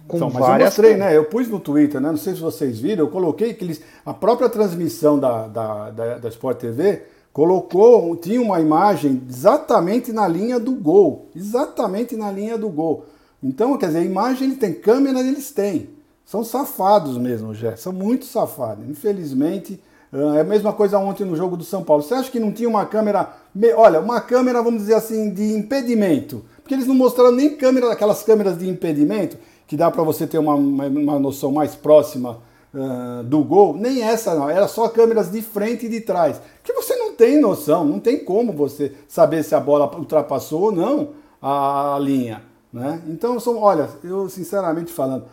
com 0.08 0.16
então, 0.16 0.30
várias... 0.30 0.60
eu 0.60 0.64
mostrei, 0.64 0.96
né? 0.96 1.14
Eu 1.14 1.26
pus 1.26 1.46
no 1.46 1.60
Twitter, 1.60 2.00
né? 2.00 2.08
Não 2.08 2.16
sei 2.16 2.34
se 2.34 2.40
vocês 2.40 2.80
viram, 2.80 3.04
eu 3.04 3.10
coloquei 3.10 3.52
que 3.52 3.62
eles. 3.62 3.82
A 4.04 4.14
própria 4.14 4.48
transmissão 4.48 5.18
da, 5.18 5.46
da, 5.46 5.90
da, 5.90 6.18
da 6.18 6.28
Sport 6.30 6.58
TV 6.58 7.02
colocou, 7.34 8.16
tinha 8.16 8.40
uma 8.40 8.58
imagem 8.62 9.22
exatamente 9.28 10.10
na 10.10 10.26
linha 10.26 10.58
do 10.58 10.72
gol. 10.72 11.28
Exatamente 11.36 12.16
na 12.16 12.32
linha 12.32 12.56
do 12.56 12.70
gol. 12.70 13.04
Então, 13.42 13.76
quer 13.76 13.88
dizer, 13.88 13.98
a 13.98 14.04
imagem 14.04 14.48
ele 14.48 14.56
tem, 14.56 14.72
câmera 14.72 15.20
eles 15.20 15.50
têm. 15.50 15.90
São 16.24 16.42
safados 16.42 17.18
mesmo, 17.18 17.52
Jé. 17.52 17.76
São 17.76 17.92
muito 17.92 18.24
safados. 18.24 18.88
Infelizmente, 18.88 19.78
é 20.12 20.40
a 20.40 20.44
mesma 20.44 20.72
coisa 20.72 20.98
ontem 20.98 21.24
no 21.24 21.36
jogo 21.36 21.56
do 21.56 21.64
São 21.64 21.82
Paulo. 21.82 22.02
Você 22.02 22.14
acha 22.14 22.30
que 22.30 22.40
não 22.40 22.52
tinha 22.52 22.68
uma 22.68 22.86
câmera, 22.86 23.28
olha, 23.76 24.00
uma 24.00 24.20
câmera, 24.20 24.62
vamos 24.62 24.82
dizer 24.82 24.94
assim, 24.94 25.30
de 25.30 25.52
impedimento? 25.54 26.44
Porque 26.62 26.74
eles 26.74 26.86
não 26.86 26.94
mostraram 26.94 27.32
nem 27.32 27.56
câmera, 27.56 27.92
aquelas 27.92 28.22
câmeras 28.22 28.58
de 28.58 28.68
impedimento. 28.68 29.36
que 29.66 29.76
dá 29.76 29.90
para 29.90 30.02
você 30.02 30.26
ter 30.26 30.38
uma, 30.38 30.54
uma, 30.54 31.18
noção 31.18 31.50
mais 31.50 31.74
próxima 31.74 32.38
uh, 32.72 33.24
do 33.24 33.42
gol, 33.42 33.76
nem 33.76 34.02
essa 34.02 34.32
não, 34.34 34.48
era 34.48 34.68
só 34.68 34.88
câmeras 34.88 35.30
de 35.30 35.42
frente 35.42 35.86
e 35.86 35.88
de 35.88 36.00
trás. 36.00 36.40
Que 36.62 36.72
você 36.72 36.94
não 36.94 37.14
tem 37.14 37.40
noção, 37.40 37.84
não 37.84 37.98
tem 37.98 38.24
como 38.24 38.52
você 38.52 38.92
saber 39.08 39.42
se 39.42 39.54
a 39.54 39.60
bola 39.60 39.92
ultrapassou 39.96 40.62
ou 40.62 40.72
não 40.72 41.10
a, 41.42 41.96
a 41.96 41.98
linha. 41.98 42.42
Né? 42.72 43.02
Então, 43.08 43.40
são, 43.40 43.58
olha, 43.58 43.88
eu 44.04 44.28
sinceramente 44.28 44.92
falando, 44.92 45.24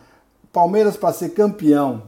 Palmeiras 0.52 0.96
para 0.96 1.12
ser 1.12 1.30
campeão 1.30 2.02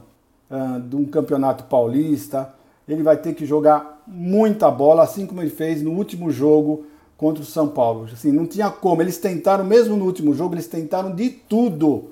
uh, 0.49 0.79
de 0.81 0.95
um 0.95 1.05
campeonato 1.05 1.65
paulista, 1.65 2.53
ele 2.87 3.03
vai 3.03 3.17
ter 3.17 3.33
que 3.33 3.45
jogar 3.45 4.03
muita 4.07 4.71
bola, 4.71 5.03
assim 5.03 5.25
como 5.25 5.41
ele 5.41 5.49
fez 5.49 5.81
no 5.81 5.91
último 5.91 6.31
jogo 6.31 6.85
contra 7.17 7.43
o 7.43 7.45
São 7.45 7.67
Paulo. 7.67 8.07
Assim, 8.11 8.31
não 8.31 8.45
tinha 8.45 8.69
como. 8.69 9.01
Eles 9.01 9.17
tentaram, 9.17 9.65
mesmo 9.65 9.97
no 9.97 10.05
último 10.05 10.33
jogo, 10.33 10.55
eles 10.55 10.67
tentaram 10.67 11.13
de 11.13 11.29
tudo 11.29 12.11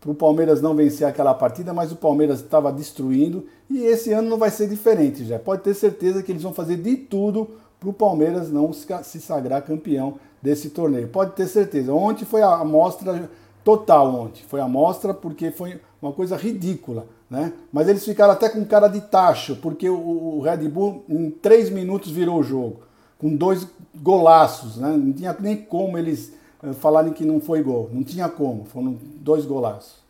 para 0.00 0.10
o 0.10 0.14
Palmeiras 0.14 0.60
não 0.60 0.74
vencer 0.74 1.06
aquela 1.06 1.32
partida, 1.32 1.72
mas 1.72 1.92
o 1.92 1.96
Palmeiras 1.96 2.40
estava 2.40 2.72
destruindo 2.72 3.46
e 3.70 3.84
esse 3.84 4.12
ano 4.12 4.28
não 4.28 4.36
vai 4.36 4.50
ser 4.50 4.68
diferente 4.68 5.24
já. 5.24 5.38
Pode 5.38 5.62
ter 5.62 5.74
certeza 5.74 6.22
que 6.22 6.32
eles 6.32 6.42
vão 6.42 6.52
fazer 6.52 6.76
de 6.76 6.96
tudo 6.96 7.48
para 7.78 7.88
o 7.88 7.92
Palmeiras 7.92 8.50
não 8.50 8.72
se 8.72 9.20
sagrar 9.20 9.62
campeão 9.62 10.14
desse 10.42 10.70
torneio. 10.70 11.06
Pode 11.06 11.32
ter 11.32 11.46
certeza. 11.46 11.92
Ontem 11.92 12.24
foi 12.24 12.42
a 12.42 12.52
amostra 12.56 13.30
total 13.62 14.12
ontem. 14.12 14.42
Foi 14.48 14.60
a 14.60 14.64
amostra 14.64 15.14
porque 15.14 15.52
foi 15.52 15.80
uma 16.00 16.12
coisa 16.12 16.36
ridícula, 16.36 17.06
né? 17.32 17.54
Mas 17.72 17.88
eles 17.88 18.04
ficaram 18.04 18.34
até 18.34 18.50
com 18.50 18.62
cara 18.66 18.88
de 18.88 19.00
tacho, 19.00 19.56
porque 19.56 19.88
o, 19.88 20.40
Red 20.42 20.68
Bull 20.68 21.02
em 21.08 21.30
três 21.30 21.70
minutos 21.70 22.10
virou 22.12 22.38
o 22.38 22.42
jogo 22.42 22.82
com 23.18 23.34
dois 23.34 23.66
golaços, 23.94 24.76
né? 24.76 24.90
Não 24.90 25.12
tinha 25.14 25.34
nem 25.40 25.56
como 25.56 25.96
eles 25.96 26.34
eh, 26.62 26.74
falarem 26.74 27.12
que 27.14 27.24
não 27.24 27.40
foi 27.40 27.62
gol. 27.62 27.88
Não 27.90 28.04
tinha 28.04 28.28
como, 28.28 28.66
foram 28.66 28.98
dois 29.16 29.46
golaços. 29.46 30.02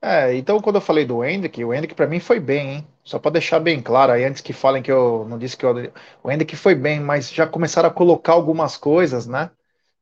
É, 0.00 0.34
então 0.36 0.60
quando 0.60 0.76
eu 0.76 0.80
falei 0.80 1.04
do 1.04 1.24
Hendrick, 1.24 1.62
o 1.64 1.74
Hendrick 1.74 1.94
para 1.94 2.06
mim 2.06 2.20
foi 2.20 2.38
bem, 2.40 2.68
hein? 2.76 2.88
Só 3.04 3.18
para 3.18 3.32
deixar 3.32 3.60
bem 3.60 3.82
claro 3.82 4.12
aí, 4.12 4.24
antes 4.24 4.40
que 4.40 4.52
falem 4.52 4.82
que 4.82 4.90
eu 4.92 5.26
não 5.28 5.38
disse 5.38 5.56
que 5.56 5.64
eu... 5.66 5.74
o 6.22 6.30
Hendrick 6.30 6.56
foi 6.56 6.74
bem, 6.74 7.00
mas 7.00 7.30
já 7.30 7.46
começaram 7.46 7.88
a 7.88 7.92
colocar 7.92 8.32
algumas 8.32 8.76
coisas, 8.76 9.26
né? 9.26 9.50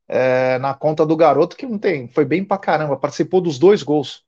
É, 0.09 0.59
na 0.59 0.75
conta 0.75 1.07
do 1.07 1.17
garoto 1.17 1.57
que 1.57 1.67
não 1.67 1.79
tem, 1.79 2.09
foi 2.09 2.25
bem 2.25 2.45
pra 2.45 2.59
caramba, 2.59 2.97
participou 2.97 3.41
dos 3.41 3.59
dois 3.59 3.83
gols. 3.83 4.25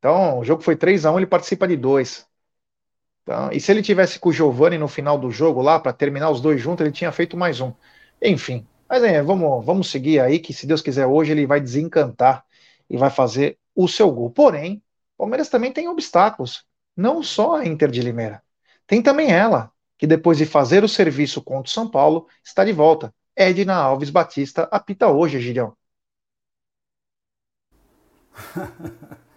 Então, 0.00 0.38
o 0.40 0.44
jogo 0.44 0.62
foi 0.62 0.74
3 0.76 1.04
a 1.06 1.12
1 1.12 1.18
ele 1.18 1.26
participa 1.26 1.68
de 1.68 1.76
dois. 1.76 2.26
Então, 3.22 3.52
e 3.52 3.60
se 3.60 3.70
ele 3.70 3.82
tivesse 3.82 4.18
com 4.18 4.30
o 4.30 4.32
Giovani 4.32 4.78
no 4.78 4.88
final 4.88 5.18
do 5.18 5.30
jogo 5.30 5.60
lá, 5.62 5.78
para 5.78 5.92
terminar 5.92 6.30
os 6.30 6.40
dois 6.40 6.60
juntos, 6.60 6.84
ele 6.84 6.92
tinha 6.92 7.12
feito 7.12 7.36
mais 7.36 7.60
um. 7.60 7.72
Enfim, 8.22 8.66
mas 8.88 9.02
é, 9.04 9.22
vamos, 9.22 9.64
vamos 9.64 9.90
seguir 9.90 10.20
aí, 10.20 10.38
que 10.38 10.52
se 10.52 10.66
Deus 10.66 10.82
quiser 10.82 11.06
hoje 11.06 11.32
ele 11.32 11.46
vai 11.46 11.60
desencantar 11.60 12.44
e 12.88 12.96
vai 12.96 13.10
fazer 13.10 13.58
o 13.74 13.86
seu 13.86 14.10
gol. 14.10 14.30
Porém, 14.30 14.82
o 15.16 15.22
Palmeiras 15.22 15.48
também 15.48 15.72
tem 15.72 15.88
obstáculos, 15.88 16.64
não 16.96 17.22
só 17.22 17.56
a 17.56 17.66
Inter 17.66 17.90
de 17.90 18.00
Limeira. 18.02 18.42
Tem 18.86 19.02
também 19.02 19.30
ela, 19.30 19.70
que 19.98 20.06
depois 20.06 20.38
de 20.38 20.46
fazer 20.46 20.82
o 20.82 20.88
serviço 20.88 21.42
contra 21.42 21.68
o 21.68 21.72
São 21.72 21.88
Paulo, 21.90 22.26
está 22.42 22.64
de 22.64 22.72
volta. 22.72 23.14
Edna 23.36 23.74
Alves 23.76 24.10
Batista 24.10 24.68
apita 24.72 25.08
hoje, 25.08 25.40
Gideão. 25.40 25.76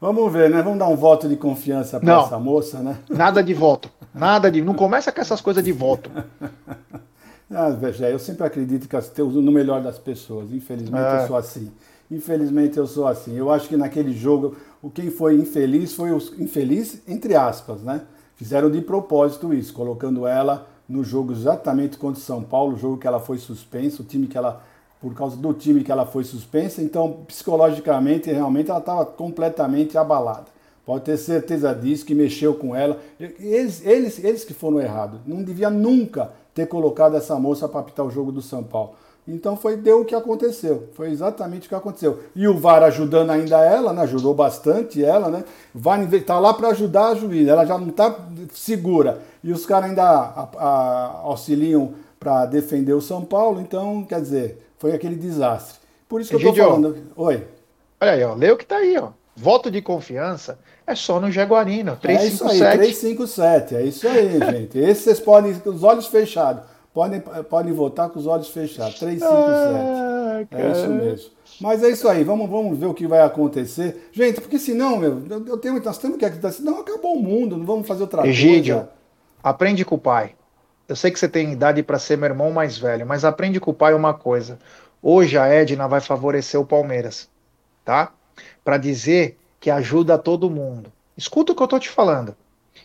Vamos 0.00 0.32
ver, 0.32 0.48
né? 0.48 0.62
Vamos 0.62 0.78
dar 0.78 0.88
um 0.88 0.96
voto 0.96 1.28
de 1.28 1.36
confiança 1.36 1.98
para 1.98 2.20
essa 2.22 2.38
moça, 2.38 2.78
né? 2.78 2.98
Nada 3.10 3.42
de 3.42 3.52
voto. 3.52 3.90
Nada 4.14 4.50
de. 4.50 4.62
Não 4.62 4.74
começa 4.74 5.10
com 5.10 5.20
essas 5.20 5.40
coisas 5.40 5.62
de 5.62 5.72
voto. 5.72 6.10
Ah, 7.50 7.70
eu 8.10 8.18
sempre 8.18 8.46
acredito 8.46 8.86
que 8.86 9.22
no 9.22 9.50
melhor 9.50 9.80
das 9.80 9.98
pessoas. 9.98 10.52
Infelizmente 10.52 11.02
é. 11.02 11.22
eu 11.22 11.26
sou 11.28 11.34
assim. 11.34 11.72
Infelizmente 12.10 12.76
eu 12.76 12.86
sou 12.86 13.06
assim. 13.06 13.34
Eu 13.38 13.50
acho 13.50 13.66
que 13.68 13.74
naquele 13.74 14.12
jogo, 14.12 14.54
o 14.82 14.90
quem 14.90 15.10
foi 15.10 15.34
infeliz 15.34 15.94
foi 15.94 16.12
os 16.12 16.38
infeliz 16.38 17.00
entre 17.08 17.34
aspas, 17.34 17.80
né? 17.80 18.02
Fizeram 18.36 18.70
de 18.70 18.82
propósito 18.82 19.54
isso, 19.54 19.72
colocando 19.72 20.26
ela 20.26 20.66
no 20.86 21.02
jogo 21.02 21.32
exatamente 21.32 21.96
contra 21.96 22.20
o 22.20 22.22
São 22.22 22.42
Paulo, 22.42 22.74
o 22.74 22.78
jogo 22.78 22.98
que 22.98 23.06
ela 23.06 23.18
foi 23.18 23.38
suspensa, 23.38 24.02
o 24.02 24.04
time 24.04 24.26
que 24.26 24.36
ela 24.36 24.62
por 25.00 25.14
causa 25.14 25.36
do 25.36 25.52
time 25.52 25.84
que 25.84 25.92
ela 25.92 26.04
foi 26.04 26.24
suspensa, 26.24 26.82
então 26.82 27.24
psicologicamente 27.26 28.32
realmente 28.32 28.70
ela 28.70 28.80
estava 28.80 29.06
completamente 29.06 29.96
abalada. 29.96 30.46
Pode 30.84 31.04
ter 31.04 31.18
certeza 31.18 31.74
disso, 31.74 32.06
que 32.06 32.14
mexeu 32.14 32.54
com 32.54 32.74
ela. 32.74 32.98
Eles, 33.20 33.84
eles, 33.84 34.24
eles 34.24 34.42
que 34.42 34.54
foram 34.54 34.80
errados. 34.80 35.20
Não 35.26 35.42
devia 35.42 35.68
nunca 35.68 36.32
ter 36.54 36.66
colocado 36.66 37.14
essa 37.14 37.38
moça 37.38 37.68
para 37.68 37.80
apitar 37.80 38.06
o 38.06 38.10
jogo 38.10 38.32
do 38.32 38.40
São 38.40 38.64
Paulo. 38.64 38.94
Então 39.28 39.54
foi 39.54 39.76
deu 39.76 40.00
o 40.00 40.04
que 40.06 40.14
aconteceu. 40.14 40.88
Foi 40.94 41.10
exatamente 41.10 41.66
o 41.66 41.68
que 41.68 41.74
aconteceu. 41.74 42.20
E 42.34 42.48
o 42.48 42.56
VAR 42.56 42.82
ajudando 42.84 43.28
ainda 43.28 43.58
ela, 43.58 43.92
né? 43.92 44.00
Ajudou 44.02 44.32
bastante 44.32 45.04
ela, 45.04 45.28
né? 45.28 45.44
Vai 45.74 46.06
tá 46.20 46.38
lá 46.38 46.54
para 46.54 46.68
ajudar 46.68 47.08
a 47.08 47.14
juiz. 47.14 47.46
Ela 47.46 47.66
já 47.66 47.76
não 47.76 47.88
está 47.88 48.18
segura. 48.54 49.20
E 49.44 49.52
os 49.52 49.66
caras 49.66 49.90
ainda 49.90 50.02
a, 50.02 50.48
a, 50.56 51.20
auxiliam 51.24 51.92
para 52.18 52.46
defender 52.46 52.94
o 52.94 53.02
São 53.02 53.22
Paulo. 53.22 53.60
Então, 53.60 54.02
quer 54.04 54.22
dizer, 54.22 54.67
foi 54.78 54.92
aquele 54.94 55.16
desastre. 55.16 55.78
Por 56.08 56.20
isso 56.20 56.30
que 56.30 56.36
eu 56.36 56.50
estou 56.50 56.54
falando. 56.54 56.96
Oi. 57.16 57.44
Olha 58.00 58.12
aí, 58.12 58.24
ó. 58.24 58.34
Lê 58.34 58.50
o 58.50 58.56
que 58.56 58.64
está 58.64 58.76
aí, 58.76 58.96
ó. 58.96 59.10
Voto 59.36 59.70
de 59.70 59.80
confiança 59.80 60.58
é 60.86 60.94
só 60.94 61.20
no 61.20 61.30
Jaguarino. 61.30 61.96
357. 61.96 62.16
É 62.16 62.26
isso 62.26 62.44
aí, 62.46 62.78
357. 62.78 63.76
É 63.76 63.82
isso 63.82 64.08
aí, 64.08 64.38
gente. 64.58 64.78
Esse 64.78 65.02
vocês 65.02 65.20
podem, 65.20 65.54
com 65.54 65.70
os 65.70 65.82
olhos 65.84 66.06
fechados. 66.06 66.62
Podem, 66.92 67.20
podem 67.20 67.72
votar 67.72 68.08
com 68.08 68.18
os 68.18 68.26
olhos 68.26 68.48
fechados. 68.48 68.98
357. 68.98 70.48
Ah, 70.50 70.58
é 70.58 70.72
isso 70.72 70.88
mesmo. 70.88 71.30
Mas 71.60 71.82
é 71.82 71.90
isso 71.90 72.08
aí, 72.08 72.22
vamos, 72.24 72.48
vamos 72.48 72.78
ver 72.78 72.86
o 72.86 72.94
que 72.94 73.06
vai 73.06 73.20
acontecer. 73.20 74.08
Gente, 74.12 74.40
porque 74.40 74.58
senão, 74.58 74.96
meu, 74.96 75.22
eu 75.46 75.56
tenho, 75.58 75.82
nós 75.82 75.98
temos 75.98 76.16
que 76.16 76.24
acreditar, 76.24 76.52
senão 76.52 76.80
acabou 76.80 77.16
o 77.16 77.22
mundo, 77.22 77.56
não 77.56 77.66
vamos 77.66 77.86
fazer 77.86 78.02
outra 78.02 78.26
Egídio, 78.26 78.76
coisa. 78.76 78.90
aprende 79.42 79.84
com 79.84 79.96
o 79.96 79.98
pai. 79.98 80.34
Eu 80.88 80.96
sei 80.96 81.10
que 81.10 81.18
você 81.18 81.28
tem 81.28 81.52
idade 81.52 81.82
para 81.82 81.98
ser 81.98 82.16
meu 82.16 82.30
irmão 82.30 82.50
mais 82.50 82.78
velho, 82.78 83.06
mas 83.06 83.22
aprende 83.22 83.60
com 83.60 83.70
o 83.70 83.74
pai 83.74 83.92
uma 83.92 84.14
coisa. 84.14 84.58
Hoje 85.02 85.36
a 85.36 85.46
Edna 85.46 85.86
vai 85.86 86.00
favorecer 86.00 86.58
o 86.58 86.64
Palmeiras, 86.64 87.28
tá? 87.84 88.10
Para 88.64 88.78
dizer 88.78 89.38
que 89.60 89.70
ajuda 89.70 90.16
todo 90.16 90.48
mundo. 90.48 90.90
Escuta 91.14 91.52
o 91.52 91.54
que 91.54 91.62
eu 91.62 91.68
tô 91.68 91.78
te 91.78 91.90
falando. 91.90 92.34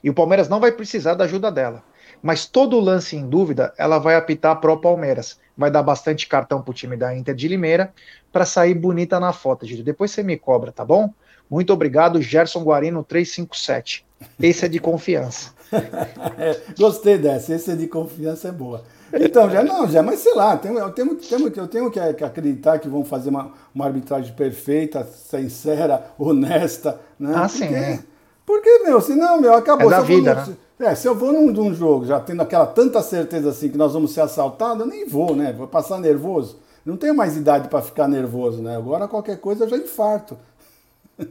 E 0.04 0.10
o 0.10 0.14
Palmeiras 0.14 0.50
não 0.50 0.60
vai 0.60 0.74
precisar 0.74 1.14
da 1.14 1.24
ajuda 1.24 1.50
dela. 1.50 1.82
Mas 2.22 2.46
todo 2.46 2.78
lance 2.78 3.16
em 3.16 3.26
dúvida, 3.26 3.74
ela 3.78 4.00
vai 4.00 4.16
apitar 4.16 4.60
pro 4.60 4.82
Palmeiras. 4.82 5.40
Vai 5.58 5.72
dar 5.72 5.82
bastante 5.82 6.28
cartão 6.28 6.62
pro 6.62 6.74
time 6.74 6.98
da 6.98 7.16
Inter 7.16 7.34
de 7.34 7.48
Limeira 7.48 7.94
para 8.34 8.46
sair 8.46 8.74
bonita 8.74 9.18
na 9.18 9.32
foto, 9.32 9.66
gente. 9.66 9.82
Depois 9.82 10.12
você 10.12 10.24
me 10.24 10.38
cobra, 10.38 10.74
tá 10.74 10.84
bom? 10.84 11.14
Muito 11.50 11.72
obrigado, 11.72 12.22
Gerson 12.22 12.64
Guarino 12.64 13.02
357. 13.02 14.06
Esse 14.42 14.66
é 14.66 14.68
de 14.68 14.80
confiança. 14.80 15.54
é, 16.38 16.60
gostei 16.78 17.18
dessa, 17.18 17.54
esse 17.54 17.76
de 17.76 17.88
confiança 17.88 18.50
é 18.50 18.52
boa. 18.52 18.84
Então, 19.14 19.50
já 19.50 19.64
não, 19.64 19.88
já, 19.88 20.02
mas 20.02 20.20
sei 20.20 20.34
lá, 20.34 20.54
eu 20.54 20.92
tenho, 20.92 21.20
eu 21.56 21.68
tenho 21.68 21.92
que, 21.92 22.00
acreditar 22.00 22.80
que 22.80 22.90
vão 22.90 23.06
fazer 23.06 23.30
uma, 23.30 23.52
uma 23.74 23.86
arbitragem 23.86 24.34
perfeita, 24.34 25.04
sincera, 25.04 26.08
honesta, 26.18 27.00
né? 27.20 27.34
Ah, 27.36 27.48
sim. 27.48 27.60
Porque, 27.60 27.76
é. 27.76 28.00
porque 28.46 28.80
meu, 28.80 29.00
senão, 29.00 29.40
meu, 29.40 29.54
acabou. 29.54 29.88
É 29.88 29.96
da 29.96 30.02
vida, 30.02 30.34
né? 30.34 30.56
É, 30.80 30.96
se 30.96 31.08
eu 31.08 31.16
vou 31.16 31.32
num, 31.32 31.52
num, 31.52 31.74
jogo 31.74 32.06
já 32.06 32.20
tendo 32.20 32.42
aquela 32.42 32.66
tanta 32.66 33.02
certeza 33.02 33.50
assim 33.50 33.70
que 33.70 33.78
nós 33.78 33.94
vamos 33.94 34.12
ser 34.12 34.22
assaltados, 34.22 34.82
eu 34.82 34.88
nem 34.88 35.08
vou, 35.08 35.36
né? 35.36 35.54
Vou 35.54 35.68
passar 35.68 36.00
nervoso. 36.00 36.60
Não 36.86 36.98
tenho 36.98 37.16
mais 37.16 37.38
idade 37.38 37.70
para 37.70 37.82
ficar 37.82 38.08
nervoso, 38.08 38.62
né? 38.62 38.76
Agora 38.76 39.08
qualquer 39.08 39.38
coisa 39.40 39.64
eu 39.64 39.70
já 39.70 39.78
infarto. 39.78 40.38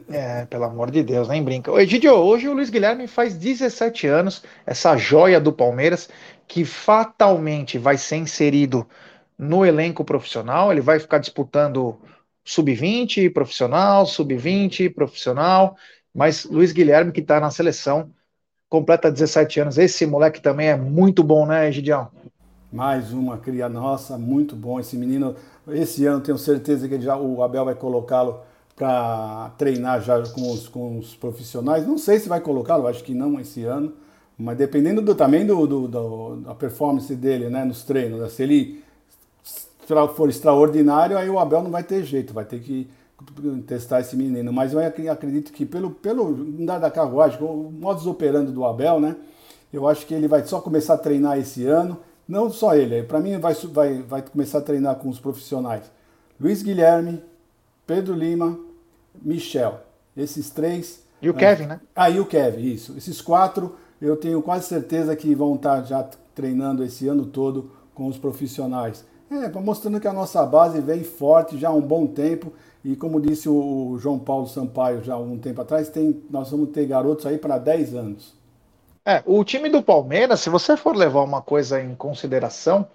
É, 0.09 0.45
pelo 0.45 0.63
amor 0.63 0.89
de 0.91 1.03
Deus, 1.03 1.27
nem 1.27 1.43
brinca. 1.43 1.71
Oi, 1.71 1.85
Didio, 1.85 2.13
hoje 2.13 2.47
o 2.47 2.53
Luiz 2.53 2.69
Guilherme 2.69 3.07
faz 3.07 3.35
17 3.35 4.07
anos, 4.07 4.43
essa 4.65 4.95
joia 4.95 5.41
do 5.41 5.51
Palmeiras, 5.51 6.09
que 6.47 6.63
fatalmente 6.63 7.77
vai 7.77 7.97
ser 7.97 8.17
inserido 8.17 8.87
no 9.37 9.65
elenco 9.65 10.05
profissional. 10.05 10.71
Ele 10.71 10.81
vai 10.81 10.99
ficar 10.99 11.17
disputando 11.17 11.99
sub-20 12.45 13.31
profissional, 13.33 14.05
sub-20 14.05 14.93
profissional. 14.93 15.75
Mas 16.13 16.45
Luiz 16.45 16.71
Guilherme, 16.71 17.11
que 17.11 17.19
está 17.19 17.39
na 17.39 17.51
seleção, 17.51 18.09
completa 18.69 19.11
17 19.11 19.59
anos. 19.59 19.77
Esse 19.77 20.05
moleque 20.05 20.41
também 20.41 20.67
é 20.67 20.77
muito 20.77 21.23
bom, 21.23 21.45
né, 21.45 21.71
Gidião? 21.71 22.09
Mais 22.71 23.11
uma 23.11 23.37
cria 23.37 23.67
nossa, 23.67 24.17
muito 24.17 24.55
bom. 24.55 24.79
Esse 24.79 24.95
menino, 24.95 25.35
esse 25.67 26.05
ano 26.05 26.21
tenho 26.21 26.37
certeza 26.37 26.87
que 26.87 26.99
já, 27.01 27.17
o 27.17 27.43
Abel 27.43 27.65
vai 27.65 27.75
colocá-lo 27.75 28.41
para 28.75 29.51
treinar 29.57 30.01
já 30.01 30.21
com 30.29 30.51
os, 30.51 30.67
com 30.67 30.97
os 30.97 31.15
profissionais. 31.15 31.87
Não 31.87 31.97
sei 31.97 32.19
se 32.19 32.27
vai 32.27 32.41
colocá-lo, 32.41 32.87
acho 32.87 33.03
que 33.03 33.13
não 33.13 33.39
esse 33.39 33.63
ano, 33.63 33.93
mas 34.37 34.57
dependendo 34.57 35.01
do, 35.01 35.13
também 35.13 35.45
do, 35.45 35.67
do, 35.67 35.87
do, 35.87 36.35
da 36.37 36.55
performance 36.55 37.13
dele 37.15 37.49
né, 37.49 37.63
nos 37.63 37.83
treinos, 37.83 38.19
né? 38.19 38.29
se 38.29 38.43
ele 38.43 38.83
for 40.15 40.29
extraordinário, 40.29 41.17
aí 41.17 41.29
o 41.29 41.37
Abel 41.37 41.61
não 41.61 41.69
vai 41.69 41.83
ter 41.83 42.03
jeito, 42.03 42.33
vai 42.33 42.45
ter 42.45 42.59
que 42.61 42.87
testar 43.67 43.99
esse 43.99 44.15
menino. 44.15 44.51
Mas 44.51 44.73
eu 44.73 44.79
acredito 45.11 45.51
que 45.51 45.65
pelo, 45.65 45.91
pelo 45.91 46.29
andar 46.29 46.79
da 46.79 46.89
carruagem, 46.89 47.41
o 47.41 47.71
modus 47.71 48.07
operandi 48.07 48.51
do 48.51 48.65
Abel, 48.65 48.99
né, 48.99 49.15
eu 49.71 49.87
acho 49.87 50.05
que 50.05 50.13
ele 50.13 50.27
vai 50.27 50.43
só 50.45 50.59
começar 50.61 50.95
a 50.95 50.97
treinar 50.97 51.37
esse 51.37 51.65
ano. 51.65 51.97
Não 52.27 52.49
só 52.49 52.75
ele, 52.75 53.03
para 53.03 53.19
mim 53.19 53.37
vai, 53.37 53.53
vai, 53.53 54.01
vai 54.01 54.21
começar 54.21 54.59
a 54.59 54.61
treinar 54.61 54.95
com 54.95 55.09
os 55.09 55.19
profissionais. 55.19 55.83
Luiz 56.39 56.63
Guilherme, 56.63 57.21
Pedro 57.85 58.15
Lima, 58.15 58.57
Michel. 59.21 59.79
Esses 60.15 60.49
três. 60.49 61.03
E 61.21 61.29
o 61.29 61.33
Kevin, 61.33 61.67
né? 61.67 61.79
Ah, 61.95 62.09
e 62.09 62.19
o 62.19 62.25
Kevin, 62.25 62.61
isso. 62.61 62.97
Esses 62.97 63.21
quatro, 63.21 63.75
eu 64.01 64.15
tenho 64.15 64.41
quase 64.41 64.67
certeza 64.67 65.15
que 65.15 65.33
vão 65.35 65.55
estar 65.55 65.83
já 65.83 66.03
treinando 66.35 66.83
esse 66.83 67.07
ano 67.07 67.25
todo 67.25 67.71
com 67.93 68.07
os 68.07 68.17
profissionais. 68.17 69.05
É, 69.29 69.47
mostrando 69.59 69.99
que 69.99 70.07
a 70.07 70.13
nossa 70.13 70.45
base 70.45 70.79
vem 70.81 71.03
forte 71.03 71.57
já 71.57 71.69
há 71.69 71.73
um 71.73 71.81
bom 71.81 72.05
tempo. 72.07 72.53
E 72.83 72.95
como 72.95 73.21
disse 73.21 73.47
o 73.47 73.97
João 73.99 74.19
Paulo 74.19 74.47
Sampaio 74.47 75.03
já 75.03 75.13
há 75.13 75.17
um 75.17 75.37
tempo 75.37 75.61
atrás, 75.61 75.89
tem, 75.89 76.21
nós 76.29 76.51
vamos 76.51 76.69
ter 76.69 76.85
garotos 76.85 77.25
aí 77.25 77.37
para 77.37 77.57
10 77.57 77.95
anos. 77.95 78.35
É, 79.05 79.21
o 79.25 79.43
time 79.43 79.69
do 79.69 79.83
Palmeiras, 79.83 80.39
se 80.39 80.49
você 80.49 80.77
for 80.77 80.95
levar 80.95 81.21
uma 81.23 81.41
coisa 81.41 81.81
em 81.81 81.93
consideração, 81.95 82.89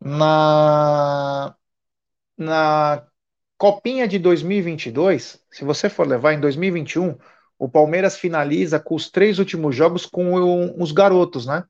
na, 0.00 1.56
na 2.38 3.06
Copinha 3.64 4.06
de 4.06 4.18
2022, 4.18 5.42
se 5.50 5.64
você 5.64 5.88
for 5.88 6.06
levar 6.06 6.34
em 6.34 6.38
2021, 6.38 7.16
o 7.58 7.66
Palmeiras 7.66 8.14
finaliza 8.14 8.78
com 8.78 8.94
os 8.94 9.10
três 9.10 9.38
últimos 9.38 9.74
jogos 9.74 10.04
com 10.04 10.78
os 10.78 10.92
garotos, 10.92 11.46
né? 11.46 11.64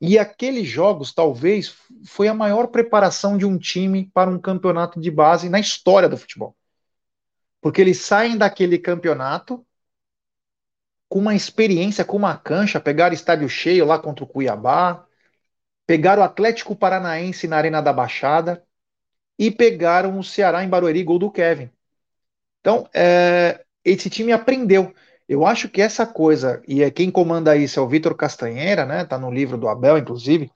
E 0.00 0.16
aqueles 0.16 0.68
jogos, 0.68 1.12
talvez, 1.12 1.74
foi 2.06 2.28
a 2.28 2.32
maior 2.32 2.68
preparação 2.68 3.36
de 3.36 3.44
um 3.44 3.58
time 3.58 4.08
para 4.14 4.30
um 4.30 4.38
campeonato 4.38 5.00
de 5.00 5.10
base 5.10 5.48
na 5.48 5.58
história 5.58 6.08
do 6.08 6.16
futebol. 6.16 6.56
Porque 7.60 7.80
eles 7.80 8.02
saem 8.02 8.38
daquele 8.38 8.78
campeonato 8.78 9.66
com 11.08 11.18
uma 11.18 11.34
experiência, 11.34 12.04
com 12.04 12.16
uma 12.16 12.36
cancha, 12.36 12.78
pegaram 12.78 13.12
estádio 13.12 13.48
cheio 13.48 13.84
lá 13.84 13.98
contra 13.98 14.22
o 14.22 14.28
Cuiabá, 14.28 15.04
pegaram 15.88 16.22
o 16.22 16.24
Atlético 16.24 16.76
Paranaense 16.76 17.48
na 17.48 17.56
Arena 17.56 17.82
da 17.82 17.92
Baixada 17.92 18.64
e 19.38 19.50
pegaram 19.50 20.18
o 20.18 20.24
Ceará 20.24 20.64
em 20.64 20.68
Barueri, 20.68 21.02
gol 21.02 21.18
do 21.18 21.30
Kevin. 21.30 21.70
Então, 22.60 22.88
é, 22.94 23.64
esse 23.84 24.08
time 24.08 24.32
aprendeu. 24.32 24.94
Eu 25.28 25.46
acho 25.46 25.68
que 25.68 25.80
essa 25.80 26.06
coisa, 26.06 26.62
e 26.68 26.82
é 26.82 26.90
quem 26.90 27.10
comanda 27.10 27.56
isso 27.56 27.78
é 27.78 27.82
o 27.82 27.88
Vitor 27.88 28.14
Castanheira, 28.14 28.84
né? 28.84 29.04
Tá 29.04 29.18
no 29.18 29.30
livro 29.30 29.56
do 29.56 29.68
Abel, 29.68 29.98
inclusive, 29.98 30.50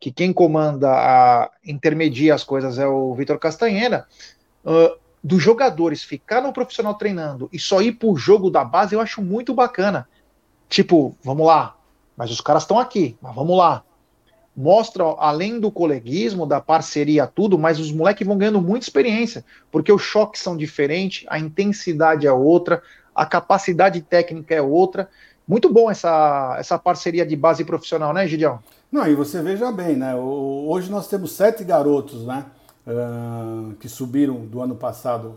que 0.00 0.10
quem 0.10 0.32
comanda 0.32 0.90
a 0.90 1.50
intermedia 1.64 2.34
as 2.34 2.44
coisas 2.44 2.78
é 2.78 2.86
o 2.86 3.14
Vitor 3.14 3.38
Castanheira. 3.38 4.06
Uh, 4.64 4.98
dos 5.22 5.42
jogadores 5.42 6.04
ficar 6.04 6.40
no 6.40 6.52
profissional 6.52 6.94
treinando 6.94 7.48
e 7.52 7.58
só 7.58 7.82
ir 7.82 7.92
pro 7.92 8.16
jogo 8.16 8.48
da 8.48 8.64
base, 8.64 8.94
eu 8.94 9.00
acho 9.00 9.20
muito 9.20 9.52
bacana. 9.52 10.08
Tipo, 10.68 11.16
vamos 11.22 11.46
lá, 11.46 11.76
mas 12.16 12.30
os 12.30 12.40
caras 12.40 12.62
estão 12.62 12.78
aqui, 12.78 13.16
mas 13.20 13.34
vamos 13.34 13.56
lá. 13.56 13.82
Mostra, 14.56 15.04
além 15.18 15.60
do 15.60 15.70
coleguismo, 15.70 16.46
da 16.46 16.62
parceria, 16.62 17.26
tudo, 17.26 17.58
mas 17.58 17.78
os 17.78 17.92
moleques 17.92 18.26
vão 18.26 18.38
ganhando 18.38 18.62
muita 18.62 18.86
experiência, 18.86 19.44
porque 19.70 19.92
os 19.92 20.00
choques 20.00 20.40
são 20.40 20.56
diferentes, 20.56 21.26
a 21.28 21.38
intensidade 21.38 22.26
é 22.26 22.32
outra, 22.32 22.82
a 23.14 23.26
capacidade 23.26 24.00
técnica 24.00 24.54
é 24.54 24.62
outra. 24.62 25.10
Muito 25.46 25.70
bom 25.70 25.90
essa, 25.90 26.56
essa 26.58 26.78
parceria 26.78 27.26
de 27.26 27.36
base 27.36 27.64
profissional, 27.64 28.14
né, 28.14 28.26
Gideão? 28.26 28.58
Não, 28.90 29.06
e 29.06 29.14
você 29.14 29.42
veja 29.42 29.70
bem, 29.70 29.94
né? 29.94 30.14
Hoje 30.14 30.90
nós 30.90 31.06
temos 31.06 31.32
sete 31.32 31.62
garotos, 31.62 32.24
né? 32.24 32.46
Uh, 32.86 33.74
que 33.74 33.88
subiram 33.88 34.36
do 34.46 34.62
ano 34.62 34.74
passado, 34.74 35.34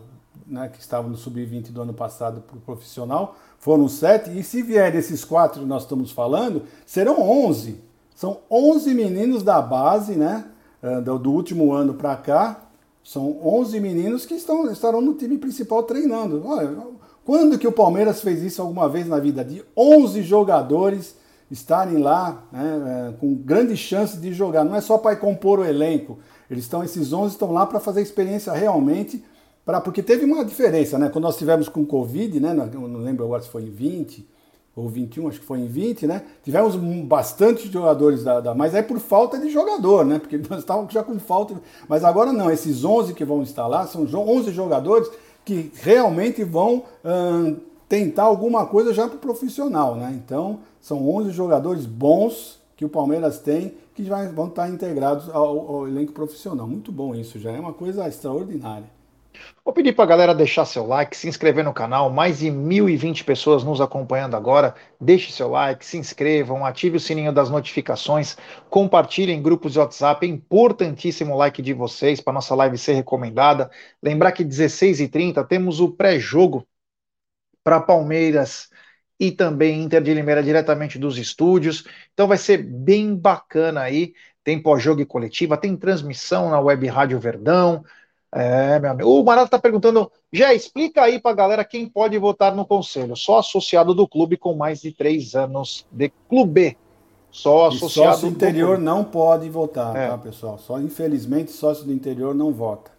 né? 0.47 0.69
Que 0.69 0.79
estavam 0.79 1.09
no 1.11 1.17
sub-20 1.17 1.71
do 1.71 1.81
ano 1.81 1.93
passado 1.93 2.41
para 2.41 2.57
o 2.57 2.61
profissional. 2.61 3.35
Foram 3.59 3.89
sete, 3.89 4.29
e 4.37 4.43
se 4.43 4.61
vier 4.61 4.95
esses 4.95 5.25
quatro 5.25 5.61
que 5.61 5.67
nós 5.67 5.83
estamos 5.83 6.11
falando, 6.11 6.63
serão 6.85 7.21
onze. 7.21 7.88
São 8.19 8.39
onze 8.51 8.93
meninos 8.93 9.43
da 9.43 9.61
base, 9.61 10.17
né? 10.17 10.43
Uh, 10.83 11.01
do, 11.01 11.31
último 11.31 11.71
ano 11.71 11.93
para 11.93 12.17
cá. 12.17 12.65
São 13.01 13.39
onze 13.41 13.79
meninos 13.79 14.25
que 14.25 14.33
estão, 14.33 14.69
estarão 14.69 14.99
no 14.99 15.13
time 15.13 15.37
principal 15.37 15.83
treinando. 15.83 16.45
Olha, 16.45 16.69
quando 17.23 17.57
que 17.57 17.65
o 17.65 17.71
Palmeiras 17.71 18.19
fez 18.19 18.43
isso 18.43 18.61
alguma 18.61 18.89
vez 18.89 19.07
na 19.07 19.19
vida? 19.19 19.41
De 19.41 19.63
11 19.73 20.21
jogadores 20.23 21.15
estarem 21.49 21.99
lá 21.99 22.43
né, 22.51 23.13
é, 23.13 23.17
com 23.21 23.33
grande 23.35 23.77
chance 23.77 24.17
de 24.17 24.33
jogar. 24.33 24.65
Não 24.65 24.75
é 24.75 24.81
só 24.81 24.97
para 24.97 25.15
compor 25.15 25.59
o 25.59 25.65
elenco. 25.65 26.19
Eles 26.51 26.65
estão, 26.65 26.83
esses 26.83 27.13
11 27.13 27.35
estão 27.35 27.53
lá 27.53 27.65
para 27.65 27.79
fazer 27.79 28.01
experiência 28.01 28.51
realmente, 28.51 29.23
pra, 29.63 29.79
porque 29.79 30.03
teve 30.03 30.25
uma 30.25 30.43
diferença, 30.43 30.99
né? 30.99 31.07
Quando 31.07 31.23
nós 31.23 31.37
tivemos 31.37 31.69
com 31.69 31.85
Covid, 31.85 32.37
né? 32.37 32.53
Não 32.53 32.97
lembro 32.97 33.23
agora 33.23 33.41
se 33.41 33.47
foi 33.47 33.61
em 33.63 33.69
20 33.69 34.27
ou 34.79 34.89
21, 34.89 35.27
acho 35.27 35.39
que 35.39 35.45
foi 35.45 35.59
em 35.59 35.67
20, 35.67 36.07
né? 36.07 36.23
Tivemos 36.43 36.75
bastante 37.05 37.71
jogadores 37.71 38.23
da, 38.23 38.39
da, 38.39 38.55
mas 38.55 38.73
é 38.73 38.81
por 38.81 38.99
falta 38.99 39.37
de 39.37 39.49
jogador, 39.49 40.05
né? 40.05 40.19
Porque 40.19 40.37
nós 40.49 40.59
estávamos 40.59 40.93
já 40.93 41.03
com 41.03 41.19
falta. 41.19 41.55
Mas 41.87 42.03
agora 42.03 42.31
não, 42.31 42.49
esses 42.49 42.83
11 42.83 43.13
que 43.13 43.25
vão 43.25 43.43
lá 43.67 43.85
são 43.87 44.03
11 44.03 44.51
jogadores 44.51 45.09
que 45.43 45.71
realmente 45.81 46.43
vão 46.43 46.83
hum, 47.03 47.57
tentar 47.87 48.23
alguma 48.23 48.65
coisa 48.65 48.93
já 48.93 49.07
para 49.07 49.17
o 49.17 49.19
profissional, 49.19 49.95
né? 49.95 50.19
Então, 50.23 50.59
são 50.79 51.09
11 51.09 51.31
jogadores 51.31 51.85
bons 51.85 52.59
que 52.75 52.85
o 52.85 52.89
Palmeiras 52.89 53.39
tem 53.39 53.73
que 53.93 54.03
vão 54.33 54.47
estar 54.47 54.69
integrados 54.69 55.29
ao, 55.29 55.75
ao 55.75 55.87
elenco 55.87 56.13
profissional. 56.13 56.65
Muito 56.65 56.91
bom 56.91 57.13
isso, 57.13 57.37
já 57.37 57.51
é 57.51 57.59
uma 57.59 57.73
coisa 57.73 58.07
extraordinária. 58.07 58.98
Vou 59.63 59.73
pedir 59.73 59.93
para 59.93 60.05
a 60.05 60.07
galera 60.07 60.35
deixar 60.35 60.65
seu 60.65 60.85
like, 60.85 61.15
se 61.15 61.27
inscrever 61.27 61.63
no 61.63 61.73
canal. 61.73 62.09
Mais 62.09 62.39
de 62.39 62.47
1.020 62.47 63.23
pessoas 63.23 63.63
nos 63.63 63.79
acompanhando 63.81 64.35
agora. 64.35 64.75
Deixe 64.99 65.31
seu 65.31 65.49
like, 65.49 65.85
se 65.85 65.97
inscrevam, 65.97 66.65
ative 66.65 66.97
o 66.97 66.99
sininho 66.99 67.31
das 67.31 67.49
notificações, 67.49 68.35
compartilhem 68.69 69.37
em 69.37 69.41
grupos 69.41 69.73
de 69.73 69.79
WhatsApp. 69.79 70.25
É 70.25 70.29
importantíssimo 70.29 71.33
o 71.33 71.37
like 71.37 71.61
de 71.61 71.73
vocês 71.73 72.19
para 72.19 72.33
nossa 72.33 72.55
live 72.55 72.77
ser 72.77 72.93
recomendada. 72.93 73.69
Lembrar 74.01 74.31
que 74.31 74.43
16h30 74.43 75.45
temos 75.47 75.79
o 75.79 75.91
pré-jogo 75.91 76.67
para 77.63 77.79
Palmeiras 77.79 78.69
e 79.19 79.31
também 79.31 79.83
Inter 79.83 80.01
de 80.01 80.13
Limeira 80.13 80.41
diretamente 80.41 80.97
dos 80.97 81.17
estúdios. 81.17 81.85
Então 82.13 82.27
vai 82.27 82.37
ser 82.37 82.57
bem 82.57 83.15
bacana 83.15 83.81
aí. 83.81 84.13
Tem 84.43 84.59
pós-jogo 84.59 85.01
e 85.01 85.05
coletiva, 85.05 85.57
tem 85.57 85.75
transmissão 85.75 86.49
na 86.49 86.59
Web 86.59 86.87
Rádio 86.87 87.19
Verdão. 87.19 87.83
É, 88.31 88.79
meu 88.79 88.91
amigo. 88.91 89.09
O 89.09 89.23
Marato 89.23 89.45
está 89.45 89.59
perguntando, 89.59 90.11
já 90.31 90.53
explica 90.53 91.03
aí 91.03 91.19
para 91.19 91.31
a 91.31 91.35
galera 91.35 91.65
quem 91.65 91.87
pode 91.87 92.17
votar 92.17 92.55
no 92.55 92.65
conselho. 92.65 93.15
Só 93.15 93.39
associado 93.39 93.93
do 93.93 94.07
clube 94.07 94.37
com 94.37 94.55
mais 94.55 94.81
de 94.81 94.91
três 94.91 95.35
anos 95.35 95.85
de 95.91 96.11
clube. 96.27 96.77
Só 97.31 97.67
associado. 97.67 98.09
E 98.09 98.13
sócio 98.13 98.29
do 98.29 98.35
interior 98.35 98.77
do 98.77 98.83
não 98.83 99.03
pode 99.03 99.49
votar, 99.49 99.95
é. 99.95 100.07
tá, 100.09 100.17
pessoal? 100.17 100.57
Só 100.57 100.79
infelizmente 100.79 101.51
sócio 101.51 101.85
do 101.85 101.93
interior 101.93 102.35
não 102.35 102.51
vota. 102.51 102.91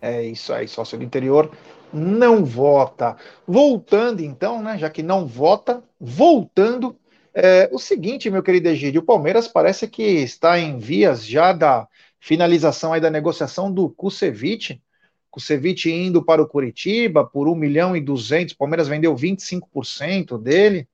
É 0.00 0.22
isso 0.22 0.52
aí, 0.52 0.68
sócio 0.68 0.96
do 0.98 1.04
interior 1.04 1.50
não 1.92 2.44
vota. 2.44 3.16
Voltando 3.46 4.20
então, 4.20 4.62
né? 4.62 4.78
Já 4.78 4.90
que 4.90 5.02
não 5.02 5.26
vota, 5.26 5.82
voltando. 6.00 6.94
É, 7.34 7.68
o 7.72 7.78
seguinte, 7.78 8.30
meu 8.30 8.42
querido 8.42 8.68
Egídio, 8.68 9.00
o 9.00 9.04
Palmeiras 9.04 9.46
parece 9.46 9.86
que 9.86 10.02
está 10.02 10.58
em 10.58 10.78
vias 10.78 11.24
já 11.24 11.52
da 11.52 11.86
finalização 12.20 12.92
aí 12.92 13.00
da 13.00 13.10
negociação 13.10 13.72
do 13.72 13.88
Kusevich. 13.88 14.82
Kusevich 15.30 15.90
indo 15.90 16.24
para 16.24 16.42
o 16.42 16.48
Curitiba 16.48 17.24
por 17.24 17.48
1 17.48 17.54
milhão 17.54 17.96
e 17.96 18.00
200, 18.00 18.54
o 18.54 18.58
Palmeiras 18.58 18.88
vendeu 18.88 19.14
25% 19.14 20.40
dele, 20.40 20.88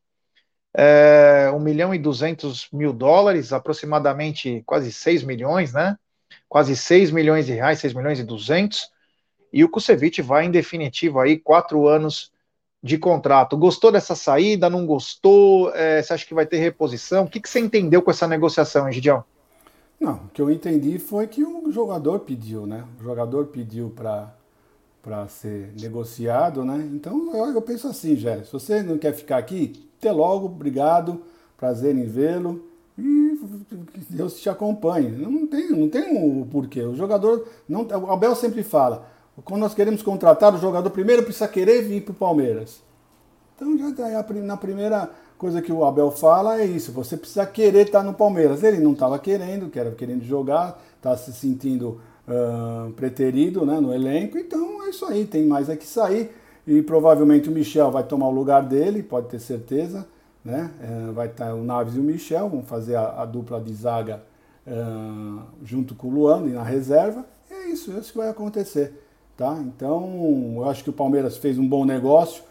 é, 0.76 1.50
1 1.54 1.58
milhão 1.60 1.94
e 1.94 1.98
200 1.98 2.68
mil 2.72 2.92
dólares, 2.92 3.52
aproximadamente 3.52 4.62
quase 4.66 4.92
6 4.92 5.22
milhões, 5.22 5.72
né? 5.72 5.96
Quase 6.48 6.76
6 6.76 7.10
milhões 7.10 7.46
de 7.46 7.52
reais, 7.52 7.78
6 7.78 7.94
milhões 7.94 8.18
e 8.18 8.24
200. 8.24 8.90
E 9.52 9.62
o 9.62 9.68
Kusevich 9.68 10.20
vai 10.20 10.46
em 10.46 10.50
definitivo 10.50 11.20
aí, 11.20 11.38
quatro 11.38 11.86
anos 11.86 12.32
de 12.82 12.98
contrato. 12.98 13.56
Gostou 13.56 13.90
dessa 13.90 14.14
saída? 14.14 14.68
Não 14.68 14.84
gostou? 14.84 15.74
É, 15.74 16.02
você 16.02 16.12
acha 16.12 16.26
que 16.26 16.34
vai 16.34 16.44
ter 16.44 16.58
reposição? 16.58 17.24
O 17.24 17.28
que, 17.30 17.40
que 17.40 17.48
você 17.48 17.60
entendeu 17.60 18.02
com 18.02 18.10
essa 18.10 18.26
negociação, 18.26 18.90
Gidião? 18.92 19.24
Não, 20.04 20.16
o 20.16 20.28
que 20.34 20.42
eu 20.42 20.50
entendi 20.50 20.98
foi 20.98 21.26
que 21.26 21.42
o 21.42 21.72
jogador 21.72 22.20
pediu, 22.20 22.66
né? 22.66 22.84
O 23.00 23.02
jogador 23.02 23.46
pediu 23.46 23.88
para 23.88 25.26
ser 25.28 25.72
negociado, 25.80 26.62
né? 26.62 26.86
Então 26.92 27.34
eu, 27.34 27.54
eu 27.54 27.62
penso 27.62 27.88
assim, 27.88 28.14
Jé, 28.14 28.44
se 28.44 28.52
você 28.52 28.82
não 28.82 28.98
quer 28.98 29.14
ficar 29.14 29.38
aqui, 29.38 29.88
até 29.98 30.12
logo, 30.12 30.44
obrigado, 30.44 31.22
prazer 31.56 31.96
em 31.96 32.04
vê-lo 32.04 32.62
e 32.98 33.40
que 33.94 34.00
Deus 34.10 34.38
te 34.38 34.50
acompanhe. 34.50 35.08
Não 35.08 35.46
tem, 35.46 35.70
não 35.70 35.88
tem 35.88 36.14
o 36.18 36.42
um 36.42 36.46
porquê. 36.46 36.82
O 36.82 36.94
jogador, 36.94 37.48
não, 37.66 37.86
o 37.86 38.12
Abel 38.12 38.36
sempre 38.36 38.62
fala, 38.62 39.08
quando 39.42 39.62
nós 39.62 39.72
queremos 39.72 40.02
contratar 40.02 40.54
o 40.54 40.58
jogador, 40.58 40.90
primeiro 40.90 41.22
precisa 41.22 41.48
querer 41.48 41.80
vir 41.80 42.02
para 42.02 42.12
o 42.12 42.14
Palmeiras. 42.14 42.82
Então 43.56 43.78
já 43.78 43.90
tá 43.90 44.22
na 44.32 44.56
primeira 44.58 45.10
coisa 45.44 45.60
que 45.60 45.70
o 45.70 45.84
Abel 45.84 46.10
fala 46.10 46.58
é 46.58 46.64
isso, 46.64 46.90
você 46.90 47.18
precisa 47.18 47.44
querer 47.44 47.84
estar 47.84 48.02
no 48.02 48.14
Palmeiras. 48.14 48.62
Ele 48.62 48.78
não 48.78 48.94
estava 48.94 49.18
querendo, 49.18 49.68
que 49.68 49.78
era 49.78 49.90
querendo 49.90 50.24
jogar, 50.24 50.82
está 50.96 51.14
se 51.18 51.34
sentindo 51.34 52.00
uh, 52.26 52.90
preterido 52.92 53.66
né, 53.66 53.78
no 53.78 53.92
elenco, 53.92 54.38
então 54.38 54.82
é 54.86 54.88
isso 54.88 55.04
aí, 55.04 55.26
tem 55.26 55.46
mais 55.46 55.68
é 55.68 55.76
que 55.76 55.86
sair. 55.86 56.30
E 56.66 56.80
provavelmente 56.80 57.50
o 57.50 57.52
Michel 57.52 57.90
vai 57.90 58.04
tomar 58.04 58.26
o 58.28 58.30
lugar 58.30 58.62
dele, 58.62 59.02
pode 59.02 59.28
ter 59.28 59.38
certeza. 59.38 60.06
Né? 60.42 60.70
Uh, 60.80 61.12
vai 61.12 61.26
estar 61.26 61.52
o 61.52 61.62
Naves 61.62 61.94
e 61.94 61.98
o 61.98 62.02
Michel, 62.02 62.48
vão 62.48 62.62
fazer 62.62 62.96
a, 62.96 63.20
a 63.20 63.26
dupla 63.26 63.60
de 63.60 63.74
zaga 63.74 64.22
uh, 64.66 65.42
junto 65.62 65.94
com 65.94 66.08
o 66.08 66.10
Luano 66.10 66.48
e 66.48 66.52
na 66.52 66.62
reserva. 66.62 67.22
É 67.50 67.68
isso, 67.68 67.92
é 67.92 67.98
isso 67.98 68.12
que 68.12 68.18
vai 68.18 68.30
acontecer. 68.30 68.94
tá? 69.36 69.58
Então, 69.60 70.54
eu 70.56 70.70
acho 70.70 70.82
que 70.82 70.88
o 70.88 70.94
Palmeiras 70.94 71.36
fez 71.36 71.58
um 71.58 71.68
bom 71.68 71.84
negócio, 71.84 72.42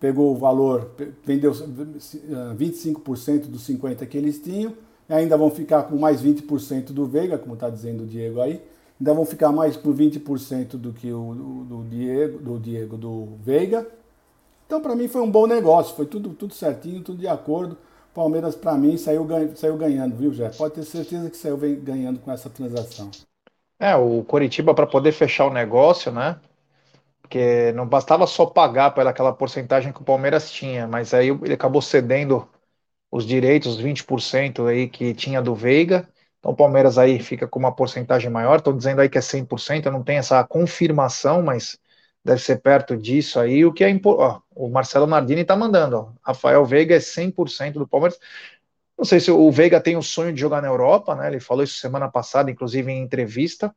pegou 0.00 0.32
o 0.32 0.36
valor, 0.36 0.90
vendeu 1.24 1.52
25% 1.52 3.46
dos 3.46 3.62
50 3.62 4.04
que 4.06 4.16
eles 4.16 4.40
tinham, 4.40 4.74
ainda 5.08 5.36
vão 5.36 5.50
ficar 5.50 5.84
com 5.84 5.96
mais 5.96 6.22
20% 6.22 6.92
do 6.92 7.06
Veiga, 7.06 7.38
como 7.38 7.54
está 7.54 7.70
dizendo 7.70 8.04
o 8.04 8.06
Diego 8.06 8.40
aí, 8.40 8.62
ainda 9.00 9.14
vão 9.14 9.24
ficar 9.24 9.52
mais 9.52 9.76
com 9.76 9.92
20% 9.92 10.76
do 10.76 10.92
que 10.92 11.12
o 11.12 11.64
do 11.68 11.84
Diego, 11.84 12.38
do 12.38 12.58
Diego 12.58 12.96
do 12.96 13.36
Veiga. 13.42 13.86
Então, 14.66 14.80
para 14.80 14.96
mim 14.96 15.06
foi 15.06 15.20
um 15.20 15.30
bom 15.30 15.46
negócio, 15.46 15.94
foi 15.94 16.06
tudo, 16.06 16.30
tudo 16.30 16.54
certinho, 16.54 17.02
tudo 17.02 17.18
de 17.18 17.28
acordo. 17.28 17.76
Palmeiras, 18.12 18.54
para 18.56 18.74
mim, 18.74 18.96
saiu, 18.96 19.26
saiu 19.54 19.76
ganhando, 19.76 20.16
viu, 20.16 20.32
Jé? 20.32 20.48
Pode 20.48 20.74
ter 20.74 20.84
certeza 20.84 21.28
que 21.28 21.36
saiu 21.36 21.58
ganhando 21.58 22.18
com 22.18 22.32
essa 22.32 22.48
transação. 22.48 23.10
É, 23.78 23.94
o 23.94 24.24
Coritiba, 24.24 24.74
para 24.74 24.86
poder 24.86 25.12
fechar 25.12 25.46
o 25.46 25.52
negócio, 25.52 26.10
né? 26.10 26.40
Porque 27.26 27.72
não 27.72 27.88
bastava 27.88 28.26
só 28.26 28.46
pagar 28.46 28.92
pela 28.92 29.10
aquela 29.10 29.32
porcentagem 29.32 29.92
que 29.92 30.00
o 30.00 30.04
Palmeiras 30.04 30.50
tinha, 30.50 30.86
mas 30.86 31.12
aí 31.12 31.28
ele 31.28 31.54
acabou 31.54 31.82
cedendo 31.82 32.48
os 33.10 33.26
direitos, 33.26 33.74
os 33.76 33.80
20% 33.80 34.66
aí 34.66 34.88
que 34.88 35.14
tinha 35.14 35.42
do 35.42 35.54
Veiga. 35.54 36.08
Então 36.38 36.52
o 36.52 36.56
Palmeiras 36.56 36.98
aí 36.98 37.18
fica 37.20 37.48
com 37.48 37.58
uma 37.58 37.74
porcentagem 37.74 38.30
maior. 38.30 38.58
Estou 38.58 38.72
dizendo 38.72 39.00
aí 39.00 39.08
que 39.08 39.18
é 39.18 39.20
100%, 39.20 39.86
eu 39.86 39.92
não 39.92 40.04
tenho 40.04 40.20
essa 40.20 40.42
confirmação, 40.44 41.42
mas 41.42 41.78
deve 42.24 42.40
ser 42.42 42.58
perto 42.62 42.96
disso 42.96 43.40
aí. 43.40 43.64
O 43.64 43.72
que 43.72 43.84
é 43.84 44.00
ó, 44.04 44.40
o 44.54 44.68
Marcelo 44.68 45.06
Nardini 45.06 45.42
está 45.42 45.56
mandando, 45.56 45.96
ó, 45.98 46.12
Rafael 46.22 46.64
Veiga 46.64 46.96
é 46.96 47.00
100% 47.00 47.78
do 47.80 47.88
Palmeiras. 47.88 48.18
Não 48.98 49.04
sei 49.04 49.20
se 49.20 49.30
o 49.30 49.50
Veiga 49.50 49.80
tem 49.80 49.96
o 49.96 50.02
sonho 50.02 50.32
de 50.32 50.40
jogar 50.40 50.62
na 50.62 50.68
Europa, 50.68 51.14
né? 51.14 51.28
Ele 51.28 51.40
falou 51.40 51.64
isso 51.64 51.78
semana 51.78 52.08
passada, 52.10 52.50
inclusive 52.50 52.90
em 52.92 53.02
entrevista. 53.02 53.74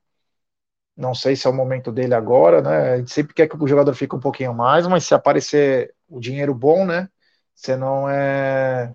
Não 1.00 1.16
sei 1.16 1.34
se 1.34 1.47
é 1.47 1.50
o 1.50 1.54
momento 1.54 1.93
dele 1.93 2.14
agora, 2.14 2.62
né? 2.62 2.93
A 2.95 2.97
gente 2.97 3.12
sempre 3.12 3.34
quer 3.34 3.47
que 3.47 3.56
o 3.56 3.68
jogador 3.68 3.93
fique 3.95 4.14
um 4.16 4.20
pouquinho 4.20 4.54
mais, 4.54 4.86
mas 4.86 5.06
se 5.06 5.14
aparecer 5.16 5.95
o 6.10 6.20
dinheiro 6.20 6.54
bom, 6.54 6.86
né? 6.86 7.08
Você 7.56 7.78
não 7.78 8.10
é. 8.10 8.93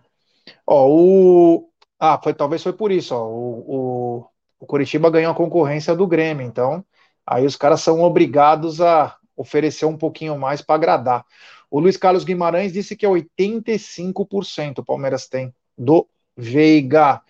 Ó, 0.66 0.88
o. 0.88 1.70
Ah, 1.98 2.20
foi, 2.22 2.34
talvez 2.34 2.62
foi 2.62 2.72
por 2.74 2.92
isso, 2.92 3.14
ó. 3.14 3.26
O, 3.28 4.20
o, 4.20 4.26
o 4.60 4.66
Curitiba 4.66 5.10
ganhou 5.10 5.32
a 5.32 5.36
concorrência 5.36 5.94
do 5.96 6.06
Grêmio, 6.06 6.46
então 6.46 6.84
aí 7.26 7.46
os 7.46 7.56
caras 7.56 7.80
são 7.80 8.02
obrigados 8.02 8.80
a 8.82 9.16
oferecer 9.36 9.86
um 9.86 9.96
pouquinho 9.96 10.38
mais 10.38 10.62
para 10.62 10.76
agradar. 10.76 11.24
O 11.70 11.80
Luiz 11.80 11.96
Carlos 11.96 12.24
Guimarães 12.24 12.72
disse 12.72 12.96
que 12.96 13.06
é 13.06 13.08
85% 13.08 14.80
o 14.80 14.84
Palmeiras 14.84 15.28
tem 15.28 15.54
do 15.78 16.06
Veiga. 16.36 17.22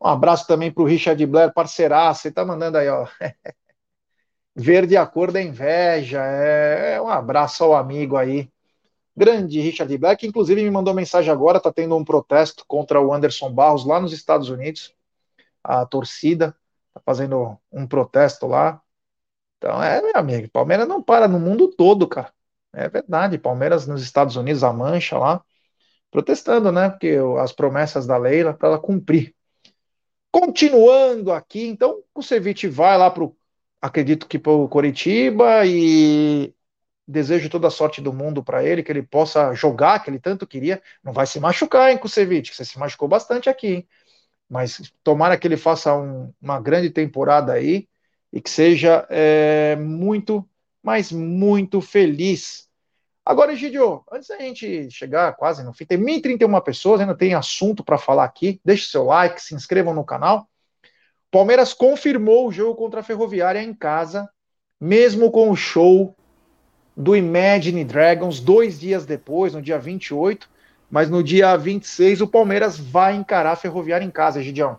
Um 0.00 0.08
abraço 0.08 0.46
também 0.46 0.70
para 0.72 0.82
o 0.82 0.86
Richard 0.86 1.24
Blair, 1.26 1.52
parceiraço. 1.52 2.22
Você 2.22 2.32
tá 2.32 2.44
mandando 2.44 2.78
aí, 2.78 2.88
ó. 2.88 3.06
Verde 4.54 4.96
a 4.96 5.06
cor 5.06 5.32
da 5.32 5.40
inveja. 5.40 6.22
É, 6.24 6.94
é 6.94 7.02
um 7.02 7.08
abraço 7.08 7.64
ao 7.64 7.74
amigo 7.74 8.16
aí. 8.16 8.50
Grande 9.16 9.60
Richard 9.60 9.98
que 10.18 10.26
inclusive 10.26 10.62
me 10.62 10.70
mandou 10.70 10.94
mensagem 10.94 11.30
agora, 11.30 11.60
tá 11.60 11.70
tendo 11.72 11.96
um 11.96 12.04
protesto 12.04 12.64
contra 12.66 13.00
o 13.00 13.12
Anderson 13.12 13.52
Barros 13.52 13.84
lá 13.84 14.00
nos 14.00 14.12
Estados 14.12 14.48
Unidos. 14.48 14.94
A 15.62 15.84
torcida 15.84 16.56
tá 16.94 17.00
fazendo 17.04 17.58
um 17.70 17.86
protesto 17.86 18.46
lá. 18.46 18.80
Então, 19.58 19.82
é, 19.82 20.00
meu 20.02 20.12
amigo, 20.14 20.50
Palmeiras 20.50 20.88
não 20.88 21.02
para 21.02 21.28
no 21.28 21.38
mundo 21.38 21.68
todo, 21.68 22.08
cara. 22.08 22.32
É 22.72 22.88
verdade, 22.88 23.38
Palmeiras 23.38 23.86
nos 23.86 24.02
Estados 24.02 24.34
Unidos, 24.36 24.64
a 24.64 24.72
mancha 24.72 25.18
lá, 25.18 25.44
protestando, 26.10 26.72
né? 26.72 26.88
Porque 26.90 27.16
as 27.38 27.52
promessas 27.52 28.06
da 28.06 28.16
Leila 28.16 28.54
para 28.54 28.70
ela 28.70 28.78
cumprir. 28.78 29.34
Continuando 30.30 31.30
aqui, 31.32 31.66
então, 31.66 32.02
o 32.14 32.22
Ceviche 32.22 32.66
vai 32.66 32.96
lá 32.96 33.10
para 33.10 33.24
acredito 33.82 34.28
que 34.28 34.38
para 34.38 34.52
o 34.52 34.68
Coritiba 34.68 35.66
e 35.66 36.54
desejo 37.06 37.50
toda 37.50 37.66
a 37.66 37.70
sorte 37.70 38.00
do 38.00 38.12
mundo 38.12 38.42
para 38.42 38.64
ele, 38.64 38.82
que 38.82 38.92
ele 38.92 39.02
possa 39.02 39.52
jogar, 39.54 39.98
que 40.02 40.08
ele 40.08 40.20
tanto 40.20 40.46
queria. 40.46 40.80
Não 41.02 41.12
vai 41.12 41.26
se 41.26 41.40
machucar, 41.40 41.90
hein, 41.90 41.98
Kusevich? 41.98 42.54
Você 42.54 42.64
se 42.64 42.78
machucou 42.78 43.08
bastante 43.08 43.50
aqui, 43.50 43.66
hein? 43.66 43.88
Mas 44.48 44.92
tomara 45.02 45.36
que 45.36 45.46
ele 45.48 45.56
faça 45.56 45.94
um, 45.96 46.32
uma 46.40 46.60
grande 46.60 46.90
temporada 46.90 47.52
aí 47.54 47.88
e 48.32 48.40
que 48.40 48.50
seja 48.50 49.06
é, 49.10 49.76
muito, 49.76 50.48
mas 50.82 51.10
muito 51.10 51.80
feliz. 51.80 52.68
Agora, 53.24 53.52
Egidio, 53.52 54.04
antes 54.12 54.28
da 54.28 54.38
gente 54.38 54.90
chegar 54.90 55.34
quase 55.34 55.62
no 55.64 55.72
fim, 55.72 55.86
tem 55.86 55.98
1.031 55.98 56.60
pessoas, 56.62 57.00
ainda 57.00 57.16
tem 57.16 57.34
assunto 57.34 57.84
para 57.84 57.98
falar 57.98 58.24
aqui. 58.24 58.60
Deixe 58.64 58.88
seu 58.88 59.04
like, 59.04 59.40
se 59.40 59.54
inscrevam 59.54 59.94
no 59.94 60.04
canal. 60.04 60.48
Palmeiras 61.32 61.72
confirmou 61.72 62.46
o 62.46 62.52
jogo 62.52 62.74
contra 62.74 63.00
a 63.00 63.02
Ferroviária 63.02 63.62
em 63.62 63.72
casa, 63.72 64.28
mesmo 64.78 65.30
com 65.30 65.50
o 65.50 65.56
show 65.56 66.14
do 66.94 67.16
Imagine 67.16 67.84
Dragons 67.84 68.38
dois 68.38 68.78
dias 68.78 69.06
depois, 69.06 69.54
no 69.54 69.62
dia 69.62 69.78
28. 69.78 70.46
Mas 70.90 71.08
no 71.08 71.22
dia 71.22 71.56
26 71.56 72.20
o 72.20 72.28
Palmeiras 72.28 72.78
vai 72.78 73.16
encarar 73.16 73.52
a 73.52 73.56
Ferroviária 73.56 74.04
em 74.04 74.10
casa, 74.10 74.40
Egidião. 74.40 74.76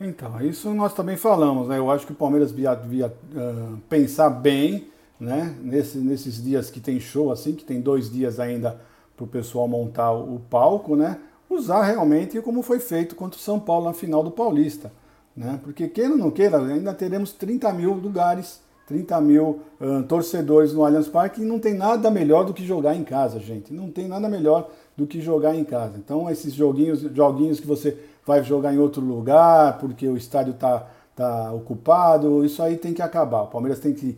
Então, 0.00 0.40
isso 0.40 0.72
nós 0.72 0.94
também 0.94 1.16
falamos, 1.16 1.66
né? 1.66 1.78
Eu 1.78 1.90
acho 1.90 2.06
que 2.06 2.12
o 2.12 2.16
Palmeiras 2.16 2.52
devia 2.52 3.08
uh, 3.08 3.76
pensar 3.88 4.30
bem, 4.30 4.86
né? 5.18 5.52
Nesse, 5.60 5.98
nesses 5.98 6.40
dias 6.40 6.70
que 6.70 6.78
tem 6.78 7.00
show, 7.00 7.32
assim, 7.32 7.54
que 7.54 7.64
tem 7.64 7.80
dois 7.80 8.08
dias 8.08 8.38
ainda 8.38 8.80
para 9.16 9.24
o 9.24 9.26
pessoal 9.26 9.66
montar 9.66 10.12
o 10.12 10.40
palco, 10.48 10.94
né? 10.94 11.18
Usar 11.50 11.82
realmente 11.82 12.40
como 12.40 12.62
foi 12.62 12.78
feito 12.78 13.16
contra 13.16 13.36
o 13.36 13.42
São 13.42 13.58
Paulo 13.58 13.86
na 13.86 13.92
final 13.92 14.22
do 14.22 14.30
Paulista, 14.30 14.92
né? 15.36 15.60
Porque 15.62 15.88
queira 15.88 16.12
ou 16.12 16.16
não 16.16 16.30
queira, 16.30 16.58
ainda 16.58 16.94
teremos 16.94 17.32
30 17.32 17.72
mil 17.72 17.92
lugares, 17.92 18.60
30 18.86 19.20
mil 19.20 19.60
torcedores 20.08 20.72
no 20.72 20.84
Allianz 20.84 21.08
Parque 21.08 21.42
e 21.42 21.44
não 21.44 21.58
tem 21.58 21.74
nada 21.74 22.10
melhor 22.10 22.44
do 22.44 22.54
que 22.54 22.64
jogar 22.64 22.94
em 22.94 23.04
casa, 23.04 23.38
gente. 23.40 23.72
Não 23.72 23.90
tem 23.90 24.08
nada 24.08 24.28
melhor 24.28 24.70
do 24.96 25.06
que 25.06 25.20
jogar 25.20 25.54
em 25.54 25.64
casa. 25.64 25.98
Então, 25.98 26.30
esses 26.30 26.54
joguinhos, 26.54 27.00
joguinhos 27.00 27.60
que 27.60 27.66
você 27.66 27.98
vai 28.24 28.42
jogar 28.42 28.72
em 28.72 28.78
outro 28.78 29.02
lugar 29.02 29.78
porque 29.78 30.08
o 30.08 30.16
estádio 30.16 30.52
está 30.52 30.86
tá 31.14 31.52
ocupado. 31.52 32.44
Isso 32.44 32.62
aí 32.62 32.76
tem 32.76 32.94
que 32.94 33.02
acabar. 33.02 33.42
O 33.42 33.46
Palmeiras 33.48 33.80
tem 33.80 33.92
que 33.92 34.16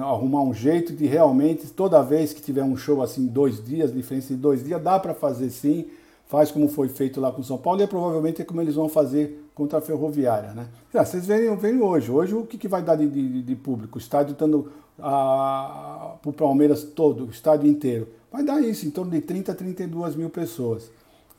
arrumar 0.00 0.42
um 0.42 0.54
jeito 0.54 0.92
de 0.92 1.06
realmente, 1.06 1.66
toda 1.68 2.02
vez 2.02 2.32
que 2.32 2.40
tiver 2.40 2.62
um 2.62 2.76
show 2.76 3.02
assim, 3.02 3.26
dois 3.26 3.62
dias, 3.62 3.92
diferença 3.92 4.28
de 4.28 4.40
dois 4.40 4.62
dias, 4.62 4.80
dá 4.80 4.98
para 4.98 5.12
fazer 5.12 5.50
sim. 5.50 5.86
Faz 6.26 6.50
como 6.50 6.68
foi 6.68 6.88
feito 6.88 7.20
lá 7.20 7.30
com 7.30 7.40
o 7.40 7.44
São 7.44 7.58
Paulo 7.58 7.80
e 7.80 7.84
é 7.84 7.86
provavelmente 7.86 8.42
é 8.42 8.44
como 8.44 8.60
eles 8.60 8.74
vão 8.74 8.88
fazer 8.88 9.45
contra 9.56 9.78
a 9.78 9.80
Ferroviária. 9.80 10.52
Né? 10.52 10.68
Ah, 10.94 11.04
vocês 11.04 11.26
veem, 11.26 11.56
veem 11.56 11.80
hoje. 11.80 12.10
Hoje 12.12 12.34
o 12.34 12.44
que, 12.44 12.58
que 12.58 12.68
vai 12.68 12.82
dar 12.82 12.94
de, 12.94 13.08
de, 13.08 13.42
de 13.42 13.56
público? 13.56 13.98
O 13.98 14.00
estádio 14.00 14.34
estando 14.34 14.70
para 14.96 16.18
o 16.24 16.32
Palmeiras 16.32 16.84
todo, 16.84 17.24
o 17.24 17.30
estádio 17.30 17.66
inteiro. 17.66 18.06
Vai 18.30 18.44
dar 18.44 18.60
isso, 18.60 18.86
em 18.86 18.90
torno 18.90 19.10
de 19.10 19.20
30 19.22 19.52
a 19.52 19.54
32 19.54 20.14
mil 20.14 20.28
pessoas. 20.28 20.90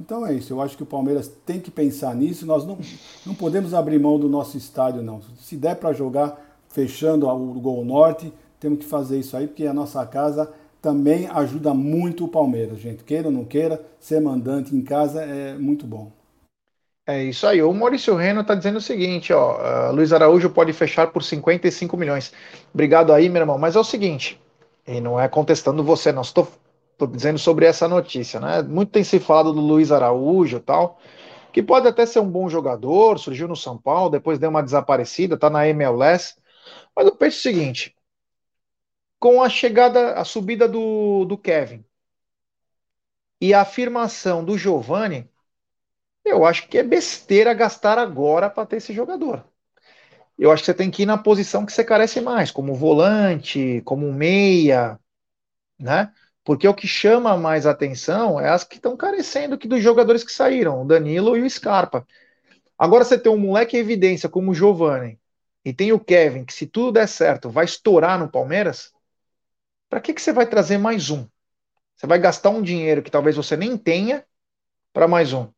Então 0.01 0.26
é 0.26 0.34
isso, 0.34 0.51
eu 0.51 0.61
acho 0.61 0.76
que 0.76 0.84
o 0.84 0.86
Palmeiras 0.86 1.32
tem 1.45 1.59
que 1.59 1.70
pensar 1.70 2.15
nisso. 2.15 2.45
Nós 2.45 2.65
não, 2.65 2.78
não 3.26 3.36
podemos 3.36 3.74
abrir 3.76 3.99
mão 3.99 4.20
do 4.20 4.28
nosso 4.28 4.57
estádio, 4.57 5.03
não. 5.03 5.22
Se 5.39 5.55
der 5.55 5.76
para 5.76 5.93
jogar 5.93 6.39
fechando 6.70 7.28
o 7.28 7.59
Gol 7.59 7.86
Norte, 7.86 8.34
temos 8.59 8.80
que 8.80 8.86
fazer 8.86 9.20
isso 9.20 9.38
aí, 9.38 9.45
porque 9.45 9.65
a 9.65 9.74
nossa 9.74 10.03
casa 10.07 10.51
também 10.82 11.28
ajuda 11.28 11.74
muito 11.74 12.26
o 12.26 12.28
Palmeiras, 12.28 12.80
gente. 12.80 13.03
Queira 13.03 13.28
ou 13.28 13.34
não 13.34 13.45
queira, 13.45 13.84
ser 13.99 14.20
mandante 14.20 14.76
em 14.76 14.82
casa 14.82 15.22
é 15.22 15.55
muito 15.57 15.86
bom. 15.86 16.16
É 17.07 17.23
isso 17.23 17.47
aí. 17.47 17.63
O 17.63 17.73
Maurício 17.73 18.15
Reno 18.15 18.41
está 18.41 18.53
dizendo 18.53 18.77
o 18.77 18.81
seguinte, 18.81 19.31
ó, 19.31 19.89
uh, 19.89 19.93
Luiz 19.93 20.11
Araújo 20.11 20.49
pode 20.49 20.73
fechar 20.73 21.07
por 21.07 21.23
55 21.23 21.95
milhões. 21.95 22.33
Obrigado 22.73 23.13
aí, 23.13 23.29
meu 23.29 23.41
irmão. 23.41 23.57
Mas 23.57 23.77
é 23.77 23.79
o 23.79 23.83
seguinte, 23.83 24.41
e 24.85 24.99
não 24.99 25.19
é 25.19 25.27
contestando 25.29 25.83
você, 25.83 26.11
não. 26.11 26.21
Estou 26.21 26.49
dizendo 27.09 27.39
sobre 27.39 27.65
essa 27.65 27.87
notícia, 27.87 28.39
né? 28.41 28.61
Muito 28.61 28.91
tem 28.91 29.03
se 29.05 29.19
falado 29.19 29.53
do 29.53 29.61
Luiz 29.61 29.91
Araújo 29.91 30.59
tal, 30.59 30.99
que 31.53 31.63
pode 31.63 31.87
até 31.87 32.05
ser 32.05 32.19
um 32.19 32.29
bom 32.29 32.49
jogador, 32.49 33.17
surgiu 33.19 33.47
no 33.47 33.55
São 33.55 33.77
Paulo, 33.77 34.09
depois 34.09 34.39
deu 34.39 34.49
uma 34.49 34.63
desaparecida, 34.63 35.37
tá 35.37 35.49
na 35.49 35.67
MLS. 35.67 36.35
Mas 36.95 37.05
eu 37.05 37.15
penso 37.15 37.37
o 37.39 37.41
seguinte: 37.41 37.95
com 39.19 39.41
a 39.41 39.49
chegada, 39.49 40.13
a 40.13 40.25
subida 40.25 40.67
do, 40.67 41.25
do 41.25 41.37
Kevin 41.37 41.85
e 43.41 43.53
a 43.53 43.61
afirmação 43.61 44.43
do 44.43 44.57
Giovani, 44.57 45.29
eu 46.30 46.45
acho 46.45 46.67
que 46.67 46.78
é 46.78 46.84
besteira 46.84 47.53
gastar 47.53 47.97
agora 47.97 48.49
para 48.49 48.65
ter 48.65 48.78
esse 48.78 48.93
jogador. 48.93 49.45
Eu 50.38 50.51
acho 50.51 50.61
que 50.61 50.67
você 50.67 50.73
tem 50.73 50.91
que 50.91 51.03
ir 51.03 51.05
na 51.05 51.17
posição 51.17 51.65
que 51.65 51.73
você 51.73 51.84
carece 51.84 52.21
mais, 52.21 52.51
como 52.51 52.75
volante, 52.75 53.82
como 53.84 54.13
meia, 54.13 54.99
né? 55.80 56.11
Porque 56.43 56.67
o 56.67 56.73
que 56.73 56.88
chama 56.88 57.36
mais 57.36 57.65
atenção 57.65 58.39
é 58.39 58.49
as 58.49 58.63
que 58.63 58.75
estão 58.75 58.95
carecendo 58.95 59.55
aqui 59.55 59.67
dos 59.67 59.82
jogadores 59.82 60.23
que 60.23 60.32
saíram, 60.32 60.82
o 60.82 60.86
Danilo 60.86 61.36
e 61.36 61.41
o 61.41 61.49
Scarpa. 61.49 62.07
Agora 62.78 63.03
você 63.03 63.17
tem 63.17 63.32
um 63.32 63.38
moleque 63.38 63.75
em 63.75 63.80
evidência 63.80 64.30
como 64.30 64.51
o 64.51 64.53
Giovani 64.53 65.19
e 65.65 65.73
tem 65.73 65.91
o 65.91 65.99
Kevin, 65.99 66.45
que 66.45 66.53
se 66.53 66.67
tudo 66.67 66.93
der 66.93 67.07
certo 67.07 67.49
vai 67.49 67.65
estourar 67.65 68.19
no 68.19 68.30
Palmeiras. 68.30 68.93
Para 69.89 69.99
que, 69.99 70.13
que 70.13 70.21
você 70.21 70.32
vai 70.32 70.45
trazer 70.45 70.78
mais 70.78 71.09
um? 71.09 71.28
Você 71.95 72.05
vai 72.05 72.19
gastar 72.19 72.51
um 72.51 72.61
dinheiro 72.61 73.01
que 73.01 73.11
talvez 73.11 73.36
você 73.36 73.57
nem 73.57 73.75
tenha 73.75 74.23
para 74.93 75.07
mais 75.07 75.34
um. 75.34 75.51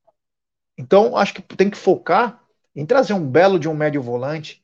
Então, 0.80 1.18
acho 1.18 1.34
que 1.34 1.42
tem 1.42 1.70
que 1.70 1.76
focar 1.76 2.42
em 2.74 2.86
trazer 2.86 3.12
um 3.12 3.30
belo 3.30 3.60
de 3.60 3.68
um 3.68 3.74
médio 3.74 4.02
volante, 4.02 4.64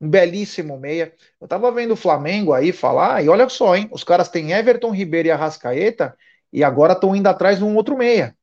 um 0.00 0.08
belíssimo 0.08 0.78
meia. 0.78 1.14
Eu 1.38 1.46
tava 1.46 1.70
vendo 1.70 1.92
o 1.92 1.96
Flamengo 1.96 2.54
aí 2.54 2.72
falar, 2.72 3.22
e 3.22 3.28
olha 3.28 3.46
só, 3.50 3.76
hein? 3.76 3.86
Os 3.92 4.02
caras 4.02 4.30
têm 4.30 4.52
Everton 4.52 4.90
Ribeiro 4.90 5.28
e 5.28 5.30
Arrascaeta, 5.30 6.16
e 6.50 6.64
agora 6.64 6.94
estão 6.94 7.14
indo 7.14 7.26
atrás 7.26 7.58
de 7.58 7.64
um 7.64 7.76
outro 7.76 7.98
meia. 7.98 8.34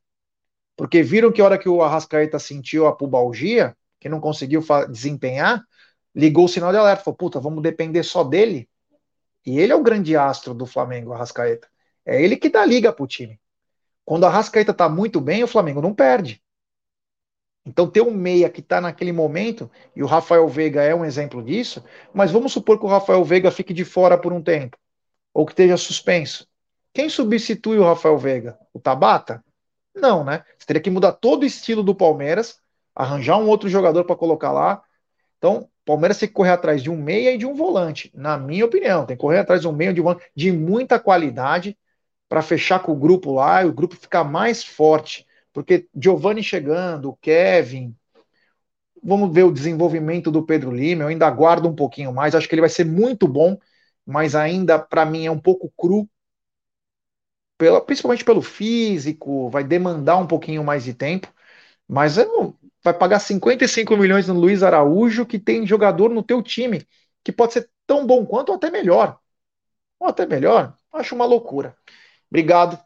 Porque 0.78 1.02
viram 1.02 1.32
que 1.32 1.42
a 1.42 1.46
hora 1.46 1.58
que 1.58 1.68
o 1.68 1.82
Arrascaeta 1.82 2.38
sentiu 2.38 2.86
a 2.86 2.96
pubalgia, 2.96 3.76
que 4.00 4.08
não 4.08 4.20
conseguiu 4.20 4.64
desempenhar, 4.88 5.64
ligou 6.14 6.46
o 6.46 6.48
sinal 6.48 6.72
de 6.72 6.78
alerta. 6.78 7.04
Falou, 7.04 7.18
puta, 7.18 7.40
vamos 7.40 7.64
depender 7.64 8.04
só 8.04 8.24
dele. 8.24 8.70
E 9.44 9.58
ele 9.60 9.74
é 9.74 9.76
o 9.76 9.82
grande 9.82 10.16
astro 10.16 10.54
do 10.54 10.68
Flamengo, 10.68 11.12
Arrascaeta. 11.12 11.68
É 12.06 12.22
ele 12.22 12.38
que 12.38 12.50
dá 12.50 12.64
liga 12.64 12.94
pro 12.94 13.08
time. 13.08 13.42
Quando 14.06 14.26
a 14.26 14.28
Arrascaeta 14.28 14.76
tá 14.76 14.88
muito 14.88 15.20
bem, 15.20 15.44
o 15.44 15.48
Flamengo 15.48 15.82
não 15.82 15.92
perde. 15.92 16.40
Então, 17.66 17.90
ter 17.90 18.02
um 18.02 18.12
meia 18.12 18.50
que 18.50 18.62
está 18.62 18.82
naquele 18.82 19.12
momento, 19.12 19.70
e 19.96 20.02
o 20.02 20.08
Rafael 20.08 20.48
Veiga 20.48 20.82
é 20.82 20.96
um 20.96 21.06
exemplo 21.06 21.44
disso, 21.44 21.84
mas 22.14 22.32
vamos 22.32 22.52
supor 22.52 22.80
que 22.80 22.86
o 22.86 22.90
Rafael 22.90 23.24
Veiga 23.24 23.52
fique 23.52 23.74
de 23.74 23.86
fora 23.86 24.18
por 24.18 24.34
um 24.34 24.42
tempo, 24.42 24.78
ou 25.34 25.46
que 25.46 25.52
esteja 25.52 25.78
suspenso. 25.78 26.48
Quem 26.94 27.10
substitui 27.10 27.78
o 27.78 27.84
Rafael 27.84 28.18
Veiga? 28.18 28.58
O 28.74 28.80
Tabata? 28.80 29.44
Não, 29.94 30.24
né? 30.24 30.44
Você 30.58 30.66
teria 30.66 30.82
que 30.82 30.90
mudar 30.90 31.12
todo 31.12 31.44
o 31.44 31.46
estilo 31.46 31.84
do 31.84 31.94
Palmeiras, 31.94 32.60
arranjar 32.96 33.38
um 33.38 33.48
outro 33.48 33.70
jogador 33.70 34.04
para 34.06 34.16
colocar 34.16 34.52
lá. 34.52 34.82
Então, 35.38 35.70
Palmeiras 35.90 36.20
tem 36.20 36.30
que 36.30 36.36
correr 36.36 36.52
atrás 36.52 36.84
de 36.84 36.90
um 36.92 36.96
meia 36.96 37.34
e 37.34 37.38
de 37.40 37.48
um 37.48 37.56
volante, 37.56 38.12
na 38.14 38.38
minha 38.38 38.64
opinião. 38.64 39.08
Tem 39.08 39.18
que 39.18 39.22
correr 39.22 39.40
atrás 39.40 39.62
de 39.62 39.68
um 39.68 39.72
meia 39.72 39.90
e 39.90 39.94
de 39.94 40.02
um 40.02 40.04
volante 40.04 40.24
de 40.36 40.52
muita 40.52 41.00
qualidade 41.00 41.76
para 42.28 42.44
fechar 42.44 42.80
com 42.80 42.92
o 42.92 42.96
grupo 42.96 43.34
lá 43.34 43.64
e 43.64 43.66
o 43.66 43.74
grupo 43.74 43.96
ficar 43.96 44.24
mais 44.24 44.64
forte 44.64 45.26
porque 45.54 45.88
Giovanni 45.96 46.44
chegando, 46.44 47.18
Kevin, 47.22 47.96
vamos 49.04 49.34
ver 49.34 49.44
o 49.44 49.52
desenvolvimento 49.52 50.32
do 50.32 50.46
Pedro 50.46 50.72
Lima, 50.72 51.04
eu 51.04 51.08
ainda 51.08 51.28
aguardo 51.28 51.68
um 51.68 51.76
pouquinho 51.76 52.14
mais, 52.14 52.36
acho 52.36 52.48
que 52.48 52.56
ele 52.56 52.62
vai 52.62 52.70
ser 52.70 52.86
muito 52.86 53.28
bom, 53.28 53.58
mas 54.06 54.36
ainda 54.36 54.78
para 54.80 55.06
mim 55.06 55.26
é 55.26 55.32
um 55.32 55.40
pouco 55.40 55.72
cru, 55.78 56.08
pela, 57.58 57.82
principalmente 57.82 58.24
pelo 58.24 58.42
físico, 58.42 59.50
vai 59.50 59.64
demandar 59.64 60.18
um 60.18 60.28
pouquinho 60.28 60.64
mais 60.64 60.84
de 60.84 60.94
tempo, 60.94 61.32
mas 61.88 62.18
eu, 62.18 62.58
vai 62.84 62.94
pagar 62.94 63.20
55 63.20 63.98
milhões 63.98 64.28
no 64.28 64.36
Luiz 64.36 64.64
Araújo, 64.64 65.26
que 65.26 65.40
tem 65.40 65.68
jogador 65.68 66.10
no 66.10 66.24
teu 66.24 66.42
time, 66.44 66.88
que 67.24 67.32
pode 67.32 67.54
ser 67.54 67.70
tão 67.88 68.06
bom 68.08 68.26
quanto 68.26 68.50
ou 68.50 68.56
até 68.56 68.72
melhor. 68.72 69.20
Ou 70.00 70.08
até 70.10 70.26
melhor, 70.26 70.76
acho 70.94 71.16
uma 71.16 71.26
loucura. 71.26 71.76
Obrigado. 72.30 72.80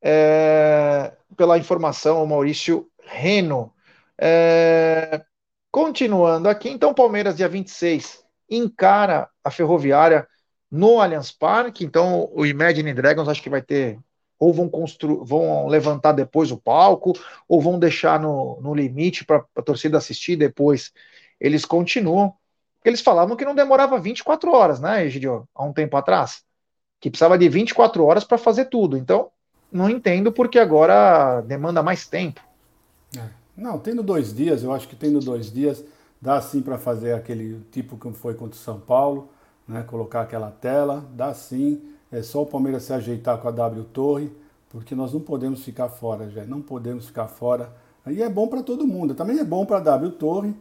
É, 0.00 1.12
pela 1.36 1.58
informação, 1.58 2.22
o 2.22 2.26
Maurício 2.26 2.88
Reno. 3.02 3.72
É, 4.20 5.24
continuando 5.70 6.48
aqui, 6.48 6.68
então, 6.68 6.94
Palmeiras, 6.94 7.36
dia 7.36 7.48
26, 7.48 8.24
encara 8.50 9.28
a 9.42 9.50
Ferroviária 9.50 10.26
no 10.70 11.00
Allianz 11.00 11.30
Parque. 11.30 11.84
Então, 11.84 12.28
o 12.32 12.44
Imagine 12.46 12.92
Dragons 12.94 13.28
acho 13.28 13.42
que 13.42 13.50
vai 13.50 13.62
ter. 13.62 13.98
Ou 14.38 14.52
vão, 14.52 14.68
constru 14.68 15.24
vão 15.24 15.66
levantar 15.66 16.12
depois 16.12 16.52
o 16.52 16.56
palco, 16.56 17.12
ou 17.48 17.60
vão 17.60 17.76
deixar 17.76 18.20
no, 18.20 18.60
no 18.60 18.72
limite 18.72 19.24
para 19.24 19.44
a 19.56 19.62
torcida 19.62 19.98
assistir 19.98 20.36
depois. 20.36 20.92
Eles 21.40 21.64
continuam. 21.64 22.32
Eles 22.84 23.00
falavam 23.00 23.36
que 23.36 23.44
não 23.44 23.54
demorava 23.54 23.98
24 23.98 24.52
horas, 24.52 24.80
né, 24.80 25.04
Egidio? 25.04 25.48
Há 25.54 25.64
um 25.64 25.72
tempo 25.72 25.96
atrás. 25.96 26.44
Que 27.00 27.10
precisava 27.10 27.36
de 27.36 27.48
24 27.48 28.04
horas 28.04 28.24
para 28.24 28.38
fazer 28.38 28.66
tudo. 28.66 28.96
Então, 28.96 29.30
não 29.70 29.88
entendo 29.88 30.32
porque 30.32 30.58
agora 30.58 31.40
demanda 31.42 31.82
mais 31.82 32.06
tempo. 32.06 32.40
É. 33.16 33.22
Não, 33.56 33.78
tendo 33.78 34.02
dois 34.02 34.32
dias, 34.32 34.62
eu 34.62 34.72
acho 34.72 34.88
que 34.88 34.96
tendo 34.96 35.20
dois 35.20 35.52
dias, 35.52 35.84
dá 36.20 36.40
sim 36.40 36.62
para 36.62 36.78
fazer 36.78 37.12
aquele 37.12 37.60
tipo 37.70 37.96
que 37.96 38.12
foi 38.12 38.34
contra 38.34 38.54
o 38.54 38.62
São 38.62 38.80
Paulo, 38.80 39.28
né? 39.66 39.82
colocar 39.82 40.22
aquela 40.22 40.50
tela, 40.50 41.04
dá 41.14 41.34
sim. 41.34 41.80
É 42.10 42.22
só 42.22 42.42
o 42.42 42.46
Palmeiras 42.46 42.84
se 42.84 42.92
ajeitar 42.92 43.38
com 43.38 43.48
a 43.48 43.50
W 43.50 43.84
Torre, 43.84 44.32
porque 44.70 44.94
nós 44.94 45.12
não 45.12 45.20
podemos 45.20 45.64
ficar 45.64 45.88
fora, 45.88 46.30
já 46.30 46.44
não 46.44 46.62
podemos 46.62 47.06
ficar 47.06 47.28
fora. 47.28 47.70
E 48.06 48.22
é 48.22 48.28
bom 48.28 48.48
para 48.48 48.62
todo 48.62 48.86
mundo, 48.86 49.14
também 49.14 49.38
é 49.38 49.44
bom 49.44 49.66
para 49.66 49.78
a 49.78 49.80
W 49.80 50.12
Torre, 50.12 50.54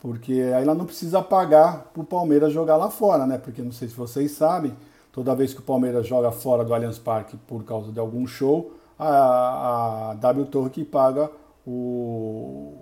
porque 0.00 0.32
aí 0.32 0.62
ela 0.62 0.74
não 0.74 0.86
precisa 0.86 1.20
pagar 1.20 1.90
para 1.92 2.02
o 2.02 2.04
Palmeiras 2.04 2.52
jogar 2.52 2.76
lá 2.76 2.88
fora, 2.88 3.26
né? 3.26 3.36
Porque 3.36 3.60
não 3.60 3.72
sei 3.72 3.88
se 3.88 3.94
vocês 3.94 4.30
sabem, 4.30 4.74
Toda 5.12 5.34
vez 5.34 5.52
que 5.52 5.60
o 5.60 5.64
Palmeiras 5.64 6.06
joga 6.06 6.30
fora 6.30 6.64
do 6.64 6.74
Allianz 6.74 6.98
Parque 6.98 7.36
por 7.36 7.64
causa 7.64 7.90
de 7.90 7.98
algum 7.98 8.26
show, 8.26 8.74
a, 8.98 10.10
a 10.10 10.14
W 10.14 10.46
Torre 10.46 10.70
que 10.70 10.84
paga 10.84 11.30
o, 11.66 12.74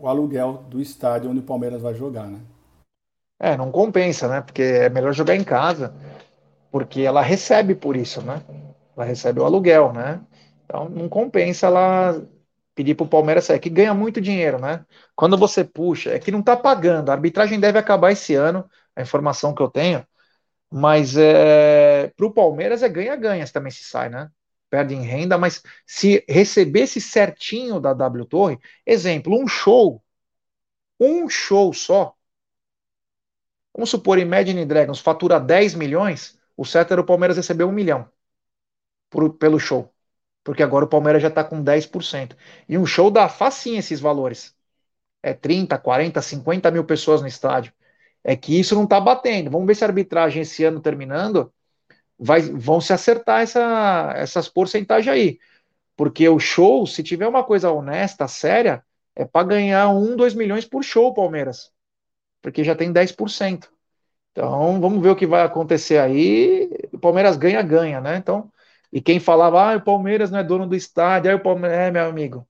o 0.00 0.08
aluguel 0.08 0.64
do 0.68 0.80
estádio 0.80 1.30
onde 1.30 1.40
o 1.40 1.44
Palmeiras 1.44 1.80
vai 1.80 1.94
jogar, 1.94 2.26
né? 2.26 2.40
É, 3.38 3.56
não 3.56 3.72
compensa, 3.72 4.28
né? 4.28 4.40
Porque 4.40 4.62
é 4.62 4.88
melhor 4.88 5.12
jogar 5.12 5.34
em 5.34 5.44
casa, 5.44 5.94
porque 6.70 7.02
ela 7.02 7.20
recebe 7.22 7.74
por 7.74 7.96
isso, 7.96 8.22
né? 8.22 8.40
Ela 8.96 9.04
recebe 9.04 9.40
o 9.40 9.44
aluguel, 9.44 9.92
né? 9.92 10.20
Então 10.64 10.88
não 10.88 11.08
compensa 11.08 11.66
ela 11.66 12.22
pedir 12.74 12.94
para 12.94 13.04
o 13.04 13.08
Palmeiras 13.08 13.44
sair, 13.44 13.58
que 13.58 13.68
ganha 13.68 13.94
muito 13.94 14.20
dinheiro, 14.20 14.58
né? 14.58 14.84
Quando 15.14 15.36
você 15.36 15.64
puxa, 15.64 16.10
é 16.10 16.18
que 16.18 16.30
não 16.30 16.40
está 16.40 16.56
pagando. 16.56 17.10
A 17.10 17.12
arbitragem 17.14 17.60
deve 17.60 17.78
acabar 17.78 18.12
esse 18.12 18.34
ano, 18.34 18.64
a 18.96 19.02
informação 19.02 19.54
que 19.54 19.62
eu 19.62 19.68
tenho. 19.68 20.06
Mas 20.72 21.16
é, 21.16 22.08
para 22.16 22.26
o 22.26 22.32
Palmeiras 22.32 22.82
é 22.82 22.88
ganha-ganha 22.88 23.46
também 23.52 23.70
se 23.70 23.84
sai, 23.84 24.08
né? 24.08 24.30
Perde 24.70 24.94
em 24.94 25.02
renda, 25.02 25.36
mas 25.36 25.62
se 25.86 26.24
recebesse 26.28 27.00
certinho 27.00 27.78
da 27.78 27.92
W 27.92 28.24
Torre, 28.24 28.58
exemplo, 28.86 29.38
um 29.38 29.46
show, 29.46 30.02
um 31.00 31.28
show 31.28 31.72
só, 31.74 32.16
vamos 33.74 33.90
supor, 33.90 34.18
Imagine 34.18 34.64
Dragons 34.64 35.00
fatura 35.00 35.38
10 35.40 35.74
milhões, 35.74 36.38
o 36.56 36.64
certo 36.64 36.92
era 36.92 37.00
o 37.00 37.06
Palmeiras 37.06 37.36
receber 37.36 37.64
um 37.64 37.72
milhão 37.72 38.08
por, 39.10 39.34
pelo 39.34 39.58
show. 39.58 39.92
Porque 40.44 40.62
agora 40.62 40.84
o 40.84 40.88
Palmeiras 40.88 41.22
já 41.22 41.28
está 41.28 41.44
com 41.44 41.62
10%. 41.62 42.36
E 42.68 42.76
um 42.78 42.86
show 42.86 43.10
dá 43.10 43.28
facinho 43.28 43.78
esses 43.78 44.00
valores. 44.00 44.54
É 45.22 45.34
30, 45.34 45.78
40, 45.78 46.22
50 46.22 46.70
mil 46.70 46.84
pessoas 46.84 47.22
no 47.22 47.28
estádio. 47.28 47.72
É 48.24 48.36
que 48.36 48.58
isso 48.58 48.74
não 48.74 48.84
está 48.84 49.00
batendo. 49.00 49.50
Vamos 49.50 49.66
ver 49.66 49.74
se 49.74 49.84
a 49.84 49.88
arbitragem 49.88 50.42
esse 50.42 50.64
ano 50.64 50.80
terminando 50.80 51.52
vai, 52.18 52.40
vão 52.40 52.80
se 52.80 52.92
acertar 52.92 53.42
essa, 53.42 54.12
essas 54.16 54.48
porcentagens 54.48 55.12
aí. 55.12 55.38
Porque 55.96 56.28
o 56.28 56.38
show, 56.38 56.86
se 56.86 57.02
tiver 57.02 57.26
uma 57.26 57.44
coisa 57.44 57.70
honesta, 57.70 58.28
séria, 58.28 58.84
é 59.14 59.24
para 59.24 59.46
ganhar 59.46 59.88
um, 59.90 60.16
dois 60.16 60.34
milhões 60.34 60.64
por 60.64 60.82
show, 60.82 61.12
Palmeiras. 61.12 61.72
Porque 62.40 62.64
já 62.64 62.74
tem 62.74 62.92
10%. 62.92 63.68
Então, 64.32 64.80
vamos 64.80 65.02
ver 65.02 65.10
o 65.10 65.16
que 65.16 65.26
vai 65.26 65.42
acontecer 65.42 65.98
aí. 65.98 66.70
O 66.92 66.98
Palmeiras 66.98 67.36
ganha, 67.36 67.60
ganha, 67.62 68.00
né? 68.00 68.16
Então, 68.16 68.50
e 68.92 69.00
quem 69.00 69.20
falava, 69.20 69.72
ah, 69.72 69.76
o 69.76 69.82
Palmeiras 69.82 70.30
não 70.30 70.38
é 70.38 70.44
dono 70.44 70.66
do 70.66 70.76
estádio, 70.76 71.30
aí 71.30 71.36
o 71.36 71.42
Palmeiras, 71.42 71.78
é, 71.78 71.90
meu 71.90 72.08
amigo, 72.08 72.46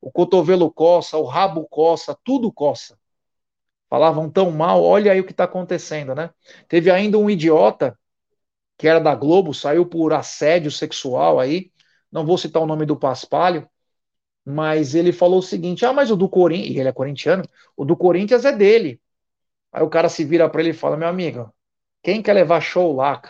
o 0.00 0.10
cotovelo 0.10 0.70
coça, 0.70 1.16
o 1.16 1.24
rabo 1.24 1.66
coça, 1.68 2.16
tudo 2.24 2.52
coça 2.52 2.96
falavam 3.88 4.30
tão 4.30 4.50
mal, 4.50 4.82
olha 4.82 5.12
aí 5.12 5.20
o 5.20 5.24
que 5.24 5.32
está 5.32 5.44
acontecendo, 5.44 6.14
né? 6.14 6.30
Teve 6.68 6.90
ainda 6.90 7.18
um 7.18 7.30
idiota 7.30 7.98
que 8.78 8.88
era 8.88 9.00
da 9.00 9.14
Globo, 9.14 9.54
saiu 9.54 9.86
por 9.86 10.12
assédio 10.12 10.70
sexual 10.70 11.40
aí, 11.40 11.72
não 12.12 12.26
vou 12.26 12.38
citar 12.38 12.62
o 12.62 12.66
nome 12.66 12.86
do 12.86 12.96
Paspalho, 12.96 13.68
mas 14.44 14.94
ele 14.94 15.12
falou 15.12 15.40
o 15.40 15.42
seguinte: 15.42 15.84
ah, 15.86 15.92
mas 15.92 16.10
o 16.10 16.16
do 16.16 16.28
Corinthians, 16.28 16.76
ele 16.76 16.88
é 16.88 16.92
corintiano, 16.92 17.44
o 17.76 17.84
do 17.84 17.96
Corinthians 17.96 18.44
é 18.44 18.52
dele. 18.52 19.00
Aí 19.72 19.82
o 19.82 19.90
cara 19.90 20.08
se 20.08 20.24
vira 20.24 20.48
para 20.48 20.60
ele 20.62 20.70
e 20.70 20.74
fala: 20.74 20.96
meu 20.96 21.08
amigo, 21.08 21.52
quem 22.02 22.22
quer 22.22 22.34
levar 22.34 22.60
show 22.60 22.94
lá? 22.94 23.20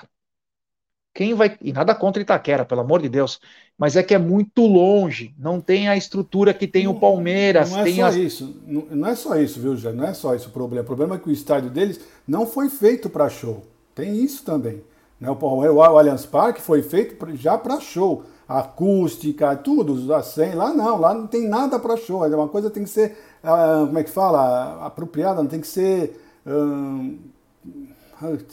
Quem 1.16 1.32
vai. 1.32 1.56
E 1.62 1.72
nada 1.72 1.94
contra 1.94 2.20
Itaquera, 2.20 2.62
pelo 2.62 2.82
amor 2.82 3.00
de 3.00 3.08
Deus. 3.08 3.40
Mas 3.78 3.96
é 3.96 4.02
que 4.02 4.14
é 4.14 4.18
muito 4.18 4.66
longe. 4.66 5.34
Não 5.38 5.62
tem 5.62 5.88
a 5.88 5.96
estrutura 5.96 6.52
que 6.52 6.68
tem 6.68 6.84
não, 6.84 6.92
o 6.92 7.00
Palmeiras. 7.00 7.70
Não 7.70 7.80
é 7.80 7.90
só 7.90 8.04
as... 8.04 8.14
isso. 8.16 8.62
Não, 8.66 8.84
não, 8.90 9.08
é 9.08 9.14
só 9.14 9.34
isso, 9.38 9.58
viu, 9.58 9.74
Jé? 9.78 9.92
Não 9.92 10.04
é 10.04 10.12
só 10.12 10.34
isso 10.34 10.50
o 10.50 10.52
problema. 10.52 10.82
O 10.82 10.86
problema 10.86 11.14
é 11.14 11.18
que 11.18 11.30
o 11.30 11.32
estádio 11.32 11.70
deles 11.70 11.98
não 12.28 12.46
foi 12.46 12.68
feito 12.68 13.08
para 13.08 13.30
show. 13.30 13.64
Tem 13.94 14.14
isso 14.14 14.44
também. 14.44 14.82
Né? 15.18 15.30
O, 15.30 15.38
o, 15.42 15.74
o 15.76 15.80
Allianz 15.82 16.26
Parque 16.26 16.60
foi 16.60 16.82
feito 16.82 17.16
já 17.34 17.56
para 17.56 17.80
show. 17.80 18.22
Acústica, 18.46 19.56
tudo, 19.56 20.14
assim, 20.14 20.52
lá 20.52 20.74
não, 20.74 21.00
lá 21.00 21.14
não 21.14 21.26
tem 21.26 21.48
nada 21.48 21.78
para 21.78 21.96
show. 21.96 22.26
É 22.26 22.36
uma 22.36 22.46
coisa 22.46 22.68
tem 22.68 22.84
que 22.84 22.90
ser, 22.90 23.16
uh, 23.42 23.86
como 23.86 23.98
é 23.98 24.04
que 24.04 24.10
fala? 24.10 24.84
Apropriada, 24.84 25.42
não 25.42 25.48
tem 25.48 25.62
que 25.62 25.66
ser. 25.66 26.20
Uh, 26.46 27.16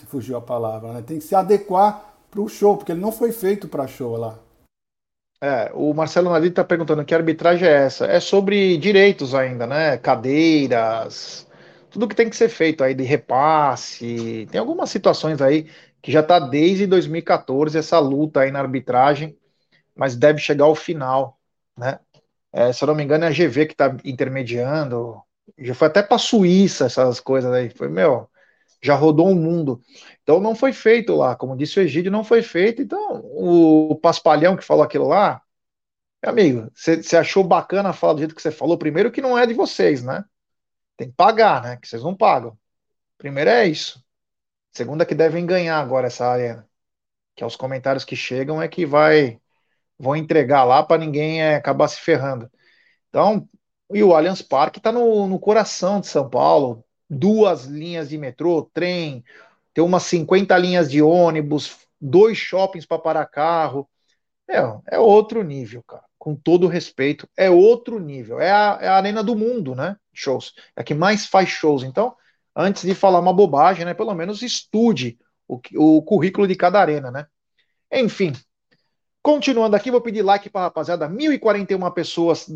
fugiu 0.07 0.37
a 0.37 0.41
palavra, 0.41 0.93
né? 0.93 1.03
Tem 1.05 1.17
que 1.17 1.25
se 1.25 1.35
adequar 1.35 2.12
para 2.33 2.41
o 2.41 2.49
show, 2.49 2.75
porque 2.75 2.91
ele 2.91 3.01
não 3.01 3.11
foi 3.11 3.31
feito 3.31 3.67
para 3.67 3.87
show 3.87 4.17
lá. 4.17 4.39
É, 5.39 5.71
o 5.73 5.93
Marcelo 5.93 6.31
Nadi 6.31 6.47
está 6.47 6.63
perguntando 6.63 7.05
que 7.05 7.13
arbitragem 7.13 7.67
é 7.67 7.71
essa? 7.71 8.05
É 8.05 8.19
sobre 8.19 8.77
direitos 8.77 9.35
ainda, 9.35 9.67
né? 9.67 9.97
Cadeiras, 9.97 11.47
tudo 11.91 12.07
que 12.07 12.15
tem 12.15 12.29
que 12.29 12.35
ser 12.35 12.49
feito 12.49 12.83
aí 12.83 12.95
de 12.95 13.03
repasse. 13.03 14.47
Tem 14.49 14.59
algumas 14.59 14.89
situações 14.89 15.41
aí 15.41 15.69
que 16.01 16.11
já 16.11 16.21
está 16.21 16.39
desde 16.39 16.87
2014 16.87 17.77
essa 17.77 17.99
luta 17.99 18.41
aí 18.41 18.51
na 18.51 18.59
arbitragem, 18.59 19.37
mas 19.95 20.15
deve 20.15 20.39
chegar 20.39 20.65
ao 20.65 20.75
final, 20.75 21.37
né? 21.77 21.99
É, 22.51 22.71
se 22.73 22.83
eu 22.83 22.87
não 22.87 22.95
me 22.95 23.03
engano, 23.03 23.25
é 23.25 23.27
a 23.27 23.31
GV 23.31 23.65
que 23.67 23.73
está 23.73 23.95
intermediando. 24.05 25.21
Já 25.57 25.75
foi 25.75 25.87
até 25.87 26.01
para 26.01 26.17
Suíça 26.17 26.85
essas 26.85 27.19
coisas 27.19 27.51
aí. 27.51 27.69
Foi, 27.69 27.89
meu, 27.89 28.29
já 28.83 28.95
rodou 28.95 29.29
o 29.29 29.35
mundo. 29.35 29.81
Então 30.21 30.39
não 30.39 30.55
foi 30.55 30.73
feito 30.73 31.15
lá, 31.15 31.35
como 31.35 31.57
disse 31.57 31.79
o 31.79 31.83
Egídio, 31.83 32.11
não 32.11 32.23
foi 32.23 32.41
feito. 32.41 32.81
Então 32.81 33.21
o 33.23 33.95
Paspalhão 33.95 34.55
que 34.57 34.63
falou 34.63 34.83
aquilo 34.83 35.07
lá, 35.07 35.41
amigo, 36.21 36.69
você 36.75 37.17
achou 37.17 37.43
bacana 37.43 37.93
falar 37.93 38.13
do 38.13 38.19
jeito 38.19 38.35
que 38.35 38.41
você 38.41 38.51
falou? 38.51 38.77
Primeiro 38.77 39.11
que 39.11 39.21
não 39.21 39.37
é 39.37 39.45
de 39.47 39.53
vocês, 39.53 40.03
né? 40.03 40.23
Tem 40.97 41.09
que 41.09 41.15
pagar, 41.15 41.63
né? 41.63 41.77
Que 41.77 41.87
vocês 41.87 42.03
não 42.03 42.15
pagam. 42.15 42.57
Primeiro 43.17 43.49
é 43.49 43.67
isso. 43.67 44.03
Segunda 44.71 45.05
que 45.05 45.15
devem 45.15 45.45
ganhar 45.45 45.79
agora 45.79 46.07
essa 46.07 46.27
arena. 46.27 46.67
Que 47.35 47.43
é 47.43 47.47
os 47.47 47.55
comentários 47.55 48.05
que 48.05 48.15
chegam 48.15 48.61
é 48.61 48.67
que 48.67 48.85
vai 48.85 49.39
vão 49.99 50.15
entregar 50.15 50.63
lá 50.65 50.83
para 50.83 50.99
ninguém 50.99 51.41
é, 51.41 51.55
acabar 51.55 51.87
se 51.87 51.99
ferrando. 52.01 52.51
Então, 53.09 53.47
e 53.93 54.03
o 54.03 54.15
Allianz 54.15 54.41
Parque 54.41 54.79
está 54.79 54.91
no, 54.91 55.27
no 55.27 55.39
coração 55.39 55.99
de 56.01 56.07
São 56.07 56.29
Paulo, 56.29 56.83
duas 57.09 57.65
linhas 57.65 58.09
de 58.09 58.17
metrô, 58.17 58.69
trem, 58.73 59.23
tem 59.73 59.83
umas 59.83 60.03
50 60.03 60.57
linhas 60.57 60.89
de 60.89 61.01
ônibus, 61.01 61.77
dois 61.99 62.37
shoppings 62.37 62.85
para 62.85 62.99
parar 62.99 63.25
carro. 63.25 63.89
É, 64.49 64.59
é 64.95 64.99
outro 64.99 65.41
nível, 65.43 65.83
cara. 65.83 66.03
Com 66.17 66.35
todo 66.35 66.67
respeito, 66.67 67.27
é 67.35 67.49
outro 67.49 67.99
nível. 67.99 68.39
É 68.39 68.51
a, 68.51 68.77
é 68.81 68.87
a 68.87 68.95
arena 68.95 69.23
do 69.23 69.35
mundo, 69.35 69.75
né? 69.75 69.97
Shows. 70.13 70.53
É 70.75 70.81
a 70.81 70.83
que 70.83 70.93
mais 70.93 71.25
faz 71.25 71.49
shows. 71.49 71.83
Então, 71.83 72.15
antes 72.55 72.83
de 72.83 72.93
falar 72.93 73.19
uma 73.19 73.33
bobagem, 73.33 73.85
né? 73.85 73.93
Pelo 73.93 74.13
menos 74.13 74.41
estude 74.41 75.17
o, 75.47 75.59
o 75.75 76.01
currículo 76.03 76.47
de 76.47 76.55
cada 76.55 76.79
arena, 76.79 77.09
né? 77.11 77.25
Enfim. 77.91 78.33
Continuando 79.21 79.75
aqui, 79.75 79.89
vou 79.89 80.01
pedir 80.01 80.21
like 80.21 80.49
para 80.49 80.63
rapaziada. 80.63 81.07
1.041 81.07 81.91
pessoas 81.93 82.47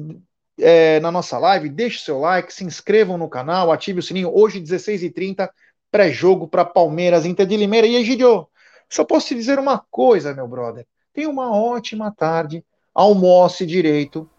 é, 0.60 1.00
na 1.00 1.12
nossa 1.12 1.38
live. 1.38 1.70
Deixe 1.70 2.00
seu 2.00 2.20
like, 2.20 2.54
se 2.54 2.64
inscrevam 2.64 3.18
no 3.18 3.30
canal, 3.30 3.72
ative 3.72 4.00
o 4.00 4.04
sininho. 4.04 4.32
Hoje, 4.34 4.62
16h30, 4.62 5.50
pré-jogo 5.92 6.48
para 6.48 6.66
Palmeiras, 6.66 7.26
Inter 7.26 7.46
de 7.46 7.58
Limeira. 7.58 7.88
E 7.88 7.96
Egidio, 7.96 8.48
só 8.90 9.04
posso 9.04 9.28
te 9.28 9.36
dizer 9.36 9.60
uma 9.60 9.84
coisa, 9.92 10.34
meu 10.34 10.48
brother. 10.48 10.86
Tenha 11.14 11.30
uma 11.30 11.56
ótima 11.56 12.12
tarde, 12.12 12.64
almoce 12.94 13.66
direito. 13.66 14.30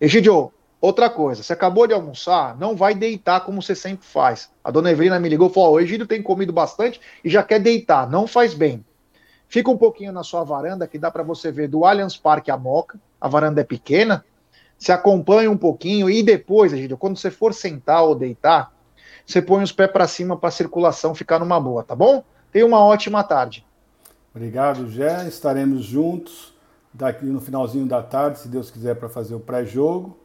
Egidio, 0.00 0.52
outra 0.80 1.10
coisa, 1.10 1.42
você 1.42 1.52
acabou 1.52 1.86
de 1.86 1.94
almoçar, 1.94 2.56
não 2.58 2.76
vai 2.76 2.94
deitar 2.94 3.40
como 3.40 3.62
você 3.62 3.74
sempre 3.74 4.06
faz. 4.06 4.50
A 4.62 4.70
dona 4.70 4.90
Evelina 4.90 5.18
me 5.18 5.28
ligou 5.28 5.48
e 5.48 5.52
falou: 5.52 5.74
o 5.74 5.80
Egidio 5.80 6.06
tem 6.06 6.22
comido 6.22 6.52
bastante 6.52 7.00
e 7.24 7.28
já 7.28 7.42
quer 7.42 7.58
deitar, 7.60 8.08
não 8.08 8.26
faz 8.26 8.54
bem. 8.54 8.84
Fica 9.48 9.70
um 9.70 9.78
pouquinho 9.78 10.12
na 10.12 10.22
sua 10.22 10.44
varanda, 10.44 10.86
que 10.86 10.98
dá 10.98 11.10
para 11.10 11.22
você 11.22 11.50
ver 11.50 11.68
do 11.68 11.84
Allianz 11.84 12.16
Parque 12.16 12.50
a 12.50 12.56
Moca. 12.56 13.00
A 13.20 13.26
varanda 13.26 13.62
é 13.62 13.64
pequena, 13.64 14.24
se 14.78 14.92
acompanha 14.92 15.50
um 15.50 15.56
pouquinho 15.56 16.08
e 16.08 16.22
depois, 16.22 16.72
Egidio, 16.72 16.96
quando 16.96 17.18
você 17.18 17.30
for 17.30 17.52
sentar 17.52 18.04
ou 18.04 18.14
deitar, 18.14 18.72
você 19.26 19.42
põe 19.42 19.62
os 19.62 19.72
pés 19.72 19.90
para 19.90 20.06
cima 20.06 20.36
para 20.36 20.48
a 20.48 20.52
circulação 20.52 21.14
ficar 21.14 21.38
numa 21.38 21.60
boa, 21.60 21.82
tá 21.82 21.94
bom? 21.94 22.24
Tenha 22.52 22.64
uma 22.64 22.82
ótima 22.82 23.22
tarde. 23.24 23.66
Obrigado, 24.34 24.88
Jé. 24.88 25.26
Estaremos 25.26 25.84
juntos 25.84 26.54
daqui 26.94 27.26
no 27.26 27.40
finalzinho 27.40 27.86
da 27.86 28.02
tarde, 28.02 28.38
se 28.38 28.48
Deus 28.48 28.70
quiser, 28.70 28.94
para 28.94 29.08
fazer 29.08 29.34
o 29.34 29.40
pré-jogo. 29.40 30.16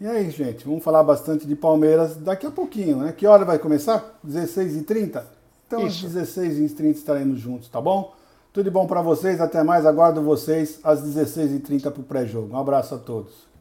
E 0.00 0.06
aí, 0.06 0.30
gente, 0.30 0.64
vamos 0.64 0.84
falar 0.84 1.02
bastante 1.02 1.46
de 1.46 1.56
Palmeiras 1.56 2.16
daqui 2.16 2.46
a 2.46 2.50
pouquinho, 2.50 2.98
né? 2.98 3.12
Que 3.12 3.26
hora 3.26 3.44
vai 3.44 3.58
começar? 3.58 4.18
16h30? 4.26 5.22
Então, 5.66 5.86
Isso. 5.86 6.06
às 6.06 6.12
16h30 6.12 6.90
estaremos 6.90 7.40
juntos, 7.40 7.68
tá 7.68 7.80
bom? 7.80 8.14
Tudo 8.52 8.64
de 8.64 8.70
bom 8.70 8.86
para 8.86 9.02
vocês, 9.02 9.40
até 9.40 9.62
mais. 9.64 9.86
Aguardo 9.86 10.22
vocês 10.22 10.78
às 10.84 11.02
16h30 11.02 11.90
para 11.90 12.00
o 12.00 12.04
pré-jogo. 12.04 12.54
Um 12.54 12.58
abraço 12.58 12.94
a 12.94 12.98
todos. 12.98 13.53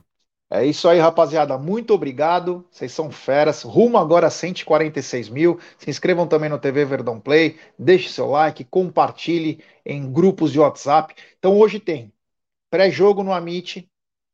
É 0.55 0.63
isso 0.63 0.87
aí, 0.87 0.99
rapaziada. 0.99 1.57
Muito 1.57 1.95
obrigado. 1.95 2.63
Vocês 2.69 2.91
são 2.91 3.09
feras. 3.11 3.63
Rumo 3.63 3.97
agora 3.97 4.27
a 4.27 4.29
146 4.29 5.27
mil. 5.27 5.59
Se 5.79 5.89
inscrevam 5.89 6.27
também 6.27 6.47
no 6.47 6.59
TV 6.59 6.85
Verdão 6.85 7.19
Play. 7.19 7.59
Deixe 7.77 8.09
seu 8.09 8.27
like, 8.27 8.63
compartilhe 8.63 9.63
em 9.83 10.13
grupos 10.13 10.51
de 10.51 10.59
WhatsApp. 10.59 11.15
Então 11.39 11.57
hoje 11.57 11.79
tem 11.79 12.13
pré-jogo 12.69 13.23
no 13.23 13.33
Amit, 13.33 13.89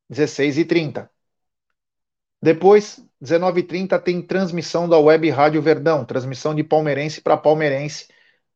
16h30. 0.10 1.10
Depois, 2.42 3.02
19h30, 3.22 3.98
tem 3.98 4.22
transmissão 4.22 4.90
da 4.90 5.00
Web 5.00 5.30
Rádio 5.30 5.62
Verdão. 5.62 6.04
Transmissão 6.04 6.54
de 6.54 6.66
palmeirense 6.66 7.22
para 7.22 7.38
palmeirense, 7.38 8.10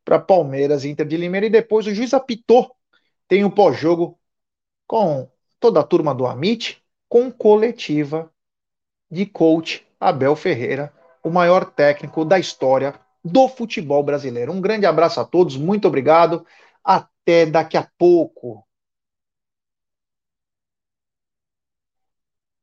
para 0.03 0.19
Palmeiras 0.19 0.83
Inter 0.83 1.07
de 1.07 1.15
Limeira. 1.15 1.45
E 1.45 1.49
depois 1.49 1.87
o 1.87 1.93
juiz 1.95 2.13
apitou. 2.13 2.75
Tem 3.25 3.45
o 3.45 3.51
pós-jogo 3.51 4.19
com 4.85 5.31
toda 5.61 5.79
a 5.79 5.83
turma 5.83 6.13
do 6.13 6.27
Amit 6.27 6.82
com 7.13 7.31
coletiva 7.31 8.33
de 9.07 9.23
coach 9.23 9.85
Abel 9.99 10.35
Ferreira, 10.35 10.91
o 11.21 11.29
maior 11.29 11.63
técnico 11.63 12.25
da 12.25 12.39
história 12.39 12.99
do 13.23 13.47
futebol 13.47 14.01
brasileiro. 14.01 14.51
Um 14.51 14.59
grande 14.59 14.87
abraço 14.87 15.19
a 15.19 15.23
todos, 15.23 15.55
muito 15.55 15.87
obrigado. 15.87 16.43
Até 16.83 17.45
daqui 17.45 17.77
a 17.77 17.87
pouco. 17.99 18.65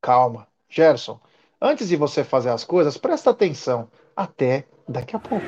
Calma, 0.02 0.48
Gerson. 0.68 1.20
Antes 1.62 1.88
de 1.88 1.94
você 1.94 2.24
fazer 2.24 2.50
as 2.50 2.64
coisas, 2.64 2.96
presta 2.96 3.30
atenção. 3.30 3.88
Até 4.16 4.66
daqui 4.88 5.14
a 5.14 5.20
pouco. 5.20 5.46